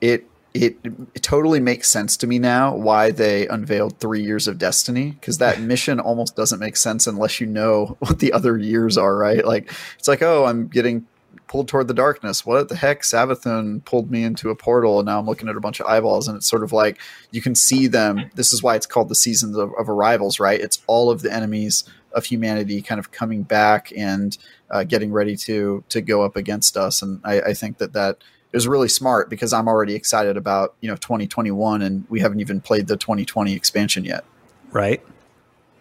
it 0.00 0.28
it, 0.64 0.78
it, 1.14 1.22
totally 1.22 1.60
makes 1.60 1.88
sense 1.88 2.16
to 2.18 2.26
me 2.26 2.38
now 2.38 2.74
why 2.74 3.10
they 3.10 3.46
unveiled 3.48 3.98
three 3.98 4.22
years 4.22 4.46
of 4.46 4.58
destiny 4.58 5.10
because 5.12 5.38
that 5.38 5.60
mission 5.72 6.00
almost 6.00 6.36
doesn't 6.36 6.58
make 6.58 6.76
sense 6.76 7.06
unless 7.06 7.40
you 7.40 7.46
know 7.46 7.96
what 8.00 8.18
the 8.18 8.32
other 8.32 8.56
years 8.58 8.96
are 8.96 9.16
right? 9.16 9.44
Like 9.44 9.72
it's 9.98 10.08
like 10.08 10.22
oh 10.22 10.44
i'm 10.44 10.68
getting 10.68 11.06
pulled 11.48 11.68
toward 11.68 11.86
the 11.86 11.94
darkness. 11.94 12.44
What 12.44 12.68
the 12.68 12.74
heck? 12.74 13.02
Savathun 13.02 13.84
pulled 13.84 14.10
me 14.10 14.24
into 14.24 14.50
a 14.50 14.56
portal 14.56 14.98
and 14.98 15.06
now 15.06 15.18
i'm 15.18 15.26
looking 15.26 15.48
at 15.48 15.56
a 15.56 15.60
bunch 15.60 15.80
of 15.80 15.86
eyeballs 15.86 16.28
and 16.28 16.36
it's 16.36 16.48
sort 16.48 16.64
of 16.64 16.72
like 16.72 16.98
you 17.30 17.40
can 17.40 17.54
see 17.54 17.86
them. 17.86 18.30
This 18.34 18.52
is 18.52 18.62
why 18.62 18.74
it's 18.74 18.86
called 18.86 19.08
the 19.08 19.14
seasons 19.14 19.56
of, 19.56 19.72
of 19.78 19.88
arrivals 19.88 20.40
right? 20.40 20.60
It's 20.60 20.82
all 20.86 21.10
of 21.10 21.22
the 21.22 21.32
enemies 21.32 21.84
of 22.12 22.24
humanity 22.24 22.80
kind 22.80 22.98
of 22.98 23.12
coming 23.12 23.42
back 23.42 23.92
and 23.96 24.36
uh, 24.70 24.84
getting 24.84 25.12
ready 25.12 25.36
to 25.36 25.84
to 25.88 26.00
go 26.00 26.22
up 26.22 26.36
against 26.36 26.76
us 26.76 27.02
and 27.02 27.20
I, 27.24 27.40
I 27.40 27.54
think 27.54 27.78
that 27.78 27.92
that 27.92 28.18
it 28.52 28.56
was 28.56 28.68
really 28.68 28.88
smart 28.88 29.28
because 29.28 29.52
I'm 29.52 29.68
already 29.68 29.94
excited 29.94 30.36
about 30.36 30.74
you 30.80 30.88
know 30.88 30.96
2021 30.96 31.82
and 31.82 32.04
we 32.08 32.20
haven't 32.20 32.40
even 32.40 32.60
played 32.60 32.86
the 32.86 32.96
2020 32.96 33.54
expansion 33.54 34.04
yet. 34.04 34.24
Right. 34.72 35.02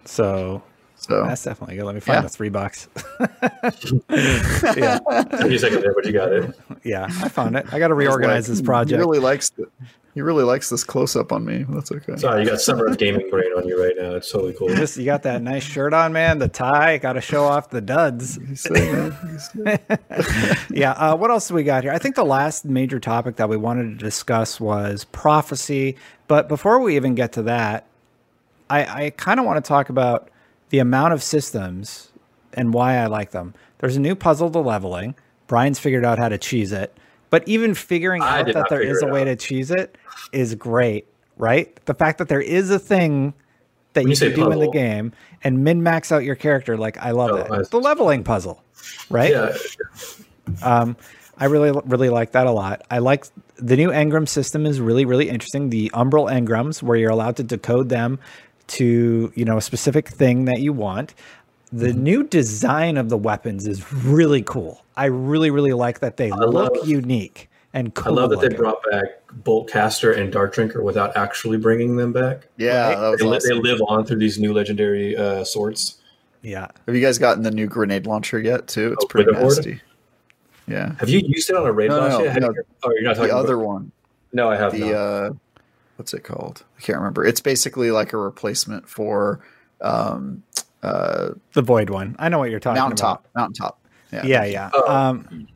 So 0.06 0.64
so 1.08 1.24
that's 1.24 1.44
definitely 1.44 1.76
good. 1.76 1.86
Let 1.86 1.96
me 1.96 2.02
find 2.02 2.18
yeah. 2.18 2.22
the 2.22 2.30
three 2.30 2.50
bucks. 2.50 2.88
yeah. 3.20 5.00
Give 5.40 5.50
me 5.50 5.56
a 5.56 5.60
second 5.60 5.82
there, 5.82 5.94
but 5.94 6.06
you 6.06 6.12
got 6.12 6.32
it. 6.32 6.56
Yeah, 6.84 7.06
I 7.06 7.30
found 7.30 7.56
it. 7.56 7.66
I 7.72 7.80
got 7.80 7.90
to 7.90 7.94
reorganize 7.94 8.50
like, 8.50 8.58
this 8.58 8.62
project. 8.62 8.92
He 8.92 8.98
really 8.98 9.20
likes 9.20 9.52
it. 9.58 9.70
He 10.16 10.22
really 10.22 10.46
likes 10.46 10.70
this 10.70 10.86
close 10.86 11.18
up 11.18 11.34
on 11.34 11.44
me. 11.44 11.66
That's 11.68 11.92
okay. 11.92 12.16
Sorry, 12.16 12.44
you 12.44 12.50
got 12.50 12.62
summer 12.62 12.88
of 12.88 12.98
gaming 12.98 13.30
brain 13.30 13.52
on 13.58 13.68
you 13.68 13.82
right 13.82 13.96
now. 13.98 14.16
It's 14.16 14.32
totally 14.32 14.54
cool. 14.54 14.70
You, 14.70 14.78
just, 14.78 14.96
you 14.96 15.04
got 15.04 15.24
that 15.24 15.42
nice 15.42 15.64
shirt 15.64 15.94
on, 15.94 16.14
man. 16.14 16.40
The 16.40 16.48
tie. 16.48 17.00
Got 17.00 17.14
to 17.14 17.22
show 17.22 17.44
off 17.44 17.70
the 17.70 17.82
duds. 17.82 18.40
yeah. 20.70 20.92
Uh, 20.92 21.18
what 21.18 21.32
else 21.32 21.50
do 21.50 21.54
we 21.54 21.64
got 21.64 21.84
here? 21.84 21.92
I 21.92 21.98
think 21.98 22.16
the 22.16 22.24
last 22.24 22.64
major 22.64 22.98
topic 22.98 23.36
that 23.36 23.50
we 23.50 23.58
wanted 23.58 24.00
to 24.00 24.06
discuss 24.06 24.58
was 24.58 25.04
prophecy. 25.04 25.98
But 26.30 26.48
before 26.48 26.80
we 26.80 26.96
even 26.96 27.14
get 27.14 27.34
to 27.34 27.42
that, 27.44 27.86
I, 28.70 29.06
I 29.06 29.10
kind 29.12 29.38
of 29.38 29.46
want 29.46 29.64
to 29.64 29.68
talk 29.68 29.90
about 29.90 30.30
the 30.70 30.80
amount 30.80 31.14
of 31.14 31.24
systems 31.24 32.12
and 32.54 32.74
why 32.74 32.98
I 32.98 33.08
like 33.08 33.32
them. 33.32 33.54
There's 33.80 33.96
a 33.96 34.00
new 34.00 34.16
puzzle 34.16 34.50
to 34.52 34.60
leveling. 34.60 35.16
Brian's 35.48 35.80
figured 35.80 36.06
out 36.06 36.18
how 36.18 36.30
to 36.30 36.38
cheese 36.38 36.72
it. 36.72 36.96
But 37.30 37.48
even 37.48 37.74
figuring 37.74 38.22
I 38.22 38.42
out 38.42 38.54
that 38.54 38.68
there 38.70 38.82
is 38.82 39.02
a 39.04 39.08
way 39.08 39.22
out. 39.22 39.26
to 39.26 39.36
cheese 39.36 39.72
it 39.72 39.98
is 40.32 40.56
great, 40.56 41.08
right? 41.38 41.78
The 41.86 41.94
fact 41.94 42.20
that 42.20 42.30
there 42.30 42.42
is 42.42 42.70
a 42.70 42.80
thing 42.80 43.34
that 43.94 44.04
when 44.04 44.12
you, 44.12 44.18
can 44.18 44.30
do 44.30 44.36
puzzle. 44.36 44.52
in 44.54 44.60
the 44.60 44.72
game 44.72 45.12
and 45.44 45.64
min 45.64 45.84
max 45.84 46.12
out 46.12 46.24
your 46.24 46.36
character, 46.36 46.78
like 46.78 46.98
I 46.98 47.12
love 47.12 47.32
oh, 47.32 47.36
it. 47.36 47.52
I 47.52 47.62
the 47.70 47.80
leveling 47.80 48.24
puzzle, 48.24 48.64
right? 49.10 49.32
Yeah. 49.32 49.54
Um, 50.64 50.96
I 51.38 51.46
really, 51.46 51.78
really 51.86 52.10
like 52.10 52.32
that 52.32 52.48
a 52.48 52.52
lot. 52.52 52.84
I 52.90 53.00
like 53.00 53.26
the 53.58 53.76
new 53.76 53.90
engram 53.90 54.28
system 54.28 54.66
is 54.66 54.80
really, 54.80 55.06
really 55.06 55.30
interesting. 55.30 55.70
The 55.70 55.90
umbral 55.94 56.32
engrams, 56.32 56.82
where 56.82 56.98
you're 56.98 57.12
allowed 57.12 57.38
to 57.38 57.44
decode 57.44 57.90
them 57.90 58.20
to 58.68 59.32
you 59.36 59.46
know 59.46 59.58
a 59.58 59.62
specific 59.62 60.10
thing 60.10 60.46
that 60.46 60.60
you 60.60 60.74
want. 60.74 61.14
The 61.72 61.88
mm-hmm. 61.88 62.04
new 62.04 62.24
design 62.24 62.98
of 62.98 63.10
the 63.10 63.18
weapons 63.18 63.68
is 63.68 63.92
really 63.92 64.44
cool. 64.44 64.84
I 64.96 65.06
really, 65.06 65.50
really 65.50 65.74
like 65.74 66.00
that 66.00 66.18
they 66.18 66.32
I 66.32 66.36
look 66.38 66.76
love, 66.76 66.88
unique 66.88 67.50
and 67.74 67.94
cool. 67.94 68.18
I 68.18 68.22
love 68.22 68.30
that 68.30 68.40
they 68.40 68.56
brought 68.56 68.82
back 68.90 69.06
Boltcaster 69.44 70.18
and 70.18 70.32
Dark 70.32 70.54
Drinker 70.54 70.82
without 70.82 71.16
actually 71.18 71.58
bringing 71.58 71.98
them 71.98 72.14
back. 72.14 72.48
Yeah, 72.58 72.88
right? 72.88 73.18
they, 73.18 73.26
awesome. 73.26 73.50
they, 73.50 73.62
live 73.62 73.82
on 73.88 74.06
through 74.06 74.20
these 74.20 74.40
new 74.40 74.54
legendary 74.54 75.18
uh, 75.18 75.44
swords. 75.44 75.98
Yeah. 76.42 76.68
Have 76.86 76.96
you 76.96 77.02
guys 77.02 77.18
gotten 77.18 77.44
the 77.44 77.52
new 77.52 77.68
grenade 77.68 78.08
launcher 78.08 78.40
yet? 78.40 78.68
Too, 78.68 78.94
it's 78.94 79.04
oh, 79.04 79.08
pretty 79.08 79.32
nasty. 79.32 79.82
Yeah. 80.68 80.96
Have 81.00 81.10
you 81.10 81.20
used 81.20 81.50
it 81.50 81.56
on 81.56 81.66
a 81.66 81.72
raid 81.72 81.90
no, 81.90 82.08
no, 82.08 82.24
yet? 82.24 82.40
No, 82.40 82.50
you, 82.50 82.64
oh, 82.84 82.92
you're 82.92 83.04
not 83.04 83.16
talking 83.16 83.32
about 83.32 83.42
the 83.42 83.44
other 83.44 83.60
one. 83.60 83.92
No, 84.32 84.50
I 84.50 84.56
have 84.56 84.72
the. 84.72 84.98
Uh, 84.98 85.34
what's 85.98 86.14
it 86.14 86.24
called? 86.24 86.64
I 86.78 86.82
can't 86.82 86.98
remember. 86.98 87.26
It's 87.26 87.42
basically 87.42 87.92
like 87.92 88.14
a 88.14 88.18
replacement 88.18 88.88
for 88.88 89.46
um, 89.82 90.44
uh, 90.84 91.32
the 91.54 91.62
void 91.62 91.90
one. 91.90 92.16
I 92.20 92.30
know 92.30 92.40
what 92.40 92.50
you're 92.52 92.60
talking 92.60 92.82
mountaintop, 92.82 93.22
about. 93.22 93.42
Mountaintop. 93.42 93.80
Yeah, 94.12 94.26
yeah, 94.26 94.46
yeah. 94.46 94.70
Oh. 94.74 94.96
Um, 94.96 95.48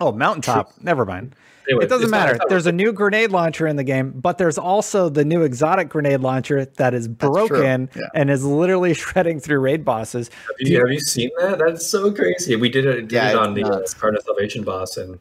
Oh, 0.00 0.12
mountaintop. 0.12 0.74
True. 0.74 0.84
Never 0.84 1.04
mind. 1.04 1.34
Anyway, 1.68 1.84
it 1.84 1.88
doesn't 1.88 2.10
matter. 2.10 2.36
Not, 2.36 2.48
there's 2.48 2.66
a 2.66 2.72
new 2.72 2.90
grenade 2.90 3.30
launcher 3.30 3.66
in 3.66 3.76
the 3.76 3.84
game, 3.84 4.12
but 4.12 4.38
there's 4.38 4.58
also 4.58 5.08
the 5.08 5.24
new 5.24 5.42
exotic 5.42 5.90
grenade 5.90 6.20
launcher 6.20 6.64
that 6.64 6.94
is 6.94 7.06
broken 7.06 7.90
yeah. 7.94 8.02
and 8.14 8.30
is 8.30 8.44
literally 8.44 8.94
shredding 8.94 9.38
through 9.38 9.60
raid 9.60 9.84
bosses. 9.84 10.30
Have 10.30 10.56
you, 10.58 10.72
you, 10.72 10.80
have 10.80 10.92
you 10.92 11.00
seen 11.00 11.30
that? 11.38 11.58
That's 11.58 11.86
so 11.86 12.10
crazy. 12.12 12.56
We 12.56 12.70
did 12.70 12.86
it, 12.86 13.02
did 13.02 13.12
yeah, 13.12 13.30
it 13.30 13.36
on 13.36 13.54
the 13.54 13.64
uh, 13.64 13.80
of 13.80 14.22
Salvation 14.24 14.64
boss, 14.64 14.96
and 14.96 15.20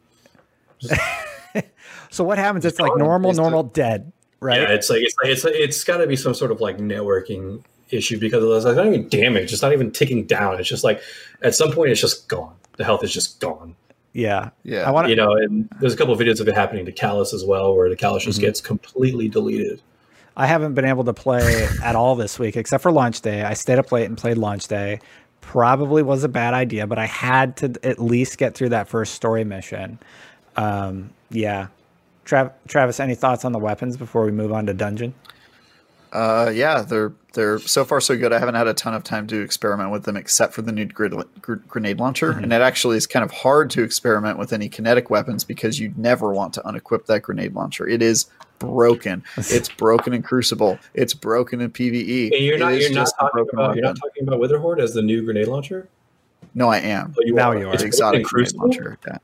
just, 0.79 0.99
so 2.09 2.23
what 2.23 2.37
happens? 2.37 2.65
It's 2.65 2.79
like 2.79 2.95
normal, 2.97 3.33
normal, 3.33 3.63
dead, 3.63 4.11
right? 4.39 4.61
Yeah, 4.61 4.69
it's 4.69 4.89
like 4.89 5.01
it's 5.01 5.15
like, 5.21 5.31
it's 5.31 5.45
it's 5.45 5.83
got 5.83 5.97
to 5.97 6.07
be 6.07 6.15
some 6.15 6.33
sort 6.33 6.51
of 6.51 6.61
like 6.61 6.77
networking 6.77 7.63
issue 7.89 8.19
because 8.19 8.65
it's 8.65 8.75
not 8.75 8.85
even 8.85 9.07
damage. 9.09 9.53
It's 9.53 9.61
not 9.61 9.73
even 9.73 9.91
ticking 9.91 10.25
down. 10.25 10.59
It's 10.59 10.69
just 10.69 10.83
like 10.83 11.01
at 11.41 11.55
some 11.55 11.71
point 11.71 11.91
it's 11.91 12.01
just 12.01 12.27
gone. 12.27 12.55
The 12.77 12.83
health 12.83 13.03
is 13.03 13.13
just 13.13 13.39
gone. 13.39 13.75
Yeah, 14.13 14.49
yeah. 14.63 14.87
I 14.87 14.91
want 14.91 15.09
you 15.09 15.15
know, 15.15 15.33
and 15.33 15.69
there's 15.79 15.93
a 15.93 15.97
couple 15.97 16.13
of 16.13 16.19
videos 16.19 16.39
of 16.39 16.47
it 16.47 16.55
happening 16.55 16.85
to 16.85 16.91
Calus 16.91 17.33
as 17.33 17.45
well, 17.45 17.75
where 17.75 17.89
the 17.89 17.95
Calus 17.95 18.21
just 18.21 18.39
mm-hmm. 18.39 18.47
gets 18.47 18.61
completely 18.61 19.27
deleted. 19.27 19.81
I 20.35 20.47
haven't 20.47 20.73
been 20.73 20.85
able 20.85 21.03
to 21.03 21.13
play 21.13 21.67
at 21.83 21.95
all 21.95 22.15
this 22.15 22.39
week 22.39 22.55
except 22.55 22.81
for 22.81 22.91
launch 22.91 23.21
day. 23.21 23.43
I 23.43 23.53
stayed 23.53 23.77
up 23.77 23.91
late 23.91 24.05
and 24.05 24.17
played 24.17 24.37
launch 24.37 24.67
day. 24.67 25.01
Probably 25.41 26.01
was 26.01 26.23
a 26.23 26.29
bad 26.29 26.53
idea, 26.53 26.87
but 26.87 26.97
I 26.97 27.05
had 27.07 27.57
to 27.57 27.73
at 27.83 27.99
least 27.99 28.37
get 28.37 28.55
through 28.55 28.69
that 28.69 28.87
first 28.87 29.15
story 29.15 29.43
mission. 29.43 29.99
Um, 30.55 31.09
yeah. 31.29 31.67
Trav- 32.25 32.53
Travis, 32.67 32.99
any 32.99 33.15
thoughts 33.15 33.45
on 33.45 33.51
the 33.51 33.59
weapons 33.59 33.97
before 33.97 34.23
we 34.23 34.31
move 34.31 34.53
on 34.53 34.65
to 34.67 34.73
dungeon? 34.73 35.13
Uh, 36.11 36.51
yeah, 36.53 36.81
they're 36.81 37.13
they're 37.33 37.59
so 37.59 37.85
far 37.85 38.01
so 38.01 38.17
good. 38.17 38.33
I 38.33 38.39
haven't 38.39 38.55
had 38.55 38.67
a 38.67 38.73
ton 38.73 38.95
of 38.95 39.03
time 39.03 39.27
to 39.27 39.41
experiment 39.41 39.91
with 39.91 40.05
them, 40.05 40.17
except 40.17 40.53
for 40.53 40.63
the 40.63 40.71
new 40.71 40.85
grid, 40.85 41.13
grenade 41.41 41.99
launcher, 41.99 42.33
mm-hmm. 42.33 42.43
and 42.43 42.53
it 42.53 42.61
actually 42.61 42.97
is 42.97 43.05
kind 43.05 43.23
of 43.23 43.31
hard 43.31 43.69
to 43.71 43.83
experiment 43.83 44.39
with 44.39 44.51
any 44.51 44.69
kinetic 44.69 45.11
weapons 45.11 45.43
because 45.43 45.79
you 45.79 45.93
never 45.97 46.33
want 46.33 46.53
to 46.55 46.61
unequip 46.61 47.05
that 47.05 47.21
grenade 47.21 47.53
launcher. 47.53 47.87
It 47.87 48.01
is 48.01 48.25
broken. 48.57 49.23
it's 49.37 49.69
broken 49.69 50.13
in 50.13 50.23
Crucible. 50.23 50.79
It's 50.95 51.13
broken 51.13 51.61
in 51.61 51.69
PVE. 51.71 52.31
And 52.35 52.43
you're 52.43 52.57
not 52.57 52.69
you're 52.69 52.91
not 52.91 53.09
talking 53.19 53.45
about 53.53 53.75
you're 53.75 53.85
not 53.85 53.97
talking 53.97 54.27
about 54.27 54.39
Witherhoard 54.39 54.79
as 54.79 54.93
the 54.93 55.03
new 55.03 55.23
grenade 55.23 55.47
launcher. 55.47 55.87
No, 56.55 56.69
I 56.69 56.79
am. 56.79 57.13
you 57.19 57.35
now 57.35 57.51
are. 57.51 57.59
you 57.59 57.69
are. 57.69 57.73
It's 57.73 57.83
exotic 57.83 58.23
grenade 58.23 58.55
launcher. 58.55 58.97
Yeah. 59.07 59.17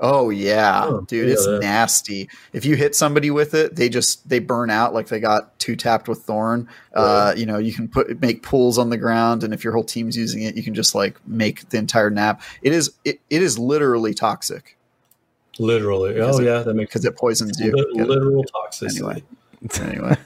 Oh 0.00 0.30
yeah, 0.30 0.84
oh, 0.86 1.00
dude, 1.00 1.28
it's 1.28 1.44
that. 1.44 1.60
nasty. 1.60 2.28
If 2.52 2.64
you 2.64 2.76
hit 2.76 2.94
somebody 2.94 3.30
with 3.30 3.54
it, 3.54 3.74
they 3.74 3.88
just 3.88 4.28
they 4.28 4.38
burn 4.38 4.70
out 4.70 4.94
like 4.94 5.08
they 5.08 5.18
got 5.18 5.58
two 5.58 5.74
tapped 5.74 6.08
with 6.08 6.22
thorn. 6.22 6.68
Right. 6.94 7.30
Uh, 7.30 7.34
you 7.36 7.46
know, 7.46 7.58
you 7.58 7.72
can 7.72 7.88
put 7.88 8.20
make 8.20 8.42
pools 8.42 8.78
on 8.78 8.90
the 8.90 8.96
ground, 8.96 9.42
and 9.42 9.52
if 9.52 9.64
your 9.64 9.72
whole 9.72 9.84
team's 9.84 10.16
using 10.16 10.42
it, 10.42 10.56
you 10.56 10.62
can 10.62 10.74
just 10.74 10.94
like 10.94 11.18
make 11.26 11.68
the 11.70 11.78
entire 11.78 12.10
nap. 12.10 12.42
It 12.62 12.72
is 12.72 12.92
it, 13.04 13.20
it 13.28 13.42
is 13.42 13.58
literally 13.58 14.14
toxic. 14.14 14.76
Literally, 15.58 16.20
oh 16.20 16.38
it, 16.38 16.44
yeah, 16.44 16.60
that 16.60 16.74
makes 16.74 16.90
because 16.90 17.04
it 17.04 17.16
poisons 17.16 17.58
you. 17.58 17.72
Literal 17.72 18.44
toxicity. 18.44 18.98
Anyway, 18.98 19.24
anyway. 19.80 20.16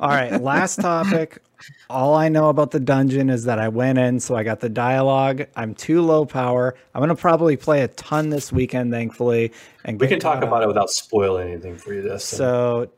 All 0.00 0.08
right, 0.08 0.40
last 0.40 0.80
topic. 0.80 1.42
All 1.88 2.14
I 2.14 2.28
know 2.28 2.48
about 2.48 2.70
the 2.70 2.80
dungeon 2.80 3.30
is 3.30 3.44
that 3.44 3.58
I 3.58 3.68
went 3.68 3.98
in, 3.98 4.20
so 4.20 4.34
I 4.34 4.42
got 4.42 4.60
the 4.60 4.68
dialogue. 4.68 5.46
I'm 5.56 5.74
too 5.74 6.02
low 6.02 6.24
power. 6.24 6.74
I'm 6.94 7.00
gonna 7.00 7.14
probably 7.14 7.56
play 7.56 7.82
a 7.82 7.88
ton 7.88 8.30
this 8.30 8.52
weekend, 8.52 8.92
thankfully. 8.92 9.52
And 9.84 10.00
we 10.00 10.08
can 10.08 10.20
talk 10.20 10.42
uh, 10.42 10.46
about 10.46 10.62
it 10.62 10.66
without 10.66 10.90
spoiling 10.90 11.48
anything 11.50 11.76
for 11.76 11.94
you. 11.94 12.02
This 12.02 12.24
so 12.24 12.90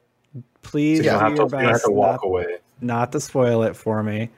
please, 0.62 0.98
so 0.98 1.04
you, 1.04 1.10
don't 1.10 1.20
have, 1.20 1.34
to, 1.36 1.42
you 1.42 1.48
don't 1.48 1.64
have 1.64 1.82
to 1.84 1.90
walk 1.90 2.22
not, 2.22 2.26
away. 2.26 2.46
Not 2.80 3.12
to 3.12 3.20
spoil 3.20 3.62
it 3.62 3.76
for 3.76 4.02
me. 4.02 4.30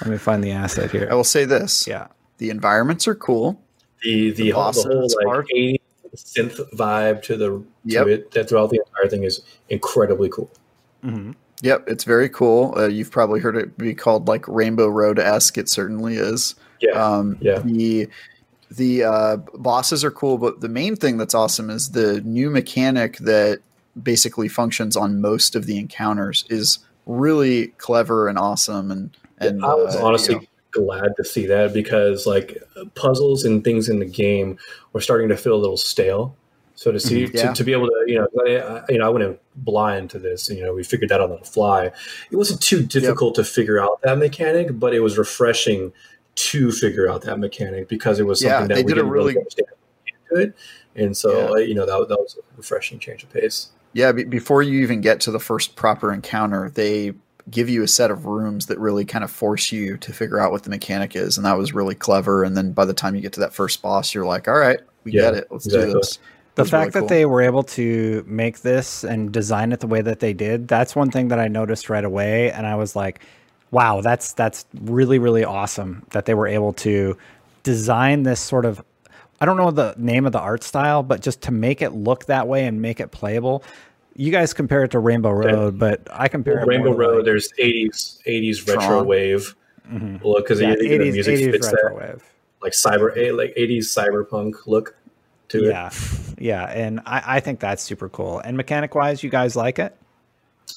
Let 0.00 0.10
me 0.10 0.18
find 0.18 0.42
the 0.42 0.52
asset 0.52 0.90
here. 0.90 1.08
I 1.10 1.14
will 1.14 1.24
say 1.24 1.44
this. 1.44 1.86
Yeah, 1.86 2.08
the 2.38 2.50
environments 2.50 3.08
are 3.08 3.14
cool. 3.14 3.60
The 4.02 4.30
the, 4.30 4.42
the, 4.44 4.50
whole, 4.50 4.72
the 4.72 4.82
whole 4.82 5.34
like 5.34 5.46
80 5.54 5.80
synth 6.14 6.60
vibe 6.74 7.22
to 7.22 7.36
the 7.36 7.64
to 7.90 8.08
it 8.08 8.30
that 8.32 8.48
throughout 8.48 8.70
the 8.70 8.80
entire 8.86 9.08
thing 9.08 9.24
is 9.24 9.42
incredibly 9.68 10.28
cool. 10.28 10.50
Mm-hmm. 11.04 11.32
Yep, 11.62 11.84
it's 11.88 12.04
very 12.04 12.28
cool. 12.28 12.74
Uh, 12.76 12.88
you've 12.88 13.10
probably 13.10 13.40
heard 13.40 13.56
it 13.56 13.78
be 13.78 13.94
called 13.94 14.28
like 14.28 14.46
Rainbow 14.48 14.88
Road 14.88 15.18
esque. 15.18 15.56
It 15.56 15.68
certainly 15.68 16.16
is. 16.16 16.54
Yeah. 16.80 16.92
Um, 16.92 17.38
yeah. 17.40 17.60
The 17.60 18.08
the 18.70 19.04
uh, 19.04 19.36
bosses 19.54 20.04
are 20.04 20.10
cool, 20.10 20.38
but 20.38 20.60
the 20.60 20.68
main 20.68 20.96
thing 20.96 21.16
that's 21.16 21.34
awesome 21.34 21.70
is 21.70 21.92
the 21.92 22.20
new 22.22 22.50
mechanic 22.50 23.18
that 23.18 23.60
basically 24.00 24.48
functions 24.48 24.96
on 24.96 25.20
most 25.20 25.54
of 25.54 25.66
the 25.66 25.78
encounters 25.78 26.44
is 26.50 26.80
really 27.06 27.68
clever 27.78 28.28
and 28.28 28.38
awesome. 28.38 28.90
And 28.90 29.16
and 29.38 29.60
yeah, 29.60 29.66
I 29.66 29.74
was 29.74 29.96
uh, 29.96 30.04
honestly 30.04 30.34
you 30.34 30.40
know, 30.40 30.46
glad 30.86 31.16
to 31.16 31.24
see 31.24 31.46
that 31.46 31.72
because 31.72 32.26
like 32.26 32.58
puzzles 32.94 33.44
and 33.44 33.62
things 33.62 33.88
in 33.88 34.00
the 34.00 34.06
game 34.06 34.58
were 34.92 35.00
starting 35.00 35.28
to 35.28 35.36
feel 35.36 35.54
a 35.54 35.62
little 35.62 35.76
stale. 35.76 36.36
So 36.74 36.90
to 36.90 36.98
see 36.98 37.24
mm-hmm. 37.24 37.36
yeah. 37.36 37.48
to, 37.48 37.54
to, 37.54 37.64
be 37.64 37.72
able 37.72 37.86
to 37.86 38.04
you 38.06 38.18
know 38.18 38.28
I, 38.44 38.82
you 38.88 38.98
know 38.98 39.06
I 39.06 39.08
went 39.10 39.38
blind 39.56 40.10
to 40.10 40.18
this. 40.18 40.48
You 40.48 40.64
know 40.64 40.74
we 40.74 40.84
figured 40.84 41.10
that 41.10 41.20
out 41.20 41.30
on 41.30 41.38
the 41.38 41.46
fly. 41.46 41.90
It 42.30 42.36
wasn't 42.36 42.60
too 42.60 42.82
difficult 42.82 43.36
yep. 43.36 43.46
to 43.46 43.52
figure 43.52 43.80
out 43.80 44.00
that 44.02 44.18
mechanic, 44.18 44.78
but 44.78 44.94
it 44.94 45.00
was 45.00 45.18
refreshing 45.18 45.92
to 46.36 46.72
figure 46.72 47.08
out 47.08 47.22
that 47.22 47.38
mechanic 47.38 47.88
because 47.88 48.18
it 48.18 48.24
was 48.24 48.40
something 48.40 48.70
yeah, 48.70 48.76
that 48.76 48.84
we 48.84 48.92
didn't 48.92 49.10
really 49.10 49.36
understand 49.36 49.68
it. 50.32 50.54
And 50.96 51.16
so 51.16 51.56
yeah. 51.56 51.64
you 51.64 51.74
know 51.74 51.86
that 51.86 52.08
that 52.08 52.18
was 52.18 52.36
a 52.38 52.56
refreshing 52.56 52.98
change 52.98 53.22
of 53.22 53.32
pace. 53.32 53.70
Yeah, 53.92 54.12
b- 54.12 54.24
before 54.24 54.62
you 54.62 54.80
even 54.82 55.00
get 55.00 55.20
to 55.20 55.30
the 55.30 55.38
first 55.38 55.76
proper 55.76 56.12
encounter, 56.12 56.70
they 56.70 57.14
give 57.50 57.68
you 57.68 57.82
a 57.82 57.88
set 57.88 58.10
of 58.10 58.26
rooms 58.26 58.66
that 58.66 58.78
really 58.78 59.04
kind 59.04 59.22
of 59.22 59.30
force 59.30 59.70
you 59.70 59.96
to 59.98 60.12
figure 60.12 60.40
out 60.40 60.50
what 60.50 60.62
the 60.62 60.70
mechanic 60.70 61.14
is, 61.14 61.36
and 61.36 61.44
that 61.46 61.58
was 61.58 61.72
really 61.72 61.94
clever. 61.94 62.44
And 62.44 62.56
then 62.56 62.72
by 62.72 62.84
the 62.84 62.94
time 62.94 63.14
you 63.14 63.20
get 63.20 63.32
to 63.34 63.40
that 63.40 63.54
first 63.54 63.82
boss, 63.82 64.14
you're 64.14 64.26
like, 64.26 64.48
"All 64.48 64.58
right, 64.58 64.80
we 65.04 65.12
yeah, 65.12 65.22
get 65.22 65.34
it. 65.34 65.48
Let's 65.50 65.66
exactly. 65.66 65.92
do 65.92 65.98
this." 65.98 66.18
The 66.54 66.64
fact 66.64 66.72
really 66.72 66.92
cool. 66.92 67.00
that 67.02 67.08
they 67.08 67.26
were 67.26 67.42
able 67.42 67.62
to 67.62 68.24
make 68.26 68.60
this 68.60 69.04
and 69.04 69.32
design 69.32 69.72
it 69.72 69.80
the 69.80 69.86
way 69.86 70.00
that 70.00 70.20
they 70.20 70.32
did 70.32 70.68
that's 70.68 70.94
one 70.94 71.10
thing 71.10 71.28
that 71.28 71.38
i 71.38 71.48
noticed 71.48 71.88
right 71.88 72.04
away 72.04 72.50
and 72.52 72.66
i 72.66 72.74
was 72.74 72.94
like 72.94 73.20
wow 73.70 74.00
that's 74.00 74.32
that's 74.32 74.66
really 74.82 75.18
really 75.18 75.44
awesome 75.44 76.04
that 76.10 76.26
they 76.26 76.34
were 76.34 76.46
able 76.46 76.72
to 76.72 77.16
design 77.62 78.22
this 78.22 78.40
sort 78.40 78.64
of 78.64 78.82
i 79.40 79.44
don't 79.44 79.56
know 79.56 79.70
the 79.70 79.94
name 79.96 80.26
of 80.26 80.32
the 80.32 80.40
art 80.40 80.62
style 80.62 81.02
but 81.02 81.20
just 81.20 81.42
to 81.42 81.50
make 81.50 81.82
it 81.82 81.92
look 81.92 82.26
that 82.26 82.46
way 82.46 82.66
and 82.66 82.80
make 82.80 83.00
it 83.00 83.10
playable 83.10 83.64
you 84.16 84.30
guys 84.30 84.54
compare 84.54 84.84
it 84.84 84.92
to 84.92 84.98
rainbow 84.98 85.30
road 85.30 85.78
but 85.78 86.06
i 86.12 86.28
compare 86.28 86.56
well, 86.58 86.66
rainbow 86.66 86.94
road 86.94 87.16
like, 87.16 87.24
there's 87.24 87.52
80s 87.58 88.22
80s 88.26 88.68
retro 88.68 88.86
Tron. 88.86 89.06
wave 89.06 89.56
mm-hmm. 89.90 90.24
look 90.24 90.44
because 90.44 90.60
yeah, 90.60 90.74
the 90.76 90.98
music 90.98 91.38
80s 91.38 91.50
fits 91.50 91.66
that 91.68 91.94
wave. 91.94 92.22
like 92.62 92.72
cyber 92.72 93.16
eh, 93.16 93.32
like 93.32 93.54
80s 93.56 93.86
cyberpunk 93.86 94.66
look 94.66 94.94
to 95.48 95.64
yeah. 95.64 95.88
it. 95.88 96.33
Yeah, 96.38 96.64
and 96.64 97.00
I, 97.06 97.36
I 97.36 97.40
think 97.40 97.60
that's 97.60 97.82
super 97.82 98.08
cool. 98.08 98.40
And 98.40 98.56
mechanic 98.56 98.94
wise, 98.94 99.22
you 99.22 99.30
guys 99.30 99.56
like 99.56 99.78
it? 99.78 99.96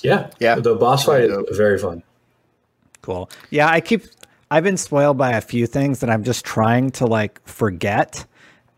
Yeah, 0.01 0.29
yeah. 0.39 0.55
The 0.55 0.75
boss 0.75 1.05
fight 1.05 1.23
is 1.23 1.57
very 1.57 1.77
fun. 1.77 2.03
Cool. 3.01 3.29
Yeah, 3.49 3.69
I 3.69 3.81
keep. 3.81 4.03
I've 4.49 4.63
been 4.63 4.77
spoiled 4.77 5.17
by 5.17 5.31
a 5.31 5.41
few 5.41 5.67
things 5.67 5.99
that 5.99 6.09
I'm 6.09 6.23
just 6.23 6.45
trying 6.45 6.91
to 6.91 7.05
like 7.05 7.45
forget, 7.47 8.25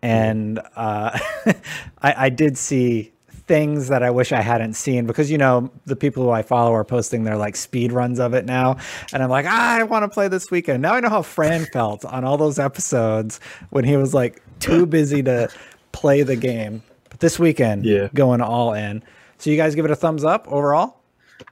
and 0.01 0.59
uh, 0.75 1.17
I, 2.01 2.25
I 2.25 2.29
did 2.29 2.57
see 2.57 3.11
things 3.49 3.87
that 3.87 4.03
I 4.03 4.11
wish 4.11 4.31
I 4.31 4.41
hadn't 4.41 4.75
seen 4.75 5.07
because 5.07 5.31
you 5.31 5.37
know 5.39 5.71
the 5.85 5.95
people 5.95 6.21
who 6.21 6.29
I 6.29 6.43
follow 6.43 6.71
are 6.75 6.83
posting 6.83 7.23
their 7.23 7.35
like 7.35 7.55
speed 7.55 7.91
runs 7.91 8.19
of 8.19 8.35
it 8.35 8.45
now, 8.45 8.77
and 9.11 9.23
I'm 9.23 9.29
like, 9.29 9.47
ah, 9.47 9.77
I 9.77 9.83
want 9.83 10.03
to 10.03 10.09
play 10.09 10.27
this 10.27 10.51
weekend. 10.51 10.83
Now 10.83 10.93
I 10.93 10.99
know 10.99 11.09
how 11.09 11.23
Fran 11.23 11.65
felt 11.65 12.05
on 12.05 12.23
all 12.23 12.37
those 12.37 12.59
episodes 12.59 13.39
when 13.71 13.83
he 13.83 13.97
was 13.97 14.13
like 14.13 14.43
too 14.59 14.85
busy 14.85 15.23
to 15.23 15.49
play 15.91 16.23
the 16.23 16.35
game. 16.35 16.83
But 17.09 17.19
this 17.19 17.39
weekend, 17.39 17.85
yeah. 17.85 18.09
going 18.13 18.41
all 18.41 18.73
in. 18.73 19.03
So 19.37 19.49
you 19.49 19.57
guys 19.57 19.75
give 19.75 19.85
it 19.85 19.91
a 19.91 19.95
thumbs 19.95 20.23
up 20.23 20.47
overall? 20.47 21.01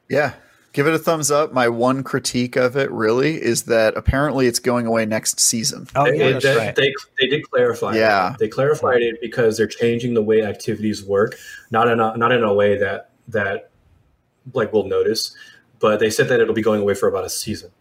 Yeah. 0.09 0.33
Give 0.73 0.85
it 0.85 0.93
a 0.93 0.99
thumbs 0.99 1.31
up. 1.31 1.53
My 1.53 1.69
one 1.69 2.03
critique 2.03 2.55
of 2.55 2.77
it 2.77 2.91
really 2.91 3.41
is 3.41 3.63
that 3.63 3.97
apparently 3.97 4.45
it's 4.45 4.59
going 4.59 4.85
away 4.85 5.05
next 5.05 5.39
season. 5.39 5.87
Oh, 5.95 6.05
yeah, 6.05 6.33
that's 6.33 6.45
they, 6.45 6.55
right. 6.55 6.75
They, 6.75 6.93
they 7.19 7.27
did 7.27 7.49
clarify. 7.49 7.95
Yeah. 7.95 8.35
They 8.37 8.47
clarified 8.47 9.01
it 9.01 9.19
because 9.19 9.57
they're 9.57 9.65
changing 9.65 10.13
the 10.13 10.21
way 10.21 10.43
activities 10.43 11.03
work, 11.03 11.35
not 11.71 11.87
in 11.87 11.99
a, 11.99 12.15
not 12.15 12.31
in 12.31 12.43
a 12.43 12.53
way 12.53 12.77
that, 12.77 13.09
that 13.29 13.71
like 14.53 14.71
we'll 14.71 14.85
notice, 14.85 15.35
but 15.79 15.99
they 15.99 16.11
said 16.11 16.27
that 16.29 16.39
it'll 16.39 16.53
be 16.53 16.61
going 16.61 16.81
away 16.81 16.93
for 16.93 17.07
about 17.07 17.23
a 17.23 17.29
season. 17.29 17.71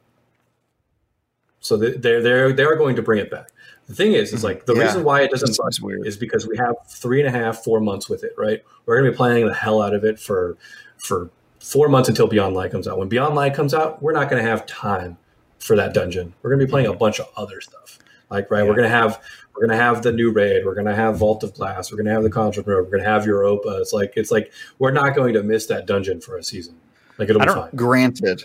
So 1.60 1.76
they're, 1.76 2.22
they're, 2.22 2.52
they 2.52 2.64
are 2.64 2.76
going 2.76 2.96
to 2.96 3.02
bring 3.02 3.18
it 3.18 3.30
back. 3.30 3.48
The 3.86 3.94
thing 3.94 4.12
is, 4.12 4.32
is 4.32 4.40
hmm. 4.40 4.46
like 4.46 4.66
the 4.66 4.74
yeah, 4.74 4.82
reason 4.82 5.04
why 5.04 5.22
it 5.22 5.30
doesn't 5.30 5.56
weird. 5.82 6.06
is 6.06 6.16
because 6.16 6.46
we 6.46 6.56
have 6.56 6.74
three 6.88 7.20
and 7.20 7.28
a 7.28 7.38
half, 7.38 7.62
four 7.62 7.80
months 7.80 8.08
with 8.08 8.24
it, 8.24 8.32
right? 8.36 8.62
We're 8.84 9.00
going 9.00 9.06
to 9.06 9.12
be 9.12 9.16
playing 9.16 9.46
the 9.46 9.54
hell 9.54 9.80
out 9.80 9.94
of 9.94 10.04
it 10.04 10.18
for 10.18 10.56
for 10.98 11.30
four 11.60 11.88
months 11.88 12.08
until 12.08 12.26
Beyond 12.26 12.54
Light 12.54 12.70
comes 12.70 12.88
out. 12.88 12.98
When 12.98 13.08
Beyond 13.08 13.34
Light 13.34 13.54
comes 13.54 13.74
out, 13.74 14.02
we're 14.02 14.12
not 14.12 14.28
going 14.28 14.42
to 14.42 14.48
have 14.48 14.66
time 14.66 15.18
for 15.58 15.76
that 15.76 15.94
dungeon. 15.94 16.34
We're 16.42 16.50
going 16.50 16.60
to 16.60 16.66
be 16.66 16.70
playing 16.70 16.88
a 16.88 16.92
hmm. 16.92 16.98
bunch 16.98 17.20
of 17.20 17.28
other 17.36 17.60
stuff. 17.60 17.98
Like, 18.28 18.50
right, 18.50 18.62
yeah. 18.62 18.68
we're 18.68 18.74
going 18.74 18.90
to 18.90 18.96
have 18.96 19.22
we're 19.54 19.66
going 19.66 19.78
to 19.78 19.82
have 19.82 20.02
the 20.02 20.12
new 20.12 20.32
raid. 20.32 20.66
We're 20.66 20.74
going 20.74 20.86
to 20.86 20.94
have 20.94 21.16
Vault 21.16 21.42
of 21.42 21.54
Glass. 21.54 21.90
We're 21.90 21.96
going 21.96 22.06
to 22.06 22.12
have 22.12 22.22
the 22.22 22.30
Contract 22.30 22.68
Road. 22.68 22.84
We're 22.84 22.90
going 22.90 23.04
to 23.04 23.08
have 23.08 23.24
Europa. 23.24 23.78
It's 23.80 23.92
like 23.92 24.12
it's 24.16 24.30
like 24.30 24.52
we're 24.78 24.90
not 24.90 25.14
going 25.14 25.34
to 25.34 25.42
miss 25.42 25.66
that 25.66 25.86
dungeon 25.86 26.20
for 26.20 26.36
a 26.36 26.42
season. 26.42 26.76
Like 27.18 27.30
it'll 27.30 27.40
be 27.40 27.48
fine. 27.48 27.70
Granted, 27.74 28.44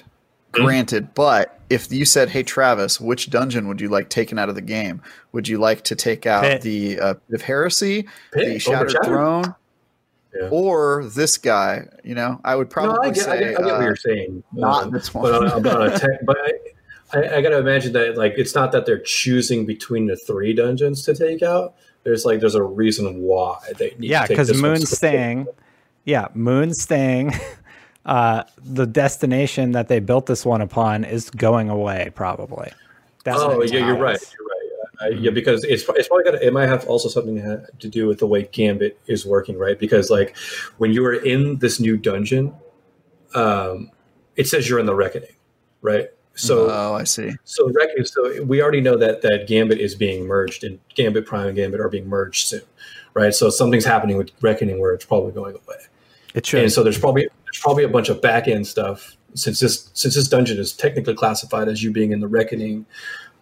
Granted, 0.52 1.14
but 1.14 1.60
if 1.70 1.92
you 1.92 2.04
said, 2.04 2.30
"Hey 2.30 2.44
Travis, 2.44 3.00
which 3.00 3.30
dungeon 3.30 3.68
would 3.68 3.80
you 3.80 3.88
like 3.88 4.10
taken 4.10 4.38
out 4.38 4.50
of 4.50 4.56
the 4.56 4.62
game? 4.62 5.02
Would 5.32 5.48
you 5.48 5.58
like 5.58 5.84
to 5.86 5.96
take 5.96 6.26
out 6.26 6.44
Pit. 6.44 6.62
the 6.62 7.00
uh, 7.00 7.14
of 7.32 7.42
Heresy, 7.42 8.08
Pit, 8.34 8.54
the 8.54 8.60
Shattered 8.60 8.98
Throne, 9.06 9.56
yeah. 10.36 10.50
or 10.52 11.06
this 11.06 11.38
guy?" 11.38 11.88
You 12.04 12.16
know, 12.16 12.42
I 12.44 12.56
would 12.56 12.70
probably 12.70 12.96
no, 12.96 13.02
I 13.02 13.12
get, 13.12 13.24
say, 13.24 13.32
I 13.32 13.38
get, 13.40 13.48
I 13.48 13.64
get 13.64 13.72
uh, 13.72 13.78
what 13.78 13.84
you're 13.84 13.96
saying. 13.96 14.44
Not 14.52 14.84
um, 14.84 14.92
this 14.92 15.14
one, 15.14 15.24
but, 15.24 15.54
on, 15.54 15.62
but, 15.64 15.82
on 15.82 16.00
tech, 16.00 16.26
but 16.26 16.38
I, 17.14 17.38
I, 17.38 17.42
got 17.42 17.50
to 17.50 17.58
imagine 17.60 17.94
that 17.94 18.18
like 18.18 18.34
it's 18.38 18.56
not 18.56 18.72
that 18.74 18.86
they're 18.86 19.00
choosing 19.00 19.66
between 19.66 20.08
the 20.08 20.18
three 20.18 20.54
dungeons 20.54 21.04
to 21.04 21.16
take 21.16 21.42
out. 21.42 21.76
There's 22.04 22.26
like 22.26 22.40
there's 22.40 22.56
a 22.56 22.64
reason 22.64 23.22
why 23.22 23.60
they 23.78 23.96
need. 23.98 24.10
Yeah, 24.10 24.28
because 24.28 24.54
Moon's 24.60 24.90
staying. 24.90 25.48
Yeah, 26.04 26.28
Moon's 26.34 26.82
staying. 26.82 27.34
Uh, 28.06 28.44
the 28.58 28.86
destination 28.86 29.74
that 29.74 29.88
they 29.88 30.00
built 30.00 30.26
this 30.26 30.46
one 30.46 30.62
upon 30.62 31.04
is 31.04 31.30
going 31.30 31.70
away 31.70 32.12
probably. 32.16 32.72
That's 33.24 33.40
oh 33.40 33.62
yeah, 33.62 33.86
you're 33.86 33.98
right. 33.98 34.20
You're 34.38 34.48
right. 34.48 34.62
Uh, 35.00 35.06
mm-hmm. 35.06 35.24
yeah, 35.26 35.32
because 35.32 35.64
it's 35.64 35.88
it's 35.90 36.08
probably 36.08 36.24
got 36.24 36.36
it 36.36 36.54
might 36.54 36.68
have 36.68 36.86
also 36.88 37.10
something 37.10 37.38
to 37.80 37.88
do 37.88 38.08
with 38.08 38.20
the 38.20 38.28
way 38.28 38.44
Gambit 38.52 39.00
is 39.08 39.26
working, 39.26 39.58
right? 39.58 39.78
Because 39.78 40.10
like 40.10 40.36
when 40.78 40.94
you 40.94 41.06
are 41.06 41.14
in 41.14 41.58
this 41.60 41.80
new 41.80 41.98
dungeon, 41.98 42.54
um, 43.36 43.92
it 44.36 44.48
says 44.48 44.68
you're 44.68 44.80
in 44.80 44.86
the 44.86 44.96
Reckoning, 44.96 45.36
right? 45.82 46.10
So 46.34 46.70
oh, 46.72 46.96
I 46.96 47.04
see. 47.04 47.32
So 47.44 47.72
Reckoning. 47.72 48.06
So 48.06 48.44
we 48.44 48.62
already 48.62 48.82
know 48.82 48.98
that 48.98 49.22
that 49.22 49.46
Gambit 49.48 49.80
is 49.80 49.94
being 49.94 50.26
merged, 50.26 50.64
and 50.64 50.80
Gambit 50.96 51.26
Prime 51.26 51.48
and 51.48 51.56
Gambit 51.56 51.80
are 51.80 51.90
being 51.90 52.08
merged 52.08 52.48
soon, 52.48 52.62
right? 53.14 53.34
So 53.34 53.52
something's 53.52 53.86
happening 53.86 54.18
with 54.18 54.32
Reckoning 54.42 54.80
where 54.80 54.94
it's 54.94 55.06
probably 55.06 55.34
going 55.34 55.54
away. 55.54 55.78
It 56.34 56.46
should. 56.46 56.64
And 56.64 56.72
so 56.72 56.84
there's 56.84 57.00
probably 57.00 57.24
there's 57.24 57.60
probably 57.60 57.84
a 57.84 57.90
bunch 57.90 58.10
of 58.10 58.22
back 58.22 58.48
end 58.48 58.68
stuff 58.68 59.16
since 59.34 59.60
this 59.60 59.90
since 59.94 60.16
this 60.16 60.28
dungeon 60.28 60.58
is 60.58 60.74
technically 60.74 61.14
classified 61.14 61.68
as 61.68 61.84
you 61.84 61.92
being 61.92 62.12
in 62.12 62.20
the 62.20 62.28
reckoning. 62.28 62.86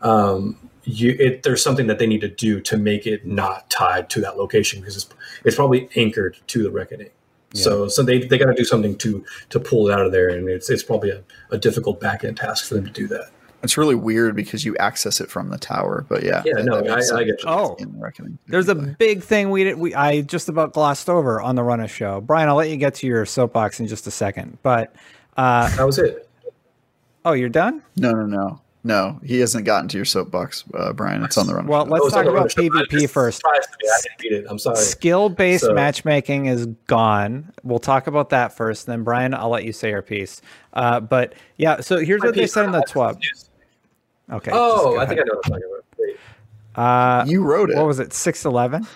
Um, 0.01 0.57
you, 0.83 1.15
it, 1.19 1.43
there's 1.43 1.61
something 1.61 1.87
that 1.87 1.99
they 1.99 2.07
need 2.07 2.21
to 2.21 2.29
do 2.29 2.61
to 2.61 2.77
make 2.77 3.05
it 3.05 3.25
not 3.25 3.69
tied 3.69 4.09
to 4.11 4.21
that 4.21 4.37
location 4.37 4.79
because 4.79 4.95
it's, 4.95 5.09
it's 5.43 5.55
probably 5.55 5.89
anchored 5.95 6.37
to 6.47 6.63
the 6.63 6.71
reckoning. 6.71 7.09
Yeah. 7.53 7.63
So, 7.63 7.87
so 7.87 8.03
they, 8.03 8.19
they 8.19 8.37
got 8.37 8.45
to 8.45 8.53
do 8.53 8.63
something 8.63 8.95
to 8.99 9.25
to 9.49 9.59
pull 9.59 9.89
it 9.89 9.93
out 9.93 10.05
of 10.05 10.11
there, 10.11 10.29
and 10.29 10.47
it's 10.47 10.69
it's 10.69 10.83
probably 10.83 11.09
a, 11.09 11.23
a 11.51 11.57
difficult 11.57 11.99
back 11.99 12.23
end 12.23 12.37
task 12.37 12.65
for 12.65 12.75
them 12.75 12.85
to 12.85 12.91
do 12.91 13.07
that. 13.07 13.29
It's 13.61 13.77
really 13.77 13.95
weird 13.95 14.35
because 14.35 14.63
you 14.63 14.75
access 14.77 15.19
it 15.19 15.29
from 15.29 15.49
the 15.49 15.57
tower, 15.57 16.05
but 16.07 16.23
yeah. 16.23 16.43
Yeah, 16.45 16.61
no, 16.63 16.79
I, 16.79 16.99
I, 16.99 17.23
get 17.23 17.43
you. 17.43 17.49
Oh, 17.49 17.77
there's 18.47 18.69
a 18.69 18.75
big 18.75 19.21
thing 19.21 19.49
we 19.49 19.65
did. 19.65 19.77
We 19.77 19.93
I 19.93 20.21
just 20.21 20.47
about 20.47 20.73
glossed 20.73 21.09
over 21.09 21.41
on 21.41 21.55
the 21.55 21.63
Run 21.63 21.81
of 21.81 21.91
Show. 21.91 22.21
Brian, 22.21 22.47
I'll 22.47 22.55
let 22.55 22.69
you 22.69 22.77
get 22.77 22.95
to 22.95 23.07
your 23.07 23.25
soapbox 23.25 23.79
in 23.79 23.87
just 23.87 24.07
a 24.07 24.11
second, 24.11 24.57
but 24.63 24.95
uh, 25.35 25.75
that 25.75 25.85
was 25.85 25.99
it. 25.99 26.29
Oh, 27.25 27.33
you're 27.33 27.49
done? 27.49 27.83
No, 27.97 28.11
no, 28.11 28.25
no. 28.25 28.61
No, 28.81 29.19
he 29.25 29.41
hasn't 29.41 29.65
gotten 29.65 29.89
to 29.89 29.97
your 29.97 30.05
soapbox, 30.05 30.63
uh, 30.73 30.93
Brian. 30.93 31.21
It's 31.25 31.37
on 31.37 31.47
the 31.47 31.53
run. 31.53 31.67
Well, 31.67 31.85
let's 31.85 32.05
oh, 32.05 32.09
talk 32.09 32.25
about 32.25 32.49
PvP 32.49 33.09
first. 33.09 33.41
I 33.45 33.59
didn't 33.59 34.23
read 34.23 34.31
it. 34.31 34.45
I'm 34.49 34.57
sorry. 34.57 34.77
Skill-based 34.77 35.65
so. 35.65 35.73
matchmaking 35.73 36.45
is 36.45 36.65
gone. 36.87 37.51
We'll 37.63 37.79
talk 37.79 38.07
about 38.07 38.29
that 38.29 38.55
first. 38.55 38.85
Then, 38.85 39.03
Brian, 39.03 39.33
I'll 39.33 39.49
let 39.49 39.65
you 39.65 39.73
say 39.73 39.89
your 39.89 40.01
piece. 40.01 40.41
Uh, 40.71 41.01
but 41.01 41.33
yeah, 41.57 41.81
so 41.81 41.97
here's 41.97 42.21
My 42.21 42.27
what 42.27 42.35
they 42.35 42.47
said 42.47 42.65
in 42.65 42.71
the 42.71 42.81
TWAB. 42.83 43.19
Okay. 44.31 44.51
Oh, 44.53 44.97
I 44.97 45.05
think 45.05 45.19
I 45.19 45.23
know 45.23 45.35
what 45.35 45.45
I'm 45.45 45.51
talking 45.51 45.69
about. 45.71 45.79
Uh, 46.75 47.25
you 47.27 47.43
wrote 47.43 47.69
it. 47.69 47.77
What 47.77 47.87
was 47.87 47.99
it? 47.99 48.13
Six 48.13 48.45
eleven. 48.45 48.87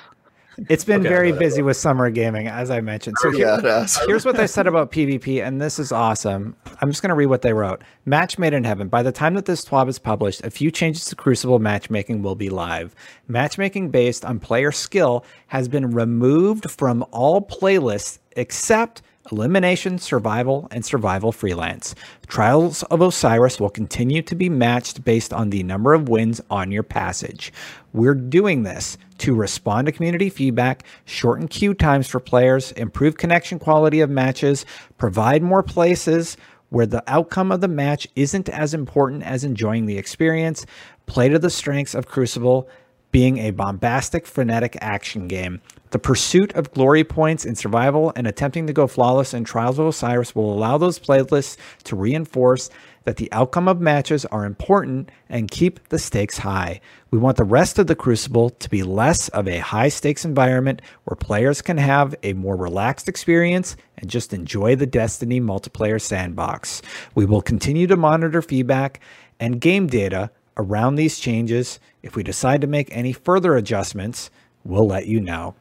It's 0.70 0.84
been 0.84 1.02
okay, 1.02 1.10
very 1.10 1.32
busy 1.32 1.64
with 1.64 1.78
summer 1.78 2.10
gaming, 2.12 2.48
as 2.48 2.70
I 2.70 2.80
mentioned. 2.80 3.18
So 3.20 3.32
here, 3.32 3.60
here's 4.06 4.24
what 4.24 4.38
they 4.38 4.46
said 4.46 4.68
about 4.68 4.92
PvP, 4.92 5.44
and 5.44 5.60
this 5.60 5.80
is 5.80 5.92
awesome. 5.92 6.56
I'm 6.80 6.92
just 6.92 7.02
going 7.02 7.10
to 7.10 7.16
read 7.16 7.26
what 7.26 7.42
they 7.42 7.54
wrote. 7.54 7.84
Match 8.06 8.38
made 8.38 8.54
in 8.54 8.64
heaven. 8.64 8.88
By 8.88 9.02
the 9.02 9.12
time 9.12 9.34
that 9.34 9.46
this 9.46 9.66
TWAB 9.66 9.90
is 9.90 9.98
published, 9.98 10.44
a 10.44 10.52
few 10.52 10.70
changes 10.70 11.06
to 11.06 11.16
Crucible 11.16 11.58
matchmaking 11.58 12.22
will 12.22 12.36
be 12.36 12.50
live. 12.50 12.94
Matchmaking 13.28 13.90
based 13.90 14.24
on 14.26 14.40
player 14.40 14.72
skill 14.72 15.26
has 15.48 15.68
been 15.68 15.90
removed 15.90 16.70
from 16.70 17.04
all 17.12 17.42
playlists 17.42 18.20
except 18.36 19.02
Elimination, 19.32 19.98
Survival, 19.98 20.68
and 20.72 20.86
Survival 20.86 21.32
Freelance. 21.32 21.96
Trials 22.28 22.84
of 22.84 23.02
Osiris 23.02 23.60
will 23.60 23.70
continue 23.70 24.22
to 24.22 24.36
be 24.36 24.50
matched 24.50 25.04
based 25.04 25.32
on 25.32 25.50
the 25.50 25.64
number 25.64 25.94
of 25.94 26.10
wins 26.10 26.42
on 26.50 26.72
your 26.72 26.84
passage. 26.84 27.54
We're 27.94 28.16
doing 28.16 28.64
this 28.64 28.98
to 29.20 29.34
respond 29.34 29.86
to 29.86 29.92
community 29.92 30.30
feedback, 30.30 30.84
shorten 31.06 31.48
queue 31.48 31.74
times 31.74 32.08
for 32.08 32.20
players, 32.20 32.74
improve 32.74 33.18
connection 33.18 33.60
quality 33.60 34.02
of 34.02 34.10
matches, 34.10 34.66
provide 34.98 35.42
more 35.42 35.64
places 35.64 36.36
where 36.70 36.86
the 36.88 37.04
outcome 37.08 37.52
of 37.52 37.62
the 37.62 37.68
match 37.68 38.08
isn't 38.16 38.50
as 38.50 38.74
important 38.74 39.24
as 39.24 39.44
enjoying 39.44 39.86
the 39.86 39.98
experience, 39.98 40.66
play 41.06 41.30
to 41.30 41.40
the 41.40 41.50
strengths 41.50 41.94
of 41.94 42.08
Crucible, 42.08 42.68
being 43.12 43.38
a 43.38 43.52
bombastic, 43.52 44.26
frenetic 44.26 44.76
action 44.82 45.28
game. 45.28 45.62
The 45.94 46.00
pursuit 46.00 46.54
of 46.54 46.74
glory 46.74 47.04
points 47.04 47.46
in 47.46 47.54
survival 47.54 48.12
and 48.16 48.26
attempting 48.26 48.66
to 48.66 48.74
go 48.74 48.88
flawless 48.88 49.32
in 49.32 49.44
Trials 49.44 49.78
of 49.78 49.86
Osiris 49.86 50.34
will 50.34 50.52
allow 50.52 50.80
those 50.80 50.98
playlists 50.98 51.56
to 51.84 51.96
reinforce 51.96 52.72
that 53.04 53.18
the 53.18 53.32
outcome 53.32 53.68
of 53.68 53.80
matches 53.80 54.26
are 54.26 54.44
important 54.44 55.12
and 55.30 55.52
keep 55.52 55.90
the 55.90 56.00
stakes 56.00 56.40
high. 56.40 56.82
We 57.12 57.20
want 57.20 57.38
the 57.38 57.44
rest 57.44 57.78
of 57.78 57.86
the 57.86 57.96
Crucible 57.96 58.50
to 58.50 58.70
be 58.72 58.82
less 58.82 59.30
of 59.30 59.48
a 59.48 59.60
high 59.60 59.90
stakes 59.90 60.26
environment 60.26 60.82
where 61.04 61.16
players 61.16 61.62
can 61.62 61.78
have 61.78 62.16
a 62.24 62.34
more 62.34 62.56
relaxed 62.56 63.08
experience 63.08 63.76
and 64.00 64.10
just 64.10 64.34
enjoy 64.34 64.76
the 64.76 64.88
Destiny 64.88 65.40
multiplayer 65.40 66.02
sandbox. 66.02 66.82
We 67.14 67.28
will 67.28 67.44
continue 67.44 67.86
to 67.86 67.96
monitor 67.96 68.42
feedback 68.42 69.00
and 69.40 69.62
game 69.62 69.86
data 69.86 70.32
around 70.58 70.96
these 70.96 71.20
changes. 71.20 71.80
If 72.02 72.16
we 72.16 72.24
decide 72.24 72.62
to 72.62 72.68
make 72.68 72.88
any 72.90 73.14
further 73.14 73.56
adjustments, 73.56 74.32
we'll 74.64 74.88
let 74.88 75.06
you 75.06 75.22
know. 75.22 75.54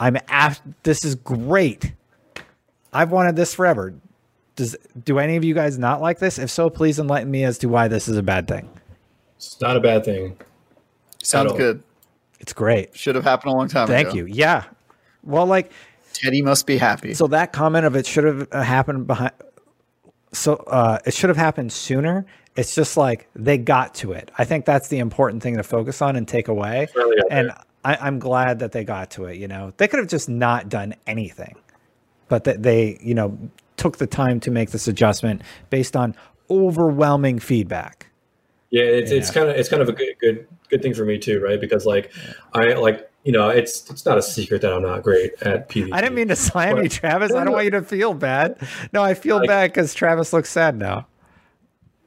I'm 0.00 0.16
af- 0.28 0.62
this 0.82 1.04
is 1.04 1.14
great. 1.14 1.92
I've 2.92 3.10
wanted 3.10 3.36
this 3.36 3.54
forever. 3.54 3.94
Does 4.56 4.76
do 5.04 5.18
any 5.18 5.36
of 5.36 5.44
you 5.44 5.54
guys 5.54 5.78
not 5.78 6.00
like 6.00 6.18
this? 6.18 6.38
If 6.38 6.50
so, 6.50 6.70
please 6.70 6.98
enlighten 6.98 7.30
me 7.30 7.44
as 7.44 7.58
to 7.58 7.68
why 7.68 7.88
this 7.88 8.08
is 8.08 8.16
a 8.16 8.22
bad 8.22 8.48
thing. 8.48 8.68
It's 9.36 9.60
not 9.60 9.76
a 9.76 9.80
bad 9.80 10.04
thing. 10.04 10.36
Sounds 11.22 11.52
good. 11.52 11.82
It's 12.40 12.52
great. 12.52 12.96
Should 12.96 13.14
have 13.14 13.24
happened 13.24 13.52
a 13.52 13.56
long 13.56 13.68
time 13.68 13.86
Thank 13.86 14.08
ago. 14.08 14.16
you. 14.18 14.26
Yeah. 14.26 14.64
Well, 15.22 15.46
like 15.46 15.72
Teddy 16.12 16.42
must 16.42 16.66
be 16.66 16.78
happy. 16.78 17.14
So 17.14 17.26
that 17.28 17.52
comment 17.52 17.84
of 17.86 17.94
it 17.94 18.06
should 18.06 18.24
have 18.24 18.48
uh, 18.50 18.62
happened 18.62 19.06
behind 19.06 19.32
so 20.32 20.54
uh, 20.54 20.98
it 21.06 21.14
should 21.14 21.30
have 21.30 21.36
happened 21.36 21.72
sooner. 21.72 22.26
It's 22.56 22.74
just 22.74 22.96
like 22.96 23.28
they 23.34 23.56
got 23.58 23.94
to 23.96 24.12
it. 24.12 24.30
I 24.38 24.44
think 24.44 24.64
that's 24.64 24.88
the 24.88 24.98
important 24.98 25.42
thing 25.42 25.56
to 25.56 25.62
focus 25.62 26.02
on 26.02 26.16
and 26.16 26.26
take 26.26 26.48
away. 26.48 26.88
Really 26.94 27.22
and 27.30 27.52
I, 27.94 28.08
am 28.08 28.18
glad 28.18 28.58
that 28.58 28.72
they 28.72 28.84
got 28.84 29.10
to 29.12 29.24
it. 29.24 29.36
You 29.36 29.48
know, 29.48 29.72
they 29.76 29.88
could 29.88 29.98
have 29.98 30.08
just 30.08 30.28
not 30.28 30.68
done 30.68 30.94
anything, 31.06 31.56
but 32.28 32.44
that 32.44 32.62
they, 32.62 32.98
you 33.00 33.14
know, 33.14 33.38
took 33.76 33.98
the 33.98 34.06
time 34.06 34.40
to 34.40 34.50
make 34.50 34.70
this 34.70 34.88
adjustment 34.88 35.42
based 35.70 35.96
on 35.96 36.14
overwhelming 36.50 37.38
feedback. 37.38 38.06
Yeah, 38.70 38.82
it's, 38.82 39.10
it's 39.10 39.30
kind 39.30 39.48
of 39.48 39.56
it's 39.56 39.70
kind 39.70 39.80
of 39.80 39.88
a 39.88 39.92
good 39.92 40.14
good 40.20 40.46
good 40.68 40.82
thing 40.82 40.92
for 40.92 41.06
me 41.06 41.18
too, 41.18 41.40
right? 41.40 41.58
Because 41.60 41.86
like. 41.86 42.12
I 42.52 42.74
like 42.74 43.10
you 43.24 43.32
know 43.32 43.48
it's 43.48 43.90
it's 43.90 44.04
not 44.04 44.18
a 44.18 44.22
secret 44.22 44.62
that 44.62 44.72
I'm 44.72 44.82
not 44.82 45.02
great 45.02 45.32
at 45.42 45.68
PvP. 45.68 45.88
I 45.92 46.00
didn't 46.02 46.14
mean 46.14 46.28
to 46.28 46.36
slam 46.36 46.76
you, 46.82 46.88
Travis. 46.88 47.32
I 47.32 47.44
don't 47.44 47.52
want 47.52 47.64
you 47.64 47.70
to 47.72 47.82
feel 47.82 48.12
bad. 48.12 48.58
No, 48.92 49.02
I 49.02 49.14
feel 49.14 49.38
like, 49.38 49.48
bad 49.48 49.70
because 49.70 49.94
Travis 49.94 50.32
looks 50.32 50.50
sad 50.50 50.76
now. 50.76 51.06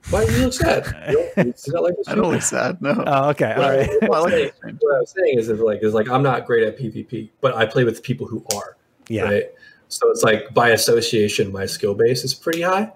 Why 0.09 0.25
do 0.25 0.31
you 0.33 0.45
look 0.45 0.53
sad? 0.53 1.15
You 1.37 1.53
not 1.67 1.83
like 1.83 1.93
I 2.07 2.15
don't 2.15 2.31
look 2.31 2.41
sad. 2.41 2.81
No. 2.81 2.91
Oh, 3.07 3.29
okay. 3.29 3.53
All 3.53 3.61
right. 3.61 3.89
What, 4.09 4.23
I'm 4.23 4.29
saying, 4.29 4.51
what 4.79 4.95
I'm 4.97 5.05
saying 5.05 5.39
is, 5.39 5.49
is 5.49 5.59
like 5.59 5.83
is 5.83 5.93
like 5.93 6.09
I'm 6.09 6.23
not 6.23 6.45
great 6.45 6.67
at 6.67 6.77
PvP, 6.77 7.29
but 7.39 7.55
I 7.55 7.65
play 7.65 7.83
with 7.83 8.03
people 8.03 8.27
who 8.27 8.45
are. 8.55 8.77
Yeah. 9.07 9.23
Right. 9.23 9.45
So 9.87 10.09
it's 10.09 10.23
like 10.23 10.53
by 10.53 10.69
association, 10.69 11.51
my 11.51 11.65
skill 11.65 11.95
base 11.95 12.23
is 12.23 12.33
pretty 12.33 12.61
high. 12.61 12.91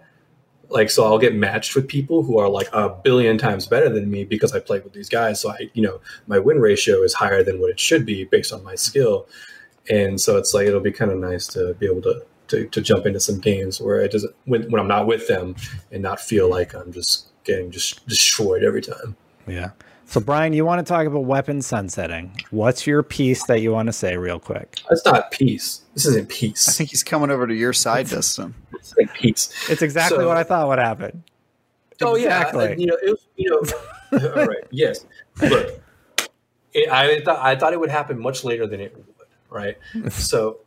Like 0.69 0.89
so, 0.89 1.05
I'll 1.05 1.19
get 1.19 1.35
matched 1.35 1.75
with 1.75 1.87
people 1.87 2.23
who 2.23 2.39
are 2.39 2.49
like 2.49 2.67
a 2.73 2.89
billion 2.89 3.37
times 3.37 3.67
better 3.67 3.89
than 3.89 4.09
me 4.09 4.23
because 4.23 4.53
I 4.53 4.59
play 4.59 4.79
with 4.79 4.93
these 4.93 5.09
guys. 5.09 5.39
So 5.39 5.51
I, 5.51 5.69
you 5.73 5.83
know, 5.83 6.01
my 6.27 6.39
win 6.39 6.59
ratio 6.59 7.03
is 7.03 7.13
higher 7.13 7.43
than 7.43 7.59
what 7.59 7.69
it 7.69 7.79
should 7.79 8.05
be 8.05 8.23
based 8.23 8.51
on 8.51 8.63
my 8.63 8.75
skill. 8.75 9.27
And 9.89 10.19
so 10.19 10.37
it's 10.37 10.53
like 10.53 10.67
it'll 10.67 10.79
be 10.79 10.91
kind 10.91 11.11
of 11.11 11.19
nice 11.19 11.47
to 11.49 11.75
be 11.75 11.85
able 11.85 12.01
to 12.03 12.25
to, 12.47 12.67
to 12.67 12.81
jump 12.81 13.05
into 13.05 13.19
some 13.19 13.39
games 13.39 13.81
where 13.81 14.01
it 14.01 14.11
doesn't 14.11 14.35
when, 14.45 14.69
when 14.71 14.79
I'm 14.79 14.87
not 14.87 15.07
with 15.07 15.27
them 15.27 15.55
and 15.91 16.01
not 16.01 16.19
feel 16.19 16.49
like 16.49 16.73
I'm 16.73 16.91
just 16.91 17.27
getting 17.43 17.71
just 17.71 18.07
destroyed 18.07 18.63
every 18.63 18.81
time. 18.81 19.15
Yeah. 19.47 19.71
So 20.07 20.21
Brian, 20.21 20.53
you 20.53 20.65
want 20.65 20.85
to 20.85 20.91
talk 20.91 21.07
about 21.07 21.25
weapon 21.25 21.61
sunsetting? 21.61 22.39
What's 22.51 22.85
your 22.85 23.01
piece 23.01 23.45
that 23.47 23.61
you 23.61 23.71
want 23.71 23.87
to 23.87 23.93
say 23.93 24.17
real 24.17 24.39
quick? 24.39 24.79
It's 24.91 25.03
not 25.03 25.31
peace. 25.31 25.81
This 25.93 26.05
isn't 26.05 26.29
peace. 26.29 26.69
I 26.69 26.71
think 26.73 26.91
he's 26.91 27.03
coming 27.03 27.31
over 27.31 27.47
to 27.47 27.53
your 27.53 27.73
side, 27.73 28.07
Dustin. 28.07 28.53
It's 28.73 28.95
like 28.97 29.13
peace. 29.13 29.49
It's 29.69 29.81
exactly 29.81 30.19
so, 30.19 30.27
what 30.27 30.37
I 30.37 30.43
thought 30.43 30.67
would 30.67 30.79
happen. 30.79 31.23
Oh 32.01 32.15
exactly. 32.15 32.69
yeah, 32.69 32.75
you 32.77 32.85
know, 32.87 32.97
it 33.01 33.09
was, 33.09 33.27
you 33.35 33.49
know, 33.49 34.31
all 34.35 34.45
right. 34.45 34.63
Yes, 34.69 35.05
look, 35.41 35.81
it, 36.73 36.89
I 36.89 37.21
thought 37.21 37.39
I 37.39 37.55
thought 37.55 37.73
it 37.73 37.79
would 37.79 37.89
happen 37.89 38.19
much 38.19 38.43
later 38.43 38.67
than 38.67 38.81
it 38.81 38.95
would. 38.95 39.05
Right. 39.49 39.77
So 40.11 40.59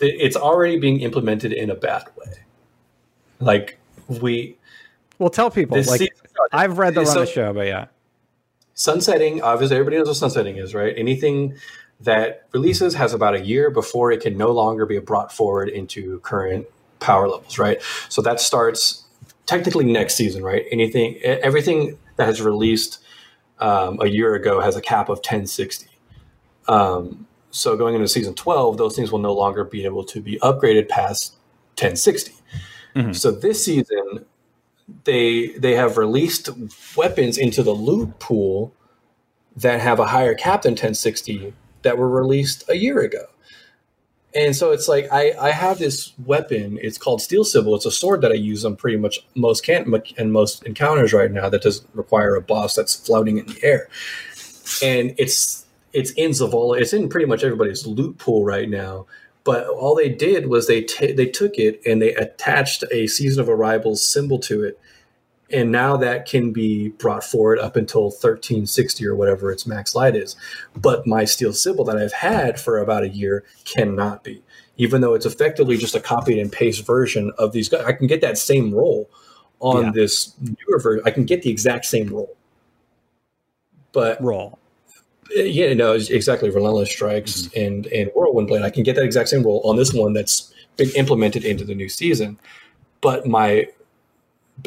it's 0.00 0.36
already 0.36 0.78
being 0.78 1.00
implemented 1.00 1.52
in 1.52 1.70
a 1.70 1.74
bad 1.74 2.04
way. 2.16 2.32
Like 3.40 3.78
we 4.08 4.56
Well, 5.18 5.30
tell 5.30 5.50
people. 5.50 5.76
Like 5.76 6.00
season, 6.00 6.08
I've 6.52 6.78
read 6.78 6.94
the 6.94 7.00
run 7.00 7.06
so, 7.06 7.22
of 7.22 7.26
the 7.26 7.32
show, 7.32 7.52
but 7.52 7.66
yeah. 7.66 7.86
Sunsetting, 8.74 9.42
obviously, 9.42 9.76
everybody 9.76 9.98
knows 9.98 10.08
what 10.08 10.16
sunsetting 10.16 10.56
is, 10.56 10.74
right? 10.74 10.94
Anything 10.96 11.54
that 12.00 12.46
releases 12.52 12.94
has 12.94 13.14
about 13.14 13.34
a 13.34 13.40
year 13.40 13.70
before 13.70 14.10
it 14.10 14.20
can 14.20 14.36
no 14.36 14.50
longer 14.50 14.86
be 14.86 14.98
brought 14.98 15.32
forward 15.32 15.68
into 15.68 16.18
current 16.20 16.66
power 17.00 17.28
levels, 17.28 17.58
right? 17.58 17.80
So 18.08 18.22
that 18.22 18.40
starts 18.40 19.04
technically 19.46 19.84
next 19.84 20.14
season, 20.14 20.42
right? 20.42 20.64
Anything, 20.70 21.16
everything 21.22 21.98
that 22.16 22.26
has 22.26 22.40
released 22.40 22.98
um, 23.58 23.98
a 24.00 24.06
year 24.06 24.34
ago 24.34 24.60
has 24.60 24.76
a 24.76 24.80
cap 24.80 25.08
of 25.08 25.18
1060. 25.18 25.86
Um, 26.68 27.26
so 27.52 27.76
going 27.76 27.94
into 27.94 28.08
season 28.08 28.34
12, 28.34 28.78
those 28.78 28.96
things 28.96 29.12
will 29.12 29.18
no 29.18 29.34
longer 29.34 29.62
be 29.62 29.84
able 29.84 30.04
to 30.04 30.20
be 30.20 30.38
upgraded 30.40 30.88
past 30.88 31.34
1060. 31.74 32.32
Mm-hmm. 32.96 33.12
So 33.12 33.30
this 33.30 33.64
season, 33.64 34.24
they 35.04 35.48
they 35.58 35.74
have 35.74 35.96
released 35.96 36.48
weapons 36.96 37.38
into 37.38 37.62
the 37.62 37.72
loot 37.72 38.18
pool 38.18 38.74
that 39.56 39.80
have 39.80 40.00
a 40.00 40.06
higher 40.06 40.34
cap 40.34 40.62
than 40.62 40.72
1060 40.72 41.52
that 41.82 41.98
were 41.98 42.08
released 42.08 42.68
a 42.68 42.74
year 42.74 43.00
ago. 43.00 43.26
And 44.34 44.56
so 44.56 44.70
it's 44.70 44.88
like 44.88 45.08
I, 45.12 45.34
I 45.38 45.50
have 45.50 45.78
this 45.78 46.12
weapon. 46.24 46.78
It's 46.80 46.96
called 46.96 47.20
Steel 47.20 47.44
Sybil. 47.44 47.74
It's 47.74 47.84
a 47.84 47.90
sword 47.90 48.22
that 48.22 48.32
I 48.32 48.36
use 48.36 48.64
on 48.64 48.76
pretty 48.76 48.96
much 48.96 49.26
most 49.34 49.62
can 49.62 49.92
and 50.16 50.32
most 50.32 50.64
encounters 50.64 51.12
right 51.12 51.30
now. 51.30 51.50
That 51.50 51.62
doesn't 51.62 51.88
require 51.92 52.34
a 52.34 52.40
boss 52.40 52.74
that's 52.74 52.94
floating 52.94 53.36
in 53.36 53.46
the 53.46 53.62
air. 53.62 53.88
And 54.82 55.14
it's 55.18 55.66
it's 55.92 56.12
in 56.12 56.30
Zavala. 56.30 56.80
It's 56.80 56.92
in 56.92 57.08
pretty 57.08 57.26
much 57.26 57.44
everybody's 57.44 57.86
loot 57.86 58.18
pool 58.18 58.44
right 58.44 58.68
now. 58.68 59.06
But 59.44 59.66
all 59.66 59.94
they 59.94 60.08
did 60.08 60.46
was 60.46 60.66
they 60.66 60.82
t- 60.82 61.12
they 61.12 61.26
took 61.26 61.58
it 61.58 61.80
and 61.84 62.00
they 62.00 62.14
attached 62.14 62.84
a 62.92 63.06
Season 63.08 63.40
of 63.40 63.48
Arrivals 63.48 64.06
symbol 64.06 64.38
to 64.40 64.62
it, 64.62 64.78
and 65.52 65.70
now 65.70 65.96
that 65.98 66.26
can 66.26 66.52
be 66.52 66.88
brought 66.88 67.22
forward 67.22 67.58
up 67.58 67.76
until 67.76 68.04
1360 68.04 69.06
or 69.06 69.14
whatever 69.14 69.52
its 69.52 69.66
max 69.66 69.94
light 69.94 70.16
is 70.16 70.34
but 70.74 71.06
my 71.06 71.24
Steel 71.24 71.52
Sybil 71.52 71.84
that 71.84 71.96
i've 71.96 72.12
had 72.12 72.58
for 72.58 72.78
about 72.78 73.04
a 73.04 73.08
year 73.08 73.44
cannot 73.64 74.24
be 74.24 74.42
even 74.76 75.00
though 75.00 75.14
it's 75.14 75.26
effectively 75.26 75.76
just 75.76 75.94
a 75.94 76.00
copy 76.00 76.40
and 76.40 76.50
paste 76.50 76.84
version 76.86 77.32
of 77.38 77.52
these 77.52 77.68
guys 77.68 77.84
i 77.84 77.92
can 77.92 78.06
get 78.06 78.20
that 78.20 78.38
same 78.38 78.74
roll 78.74 79.10
on 79.60 79.84
yeah. 79.84 79.90
this 79.92 80.34
newer 80.40 80.78
version 80.78 81.02
i 81.04 81.10
can 81.10 81.24
get 81.24 81.42
the 81.42 81.50
exact 81.50 81.84
same 81.84 82.08
roll 82.08 82.34
but 83.92 84.22
roll 84.22 84.58
yeah 85.34 85.72
no 85.74 85.92
exactly 85.92 86.50
relentless 86.50 86.90
strikes 86.90 87.42
mm-hmm. 87.42 87.60
and 87.60 87.86
and 87.86 88.10
whirlwind 88.14 88.48
blade 88.48 88.62
i 88.62 88.70
can 88.70 88.82
get 88.82 88.96
that 88.96 89.04
exact 89.04 89.28
same 89.28 89.42
role 89.42 89.60
on 89.64 89.76
this 89.76 89.92
one 89.92 90.12
that's 90.12 90.52
been 90.76 90.90
implemented 90.90 91.44
into 91.44 91.64
the 91.64 91.74
new 91.74 91.88
season 91.88 92.38
but 93.00 93.26
my 93.26 93.66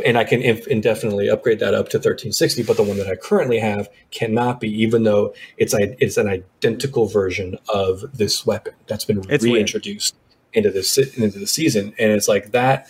and 0.03 0.17
I 0.17 0.23
can 0.23 0.41
inf- 0.41 0.67
indefinitely 0.67 1.29
upgrade 1.29 1.59
that 1.59 1.73
up 1.73 1.89
to 1.89 1.97
1360. 1.97 2.63
But 2.63 2.77
the 2.77 2.83
one 2.83 2.97
that 2.97 3.07
I 3.07 3.15
currently 3.15 3.59
have 3.59 3.89
cannot 4.11 4.59
be, 4.59 4.69
even 4.81 5.03
though 5.03 5.33
it's 5.57 5.73
a, 5.73 5.95
it's 6.03 6.17
an 6.17 6.27
identical 6.27 7.07
version 7.07 7.57
of 7.69 8.03
this 8.13 8.45
weapon 8.45 8.73
that's 8.87 9.05
been 9.05 9.23
it's 9.29 9.43
reintroduced 9.43 10.15
weird. 10.53 10.65
into 10.65 10.71
this 10.71 10.97
into 10.97 11.39
the 11.39 11.47
season. 11.47 11.93
And 11.97 12.11
it's 12.11 12.27
like 12.27 12.51
that. 12.51 12.87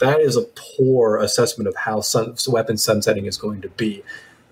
That 0.00 0.20
is 0.20 0.36
a 0.36 0.42
poor 0.76 1.18
assessment 1.18 1.68
of 1.68 1.76
how 1.76 2.00
sun, 2.00 2.34
weapon 2.48 2.76
sunsetting 2.76 3.26
is 3.26 3.36
going 3.36 3.60
to 3.62 3.68
be, 3.68 4.02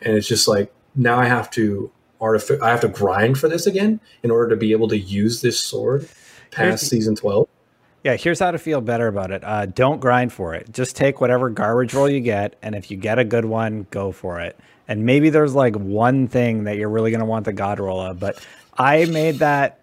and 0.01 0.17
it's 0.17 0.29
just 0.29 0.47
like 0.47 0.73
now 0.95 1.19
I 1.19 1.25
have 1.25 1.51
to 1.53 1.91
artific- 2.21 2.63
I 2.63 2.71
have 2.71 2.81
to 2.83 2.89
grind 2.89 3.39
for 3.39 3.49
this 3.49 3.67
again 3.67 4.01
in 4.23 4.31
order 4.31 4.49
to 4.51 4.57
be 4.57 4.73
able 4.73 4.89
to 4.89 4.99
use 4.99 5.41
this 5.41 5.59
sword 5.59 6.09
past 6.51 6.89
season 6.89 7.15
12 7.17 7.49
yeah, 8.03 8.17
here's 8.17 8.39
how 8.39 8.51
to 8.51 8.59
feel 8.59 8.81
better 8.81 9.09
about 9.09 9.31
it. 9.31 9.45
Uh, 9.45 9.67
don't 9.67 10.01
grind 10.01 10.33
for 10.33 10.55
it. 10.55 10.73
Just 10.73 10.97
take 10.97 11.21
whatever 11.21 11.51
garbage 11.51 11.93
roll 11.93 12.09
you 12.09 12.21
get, 12.21 12.57
and 12.63 12.75
if 12.75 12.91
you 12.91 12.97
get 12.97 13.19
a 13.19 13.25
good 13.25 13.45
one, 13.45 13.87
go 13.91 14.11
for 14.11 14.41
it. 14.41 14.59
And 14.89 15.05
maybe 15.05 15.31
there's 15.31 15.55
like 15.55 15.77
one 15.77 16.27
thing 16.27 16.65
that 16.65 16.77
you're 16.77 16.89
really 16.89 17.11
going 17.11 17.21
to 17.21 17.27
want 17.27 17.45
the 17.45 17.53
god 17.53 17.79
roll 17.79 18.01
of. 18.01 18.19
But 18.19 18.45
I 18.77 19.05
made 19.05 19.37
that, 19.37 19.81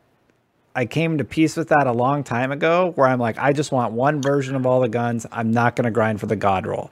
I 0.75 0.85
came 0.85 1.19
to 1.19 1.23
peace 1.23 1.55
with 1.55 1.69
that 1.69 1.85
a 1.85 1.91
long 1.91 2.23
time 2.23 2.51
ago 2.51 2.91
where 2.95 3.07
I'm 3.07 3.19
like, 3.19 3.37
I 3.37 3.53
just 3.53 3.71
want 3.71 3.93
one 3.93 4.21
version 4.21 4.55
of 4.55 4.65
all 4.65 4.81
the 4.81 4.89
guns. 4.89 5.25
I'm 5.31 5.51
not 5.51 5.75
going 5.75 5.85
to 5.85 5.91
grind 5.91 6.19
for 6.19 6.25
the 6.25 6.35
god 6.35 6.65
roll. 6.65 6.89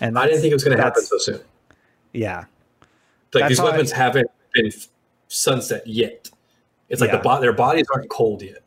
And 0.00 0.18
I 0.18 0.26
didn't 0.26 0.42
think 0.42 0.52
it 0.52 0.54
was 0.54 0.64
going 0.64 0.76
to 0.76 0.82
happen 0.82 1.02
so 1.02 1.18
soon. 1.18 1.40
Yeah. 2.12 2.44
Like 3.34 3.48
these 3.48 3.60
weapons 3.60 3.92
I, 3.92 3.96
haven't 3.96 4.30
been 4.62 4.72
sunset 5.28 5.86
yet. 5.86 6.30
It's 6.88 7.00
like 7.00 7.10
yeah. 7.10 7.18
the 7.18 7.22
bo- 7.22 7.40
their 7.40 7.52
bodies 7.52 7.86
aren't 7.94 8.08
cold 8.08 8.42
yet. 8.42 8.62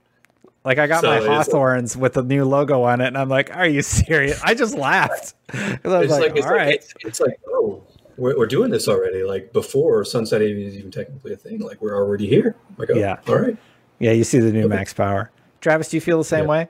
Like 0.64 0.78
I 0.78 0.86
got 0.86 1.02
so 1.02 1.08
my 1.08 1.26
Hawthorne's 1.26 1.98
with 1.98 2.14
the 2.14 2.22
new 2.22 2.46
logo 2.46 2.84
on 2.84 3.02
it, 3.02 3.08
and 3.08 3.18
I'm 3.18 3.30
like, 3.30 3.56
"Are 3.56 3.68
you 3.68 3.82
serious?" 3.82 4.40
I 4.44 4.54
just 4.54 4.76
laughed. 4.76 5.34
I 5.54 5.80
was 5.84 6.04
it's 6.04 6.12
like, 6.12 6.22
like 6.22 6.36
it's 6.36 6.46
"All 6.46 6.52
like, 6.52 6.60
right. 6.60 6.76
it's, 6.76 6.94
it's, 7.00 7.20
like, 7.20 7.40
oh, 7.48 7.84
we're, 8.18 8.38
we're, 8.38 8.46
doing 8.46 8.70
this 8.70 8.88
already. 8.88 9.24
Like 9.24 9.54
before 9.54 10.06
sunset 10.06 10.44
even 10.44 10.62
is 10.62 10.78
even 10.78 10.92
technically 10.92 11.34
a 11.34 11.36
thing. 11.36 11.60
Like 11.62 11.82
we're 11.82 11.96
already 11.96 12.28
here. 12.28 12.56
Like, 12.78 12.92
oh, 12.92 12.98
yeah, 12.98 13.18
all 13.28 13.40
right. 13.40 13.58
Yeah, 13.98 14.12
you 14.12 14.24
see 14.24 14.38
the 14.38 14.52
new 14.52 14.66
okay. 14.66 14.76
max 14.76 14.94
power. 14.94 15.32
Travis, 15.62 15.90
do 15.90 15.98
you 15.98 16.02
feel 16.02 16.20
the 16.20 16.26
same 16.26 16.46
yeah. 16.46 16.50
way? 16.50 16.68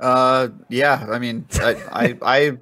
Uh, 0.00 0.48
yeah. 0.68 1.06
I 1.10 1.18
mean, 1.18 1.46
I, 1.54 1.74
I, 1.92 2.18
I, 2.22 2.58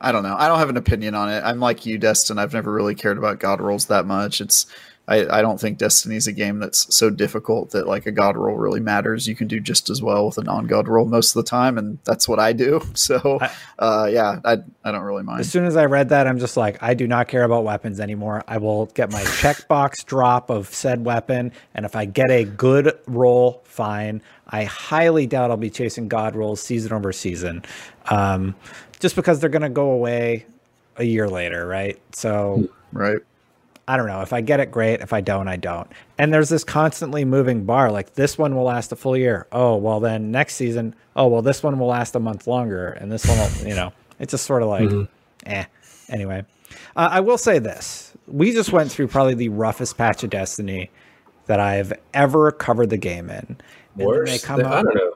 I 0.00 0.12
don't 0.12 0.22
know. 0.22 0.36
I 0.36 0.48
don't 0.48 0.58
have 0.58 0.68
an 0.68 0.76
opinion 0.76 1.14
on 1.14 1.30
it. 1.30 1.42
I'm 1.44 1.60
like 1.60 1.86
you, 1.86 1.98
Destin. 1.98 2.38
I've 2.38 2.52
never 2.52 2.72
really 2.72 2.94
cared 2.94 3.18
about 3.18 3.38
God 3.38 3.60
rolls 3.60 3.86
that 3.86 4.06
much. 4.06 4.40
It's 4.40 4.66
I, 5.08 5.38
I 5.38 5.42
don't 5.42 5.60
think 5.60 5.78
Destiny's 5.78 6.26
a 6.26 6.32
game 6.32 6.58
that's 6.58 6.94
so 6.94 7.10
difficult 7.10 7.70
that 7.70 7.86
like 7.86 8.06
a 8.06 8.10
god 8.10 8.36
roll 8.36 8.56
really 8.56 8.80
matters. 8.80 9.28
You 9.28 9.36
can 9.36 9.46
do 9.46 9.60
just 9.60 9.88
as 9.88 10.02
well 10.02 10.26
with 10.26 10.38
a 10.38 10.42
non 10.42 10.66
god 10.66 10.88
roll 10.88 11.06
most 11.06 11.36
of 11.36 11.44
the 11.44 11.48
time, 11.48 11.78
and 11.78 11.98
that's 12.04 12.28
what 12.28 12.38
I 12.38 12.52
do. 12.52 12.80
So 12.96 13.38
uh, 13.78 14.08
yeah, 14.10 14.40
I 14.44 14.58
I 14.82 14.90
don't 14.90 15.02
really 15.02 15.22
mind. 15.22 15.40
As 15.40 15.50
soon 15.50 15.64
as 15.64 15.76
I 15.76 15.84
read 15.84 16.08
that, 16.08 16.26
I'm 16.26 16.40
just 16.40 16.56
like, 16.56 16.82
I 16.82 16.94
do 16.94 17.06
not 17.06 17.28
care 17.28 17.44
about 17.44 17.62
weapons 17.62 18.00
anymore. 18.00 18.42
I 18.48 18.58
will 18.58 18.86
get 18.86 19.12
my 19.12 19.22
checkbox 19.22 20.04
drop 20.06 20.50
of 20.50 20.66
said 20.74 21.04
weapon, 21.04 21.52
and 21.74 21.86
if 21.86 21.94
I 21.94 22.04
get 22.04 22.30
a 22.30 22.44
good 22.44 22.98
roll, 23.06 23.62
fine. 23.64 24.22
I 24.48 24.64
highly 24.64 25.26
doubt 25.26 25.50
I'll 25.50 25.56
be 25.56 25.70
chasing 25.70 26.08
god 26.08 26.34
rolls 26.34 26.60
season 26.60 26.92
over 26.92 27.12
season, 27.12 27.64
um, 28.06 28.56
just 29.00 29.16
because 29.16 29.40
they're 29.40 29.50
going 29.50 29.62
to 29.62 29.68
go 29.68 29.90
away 29.90 30.46
a 30.96 31.04
year 31.04 31.28
later, 31.28 31.66
right? 31.66 32.00
So 32.12 32.68
right 32.92 33.20
I 33.88 33.96
don't 33.96 34.08
know. 34.08 34.20
If 34.20 34.32
I 34.32 34.40
get 34.40 34.58
it, 34.58 34.72
great. 34.72 35.00
If 35.00 35.12
I 35.12 35.20
don't, 35.20 35.46
I 35.46 35.56
don't. 35.56 35.88
And 36.18 36.34
there's 36.34 36.48
this 36.48 36.64
constantly 36.64 37.24
moving 37.24 37.64
bar. 37.64 37.90
Like 37.92 38.14
this 38.14 38.36
one 38.36 38.56
will 38.56 38.64
last 38.64 38.90
a 38.90 38.96
full 38.96 39.16
year. 39.16 39.46
Oh, 39.52 39.76
well, 39.76 40.00
then 40.00 40.32
next 40.32 40.56
season, 40.56 40.94
oh, 41.14 41.28
well, 41.28 41.42
this 41.42 41.62
one 41.62 41.78
will 41.78 41.86
last 41.86 42.16
a 42.16 42.20
month 42.20 42.48
longer. 42.48 42.88
And 42.88 43.12
this 43.12 43.24
one 43.26 43.38
will, 43.38 43.68
you 43.68 43.76
know, 43.76 43.92
it's 44.18 44.32
just 44.32 44.44
sort 44.44 44.62
of 44.62 44.68
like, 44.68 44.88
mm-hmm. 44.88 45.04
eh. 45.46 45.64
Anyway, 46.08 46.44
uh, 46.96 47.08
I 47.12 47.20
will 47.20 47.38
say 47.38 47.58
this. 47.58 48.12
We 48.26 48.52
just 48.52 48.72
went 48.72 48.90
through 48.90 49.08
probably 49.08 49.34
the 49.34 49.50
roughest 49.50 49.96
patch 49.96 50.24
of 50.24 50.30
Destiny 50.30 50.90
that 51.46 51.60
I've 51.60 51.92
ever 52.12 52.50
covered 52.50 52.90
the 52.90 52.96
game 52.96 53.30
in. 53.30 53.56
Worse? 53.96 54.48
I 54.48 54.56
don't 54.56 54.94
know. 54.94 55.14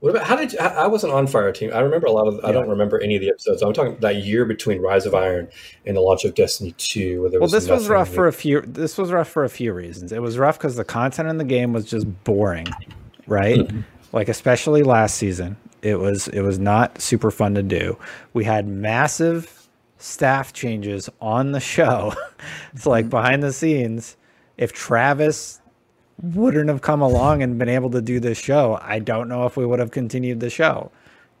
What 0.00 0.10
about 0.10 0.26
how 0.26 0.36
did 0.36 0.52
you, 0.52 0.60
I 0.60 0.86
wasn't 0.86 1.12
on 1.12 1.26
Fireteam? 1.26 1.74
I 1.74 1.80
remember 1.80 2.06
a 2.06 2.12
lot 2.12 2.28
of. 2.28 2.34
Yeah. 2.34 2.48
I 2.48 2.52
don't 2.52 2.68
remember 2.68 3.00
any 3.00 3.16
of 3.16 3.20
the 3.20 3.30
episodes. 3.30 3.62
I'm 3.62 3.72
talking 3.72 3.96
that 3.96 4.16
year 4.16 4.44
between 4.44 4.80
Rise 4.80 5.06
of 5.06 5.14
Iron 5.14 5.48
and 5.86 5.96
the 5.96 6.00
launch 6.00 6.24
of 6.24 6.36
Destiny 6.36 6.72
Two. 6.78 7.22
Where 7.22 7.30
there 7.30 7.40
well, 7.40 7.48
this 7.48 7.68
was 7.68 7.88
rough 7.88 8.08
for 8.08 8.28
a 8.28 8.32
few. 8.32 8.60
This 8.60 8.96
was 8.96 9.10
rough 9.10 9.28
for 9.28 9.42
a 9.42 9.48
few 9.48 9.72
reasons. 9.72 10.12
It 10.12 10.22
was 10.22 10.38
rough 10.38 10.56
because 10.56 10.76
the 10.76 10.84
content 10.84 11.28
in 11.28 11.38
the 11.38 11.44
game 11.44 11.72
was 11.72 11.84
just 11.84 12.06
boring, 12.22 12.68
right? 13.26 13.58
Mm-hmm. 13.58 13.80
Like 14.12 14.28
especially 14.28 14.84
last 14.84 15.16
season, 15.16 15.56
it 15.82 15.98
was 15.98 16.28
it 16.28 16.42
was 16.42 16.60
not 16.60 17.00
super 17.00 17.32
fun 17.32 17.56
to 17.56 17.62
do. 17.64 17.98
We 18.34 18.44
had 18.44 18.68
massive 18.68 19.68
staff 19.98 20.52
changes 20.52 21.10
on 21.20 21.50
the 21.50 21.60
show. 21.60 22.14
it's 22.72 22.86
like 22.86 23.06
mm-hmm. 23.06 23.10
behind 23.10 23.42
the 23.42 23.52
scenes. 23.52 24.16
If 24.56 24.72
Travis 24.72 25.60
wouldn't 26.22 26.68
have 26.68 26.82
come 26.82 27.00
along 27.00 27.42
and 27.42 27.58
been 27.58 27.68
able 27.68 27.90
to 27.90 28.02
do 28.02 28.20
this 28.20 28.38
show, 28.38 28.78
I 28.82 28.98
don't 28.98 29.28
know 29.28 29.46
if 29.46 29.56
we 29.56 29.64
would 29.64 29.78
have 29.78 29.90
continued 29.90 30.40
the 30.40 30.50
show. 30.50 30.90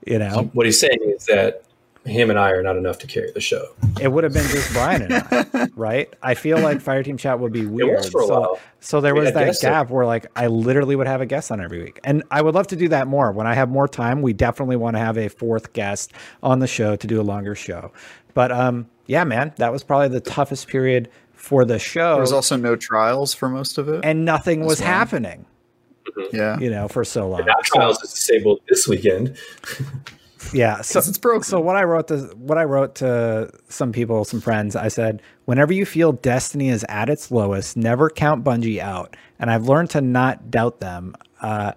You 0.06 0.18
know, 0.18 0.30
so 0.30 0.42
what 0.52 0.64
he's 0.64 0.78
saying 0.78 0.98
is 1.02 1.26
that 1.26 1.64
him 2.08 2.30
and 2.30 2.38
I 2.38 2.50
are 2.50 2.62
not 2.62 2.76
enough 2.76 2.98
to 3.00 3.06
carry 3.06 3.30
the 3.32 3.40
show. 3.40 3.74
It 4.00 4.08
would 4.08 4.24
have 4.24 4.32
been 4.32 4.46
just 4.48 4.72
Brian 4.72 5.02
and 5.02 5.14
I, 5.14 5.68
right? 5.76 6.12
I 6.22 6.34
feel 6.34 6.58
like 6.58 6.78
Fireteam 6.78 7.18
Chat 7.18 7.38
would 7.38 7.52
be 7.52 7.66
weird. 7.66 8.04
so, 8.04 8.58
so 8.80 9.00
there 9.00 9.14
was 9.14 9.32
that 9.32 9.56
gap 9.60 9.88
so. 9.88 9.94
where 9.94 10.06
like 10.06 10.26
I 10.36 10.46
literally 10.46 10.96
would 10.96 11.06
have 11.06 11.20
a 11.20 11.26
guest 11.26 11.50
on 11.50 11.60
every 11.60 11.82
week. 11.82 12.00
And 12.04 12.22
I 12.30 12.42
would 12.42 12.54
love 12.54 12.66
to 12.68 12.76
do 12.76 12.88
that 12.88 13.06
more. 13.06 13.32
When 13.32 13.46
I 13.46 13.54
have 13.54 13.68
more 13.68 13.88
time, 13.88 14.22
we 14.22 14.32
definitely 14.32 14.76
want 14.76 14.96
to 14.96 15.00
have 15.00 15.18
a 15.18 15.28
fourth 15.28 15.72
guest 15.72 16.12
on 16.42 16.60
the 16.60 16.66
show 16.66 16.96
to 16.96 17.06
do 17.06 17.20
a 17.20 17.22
longer 17.22 17.54
show. 17.54 17.92
But 18.34 18.52
um 18.52 18.88
yeah, 19.06 19.24
man, 19.24 19.52
that 19.56 19.72
was 19.72 19.82
probably 19.82 20.08
the 20.08 20.20
toughest 20.20 20.68
period 20.68 21.10
for 21.48 21.64
the 21.64 21.78
show. 21.78 22.12
There 22.12 22.20
was 22.20 22.32
also 22.32 22.56
no 22.56 22.76
trials 22.76 23.32
for 23.32 23.48
most 23.48 23.78
of 23.78 23.88
it, 23.88 24.04
and 24.04 24.26
nothing 24.26 24.66
was 24.66 24.80
well. 24.80 24.90
happening. 24.90 25.46
Mm-hmm. 26.04 26.36
Yeah, 26.36 26.58
you 26.58 26.68
know, 26.68 26.88
for 26.88 27.04
so 27.04 27.26
long. 27.26 27.40
And 27.40 27.50
trials 27.64 27.96
so, 28.00 28.04
is 28.04 28.10
disabled 28.12 28.60
this 28.68 28.86
weekend. 28.86 29.34
yeah, 30.52 30.82
so 30.82 30.98
it's 30.98 31.16
broke. 31.16 31.44
So 31.44 31.58
what 31.58 31.74
I 31.74 31.84
wrote 31.84 32.08
to 32.08 32.18
what 32.36 32.58
I 32.58 32.64
wrote 32.64 32.96
to 32.96 33.50
some 33.70 33.92
people, 33.92 34.26
some 34.26 34.42
friends, 34.42 34.76
I 34.76 34.88
said, 34.88 35.22
whenever 35.46 35.72
you 35.72 35.86
feel 35.86 36.12
destiny 36.12 36.68
is 36.68 36.84
at 36.90 37.08
its 37.08 37.30
lowest, 37.30 37.78
never 37.78 38.10
count 38.10 38.44
Bungie 38.44 38.78
out. 38.78 39.16
And 39.38 39.50
I've 39.50 39.66
learned 39.66 39.88
to 39.90 40.02
not 40.02 40.50
doubt 40.50 40.80
them. 40.80 41.14
Uh, 41.40 41.72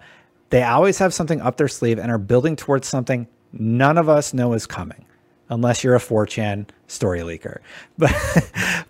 they 0.50 0.62
always 0.62 0.98
have 0.98 1.14
something 1.14 1.40
up 1.40 1.56
their 1.56 1.68
sleeve 1.68 1.98
and 1.98 2.12
are 2.12 2.18
building 2.18 2.56
towards 2.56 2.88
something 2.88 3.26
none 3.54 3.96
of 3.96 4.10
us 4.10 4.34
know 4.34 4.52
is 4.52 4.66
coming. 4.66 5.06
Unless 5.52 5.84
you're 5.84 5.94
a 5.94 6.00
4chan 6.00 6.66
story 6.86 7.20
leaker. 7.20 7.58
But 7.98 8.14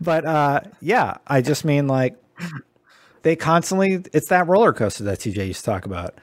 but 0.00 0.24
uh, 0.24 0.60
yeah, 0.80 1.16
I 1.26 1.42
just 1.42 1.64
mean 1.64 1.86
like 1.86 2.16
they 3.22 3.36
constantly 3.36 4.04
it's 4.12 4.28
that 4.28 4.48
roller 4.48 4.72
coaster 4.72 5.04
that 5.04 5.18
TJ 5.18 5.48
used 5.48 5.64
to 5.64 5.70
talk 5.70 5.84
about. 5.84 6.14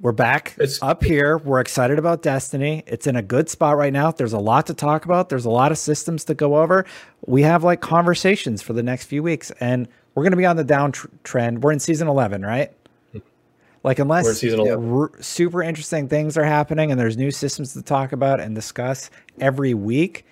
We're 0.00 0.12
back 0.12 0.56
it's, 0.58 0.82
up 0.82 1.04
here. 1.04 1.38
We're 1.38 1.60
excited 1.60 1.98
about 1.98 2.22
Destiny. 2.22 2.82
It's 2.86 3.06
in 3.06 3.14
a 3.14 3.22
good 3.22 3.48
spot 3.48 3.76
right 3.76 3.92
now. 3.92 4.10
There's 4.10 4.32
a 4.32 4.38
lot 4.38 4.66
to 4.66 4.74
talk 4.74 5.04
about. 5.04 5.28
There's 5.28 5.44
a 5.44 5.50
lot 5.50 5.70
of 5.70 5.78
systems 5.78 6.24
to 6.24 6.34
go 6.34 6.56
over. 6.56 6.84
We 7.26 7.42
have 7.42 7.62
like 7.62 7.80
conversations 7.80 8.62
for 8.62 8.72
the 8.72 8.82
next 8.82 9.04
few 9.04 9.22
weeks, 9.22 9.52
and 9.60 9.86
we're 10.14 10.24
going 10.24 10.32
to 10.32 10.36
be 10.36 10.46
on 10.46 10.56
the 10.56 10.64
downtrend. 10.64 11.60
We're 11.60 11.70
in 11.70 11.78
season 11.78 12.08
11, 12.08 12.42
right? 12.42 12.72
Like 13.84 13.98
unless 13.98 14.40
super 15.20 15.62
interesting 15.62 16.08
things 16.08 16.36
are 16.36 16.44
happening 16.44 16.90
and 16.90 17.00
there's 17.00 17.16
new 17.16 17.30
systems 17.30 17.72
to 17.74 17.82
talk 17.82 18.12
about 18.12 18.40
and 18.40 18.54
discuss 18.54 19.10
every 19.40 19.74
week, 19.74 20.24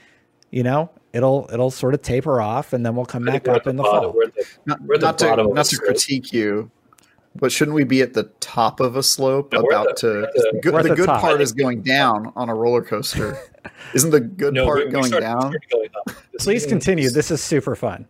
you 0.51 0.63
know, 0.63 0.91
it'll 1.13 1.49
it'll 1.53 1.73
sort 1.73 1.95
of 1.95 2.03
taper 2.03 2.41
off 2.41 2.73
and 2.73 2.87
then 2.87 2.95
we'll 2.95 3.07
come 3.07 3.25
back 3.25 3.49
up 3.49 3.65
the 3.65 3.71
in 3.71 3.77
the 3.77 3.83
bottom. 3.83 4.13
fall. 4.13 4.13
We're 4.13 4.27
the, 4.27 4.47
not, 4.67 4.81
we're 4.83 4.99
not 4.99 5.19
to, 5.19 5.53
not 5.53 5.67
to 5.67 5.79
critique 5.79 6.33
you, 6.33 6.71
but 7.35 7.51
shouldn't 7.51 7.75
we 7.75 7.83
be 7.83 8.03
at 8.03 8.15
the 8.15 8.25
top 8.39 8.79
of 8.79 8.95
a 8.95 9.03
slope 9.03 9.53
no, 9.53 9.63
about 9.63 9.89
the, 9.89 9.95
to 9.95 10.07
the, 10.09 10.61
good, 10.63 10.85
the 10.85 10.95
good 10.95 11.07
top. 11.07 11.21
part 11.21 11.41
is 11.41 11.53
going 11.53 11.83
down 11.83 12.33
on 12.37 12.49
a 12.49 12.55
roller 12.55 12.83
coaster. 12.83 13.37
Isn't 13.95 14.11
the 14.11 14.21
good 14.21 14.55
no, 14.55 14.65
part 14.65 14.87
we, 14.87 14.93
going 14.93 15.11
we 15.11 15.21
down? 15.21 15.57
Going 15.71 15.89
Please 16.39 16.67
continue. 16.67 17.11
This 17.11 17.33
is 17.33 17.43
super 17.43 17.75
fun 17.75 18.07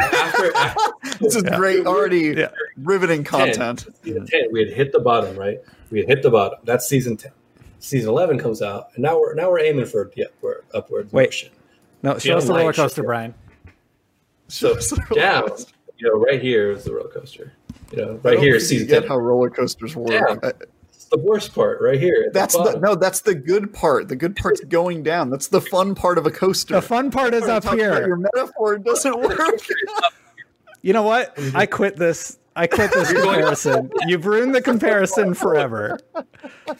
after, 0.00 0.56
after 0.56 1.18
this 1.20 1.36
is 1.36 1.44
yeah. 1.44 1.56
great, 1.56 1.86
already 1.86 2.34
yeah. 2.36 2.50
riveting 2.78 3.24
content. 3.24 3.86
10, 4.04 4.26
10, 4.26 4.52
we 4.52 4.60
had 4.60 4.72
hit 4.72 4.92
the 4.92 5.00
bottom, 5.00 5.36
right? 5.36 5.58
We 5.90 6.00
had 6.00 6.08
hit 6.08 6.22
the 6.22 6.30
bottom. 6.30 6.58
That's 6.64 6.86
season 6.86 7.16
ten. 7.16 7.32
Season 7.78 8.08
eleven 8.08 8.38
comes 8.38 8.62
out, 8.62 8.88
and 8.94 9.02
now 9.02 9.18
we're 9.18 9.34
now 9.34 9.50
we're 9.50 9.60
aiming 9.60 9.86
for 9.86 10.10
the 10.14 10.24
upward 10.26 10.64
upward 10.74 11.12
Wait. 11.12 11.26
motion. 11.28 11.50
No, 12.02 12.18
show 12.18 12.36
us 12.36 12.46
the 12.46 12.54
roller 12.54 12.72
coaster, 12.72 13.02
Brian. 13.02 13.34
So 14.48 14.76
down, 15.14 15.50
you 15.98 16.08
know, 16.08 16.18
right 16.18 16.40
here 16.40 16.72
is 16.72 16.84
the 16.84 16.94
roller 16.94 17.10
coaster. 17.10 17.52
You 17.92 17.98
know, 17.98 18.20
right 18.22 18.38
here 18.38 18.56
is 18.56 18.68
season. 18.68 18.88
Get 18.88 19.00
10. 19.00 19.08
how 19.08 19.18
roller 19.18 19.50
coasters 19.50 19.94
work. 19.94 20.44
I, 20.44 20.52
the 21.10 21.18
worst 21.18 21.54
part 21.54 21.80
right 21.80 22.00
here. 22.00 22.30
That's 22.32 22.54
the, 22.54 22.72
the, 22.72 22.80
no, 22.80 22.94
that's 22.94 23.20
the 23.20 23.34
good 23.34 23.72
part. 23.72 24.08
The 24.08 24.16
good 24.16 24.36
part's 24.36 24.60
going 24.68 25.02
down. 25.02 25.30
That's 25.30 25.48
the 25.48 25.60
fun 25.60 25.94
part 25.94 26.18
of 26.18 26.26
a 26.26 26.30
coaster. 26.30 26.74
The 26.74 26.82
fun 26.82 27.10
part 27.10 27.34
is 27.34 27.44
up 27.44 27.64
here. 27.64 28.06
Your 28.06 28.16
metaphor 28.16 28.78
doesn't 28.78 29.18
work. 29.20 29.60
you 30.82 30.92
know 30.92 31.02
what? 31.02 31.38
I 31.54 31.66
quit 31.66 31.96
this. 31.96 32.38
I 32.58 32.66
quit 32.66 32.90
this 32.90 33.12
comparison. 33.12 33.90
You've 34.06 34.24
ruined 34.24 34.54
the 34.54 34.62
comparison 34.62 35.34
forever. 35.34 35.98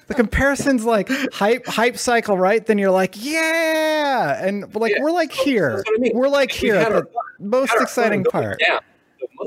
The 0.07 0.15
comparison's 0.15 0.85
like 0.85 1.11
hype 1.35 1.67
hype 1.67 1.99
cycle, 1.99 2.39
right? 2.39 2.65
Then 2.65 2.79
you're 2.79 2.91
like, 2.91 3.15
yeah, 3.19 4.43
and 4.43 4.75
like 4.75 4.93
yeah. 4.93 5.03
we're 5.03 5.11
like 5.11 5.33
here. 5.33 5.85
I 5.87 5.99
mean. 5.99 6.13
We're 6.15 6.29
like 6.29 6.51
here 6.51 6.77
at 6.77 6.91
the 6.91 7.07
most 7.39 7.75
exciting 7.79 8.25
part. 8.25 8.57
Yeah 8.67 8.81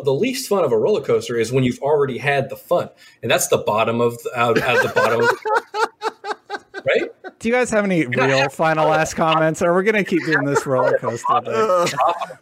the 0.04 0.14
least 0.14 0.50
fun 0.50 0.64
of 0.64 0.72
a 0.72 0.78
roller 0.78 1.02
coaster 1.02 1.38
is 1.38 1.52
when 1.52 1.64
you've 1.64 1.80
already 1.80 2.18
had 2.18 2.50
the 2.50 2.56
fun, 2.56 2.90
and 3.22 3.32
that's 3.32 3.48
the 3.48 3.60
bottom 3.60 4.02
of 4.02 4.22
the, 4.24 4.40
out 4.40 4.58
at 4.58 4.82
the 4.82 4.90
bottom. 4.90 5.22
Of, 5.22 6.84
right? 6.86 7.12
Do 7.40 7.48
you 7.48 7.54
guys 7.54 7.70
have 7.70 7.86
any 7.86 8.06
real 8.06 8.50
final 8.50 8.90
last 8.90 9.14
comments, 9.16 9.62
or 9.62 9.74
we're 9.74 9.84
gonna 9.84 10.04
keep 10.04 10.26
doing 10.26 10.46
this 10.46 10.66
roller 10.66 10.98
coaster 10.98 11.26
uh, 11.30 11.88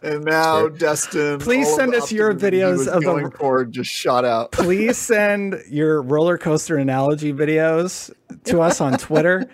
and 0.02 0.24
now, 0.24 0.68
Destin, 0.68 1.38
please 1.38 1.72
send 1.74 1.94
us 1.94 2.10
your 2.10 2.34
videos 2.34 2.88
of 2.88 3.02
the 3.02 3.30
cord 3.30 3.72
just 3.72 3.90
shot 3.90 4.24
out. 4.24 4.52
please 4.52 4.96
send 4.96 5.62
your 5.68 6.02
roller 6.02 6.38
coaster 6.38 6.76
analogy 6.76 7.32
videos 7.32 8.12
to 8.44 8.60
us 8.60 8.80
on 8.80 8.98
Twitter 8.98 9.48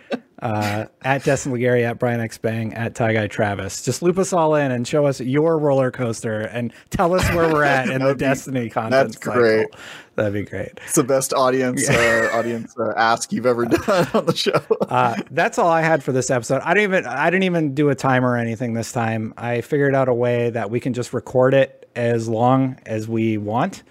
uh, 0.45 0.85
at 1.03 1.25
Destin 1.25 1.53
Legarie, 1.53 1.85
at 1.85 1.99
Brian 1.99 2.21
X 2.21 2.37
Bang, 2.37 2.75
at 2.75 2.95
Ty 2.95 3.15
Guy 3.15 3.27
Travis. 3.29 3.83
Just 3.83 4.03
loop 4.03 4.19
us 4.19 4.31
all 4.35 4.55
in 4.55 4.71
and 4.71 4.87
show 4.87 5.07
us 5.07 5.19
your 5.19 5.59
roller 5.59 5.91
coaster 5.91 6.43
and 6.43 6.71
tell 6.91 7.15
us 7.15 7.27
where 7.31 7.51
we're 7.51 7.65
at 7.65 7.89
in 7.89 8.03
the 8.05 8.15
be, 8.15 8.19
Destiny 8.19 8.69
content. 8.69 8.91
That's 8.91 9.17
cycle. 9.17 9.33
great. 9.33 9.69
That'd 10.17 10.35
be 10.35 10.43
great. 10.43 10.79
It's 10.85 10.97
the 10.97 11.03
best 11.03 11.33
audience 11.33 11.89
uh, 11.89 12.29
audience 12.35 12.79
uh, 12.79 12.93
ask 12.95 13.33
you've 13.33 13.47
ever 13.47 13.65
done 13.65 14.07
on 14.15 14.27
the 14.27 14.37
show. 14.37 14.61
Uh, 14.83 15.17
that's 15.31 15.59
all 15.59 15.69
I 15.69 15.81
had 15.81 16.05
for 16.05 16.13
this 16.13 16.31
episode. 16.31 16.61
I 16.63 16.75
didn't 16.75 16.93
even 16.93 17.07
I 17.07 17.31
didn't 17.31 17.45
even 17.45 17.75
do 17.75 17.89
a 17.89 17.95
timer 17.95 18.33
or 18.33 18.37
anything 18.37 18.75
this 18.75 18.93
time. 18.93 19.33
I 19.39 19.63
figured 19.63 19.95
out 19.95 20.09
a 20.11 20.15
way 20.15 20.51
that 20.51 20.71
we 20.71 20.79
can 20.79 20.93
just 20.93 21.15
record 21.15 21.55
it 21.55 21.89
as 21.97 22.29
long 22.29 22.79
as 22.85 23.09
we 23.09 23.39
want. 23.39 23.83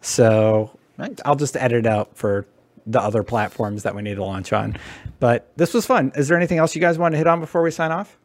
So 0.00 0.76
nice. 0.96 1.16
I'll 1.26 1.36
just 1.36 1.58
edit 1.58 1.84
out 1.84 2.16
for 2.16 2.46
the 2.90 3.00
other 3.00 3.22
platforms 3.22 3.84
that 3.84 3.94
we 3.94 4.02
need 4.02 4.16
to 4.16 4.24
launch 4.24 4.52
on. 4.52 4.76
But 5.20 5.50
this 5.56 5.72
was 5.72 5.86
fun. 5.86 6.12
Is 6.16 6.28
there 6.28 6.36
anything 6.36 6.58
else 6.58 6.74
you 6.74 6.80
guys 6.80 6.98
want 6.98 7.12
to 7.12 7.18
hit 7.18 7.26
on 7.26 7.40
before 7.40 7.62
we 7.62 7.70
sign 7.70 7.92
off? 7.92 8.18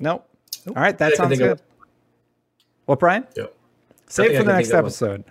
Nope. 0.00 0.28
All 0.68 0.74
right, 0.74 0.96
that 0.98 1.16
sounds 1.16 1.38
good. 1.38 1.52
Of- 1.52 1.62
what, 2.86 2.98
Brian? 2.98 3.26
Yep. 3.36 3.54
Save 4.08 4.36
for 4.36 4.44
the 4.44 4.52
next 4.52 4.72
episode. 4.72 5.24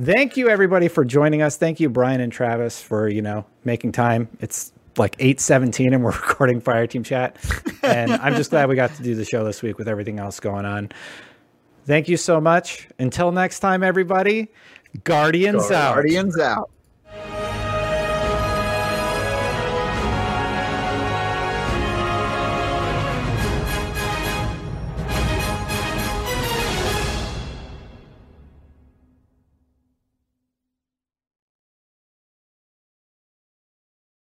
Thank 0.00 0.36
you 0.36 0.48
everybody 0.48 0.88
for 0.88 1.04
joining 1.04 1.42
us. 1.42 1.56
Thank 1.56 1.78
you 1.78 1.88
Brian 1.88 2.20
and 2.20 2.32
Travis 2.32 2.80
for, 2.80 3.08
you 3.08 3.22
know, 3.22 3.44
making 3.64 3.92
time. 3.92 4.28
It's 4.40 4.72
like 4.96 5.16
8:17 5.18 5.92
and 5.92 6.02
we're 6.02 6.10
recording 6.12 6.60
Fireteam 6.60 7.04
Chat. 7.04 7.36
And 7.82 8.12
I'm 8.12 8.34
just 8.34 8.50
glad 8.50 8.68
we 8.68 8.76
got 8.76 8.94
to 8.94 9.02
do 9.02 9.14
the 9.14 9.24
show 9.24 9.44
this 9.44 9.62
week 9.62 9.78
with 9.78 9.88
everything 9.88 10.18
else 10.18 10.40
going 10.40 10.64
on. 10.64 10.90
Thank 11.86 12.08
you 12.08 12.16
so 12.16 12.40
much. 12.40 12.88
Until 12.98 13.30
next 13.30 13.60
time 13.60 13.82
everybody. 13.82 14.48
Guardians 15.02 15.70
out. 15.70 15.94
Guardians 15.94 16.38
out. 16.38 16.70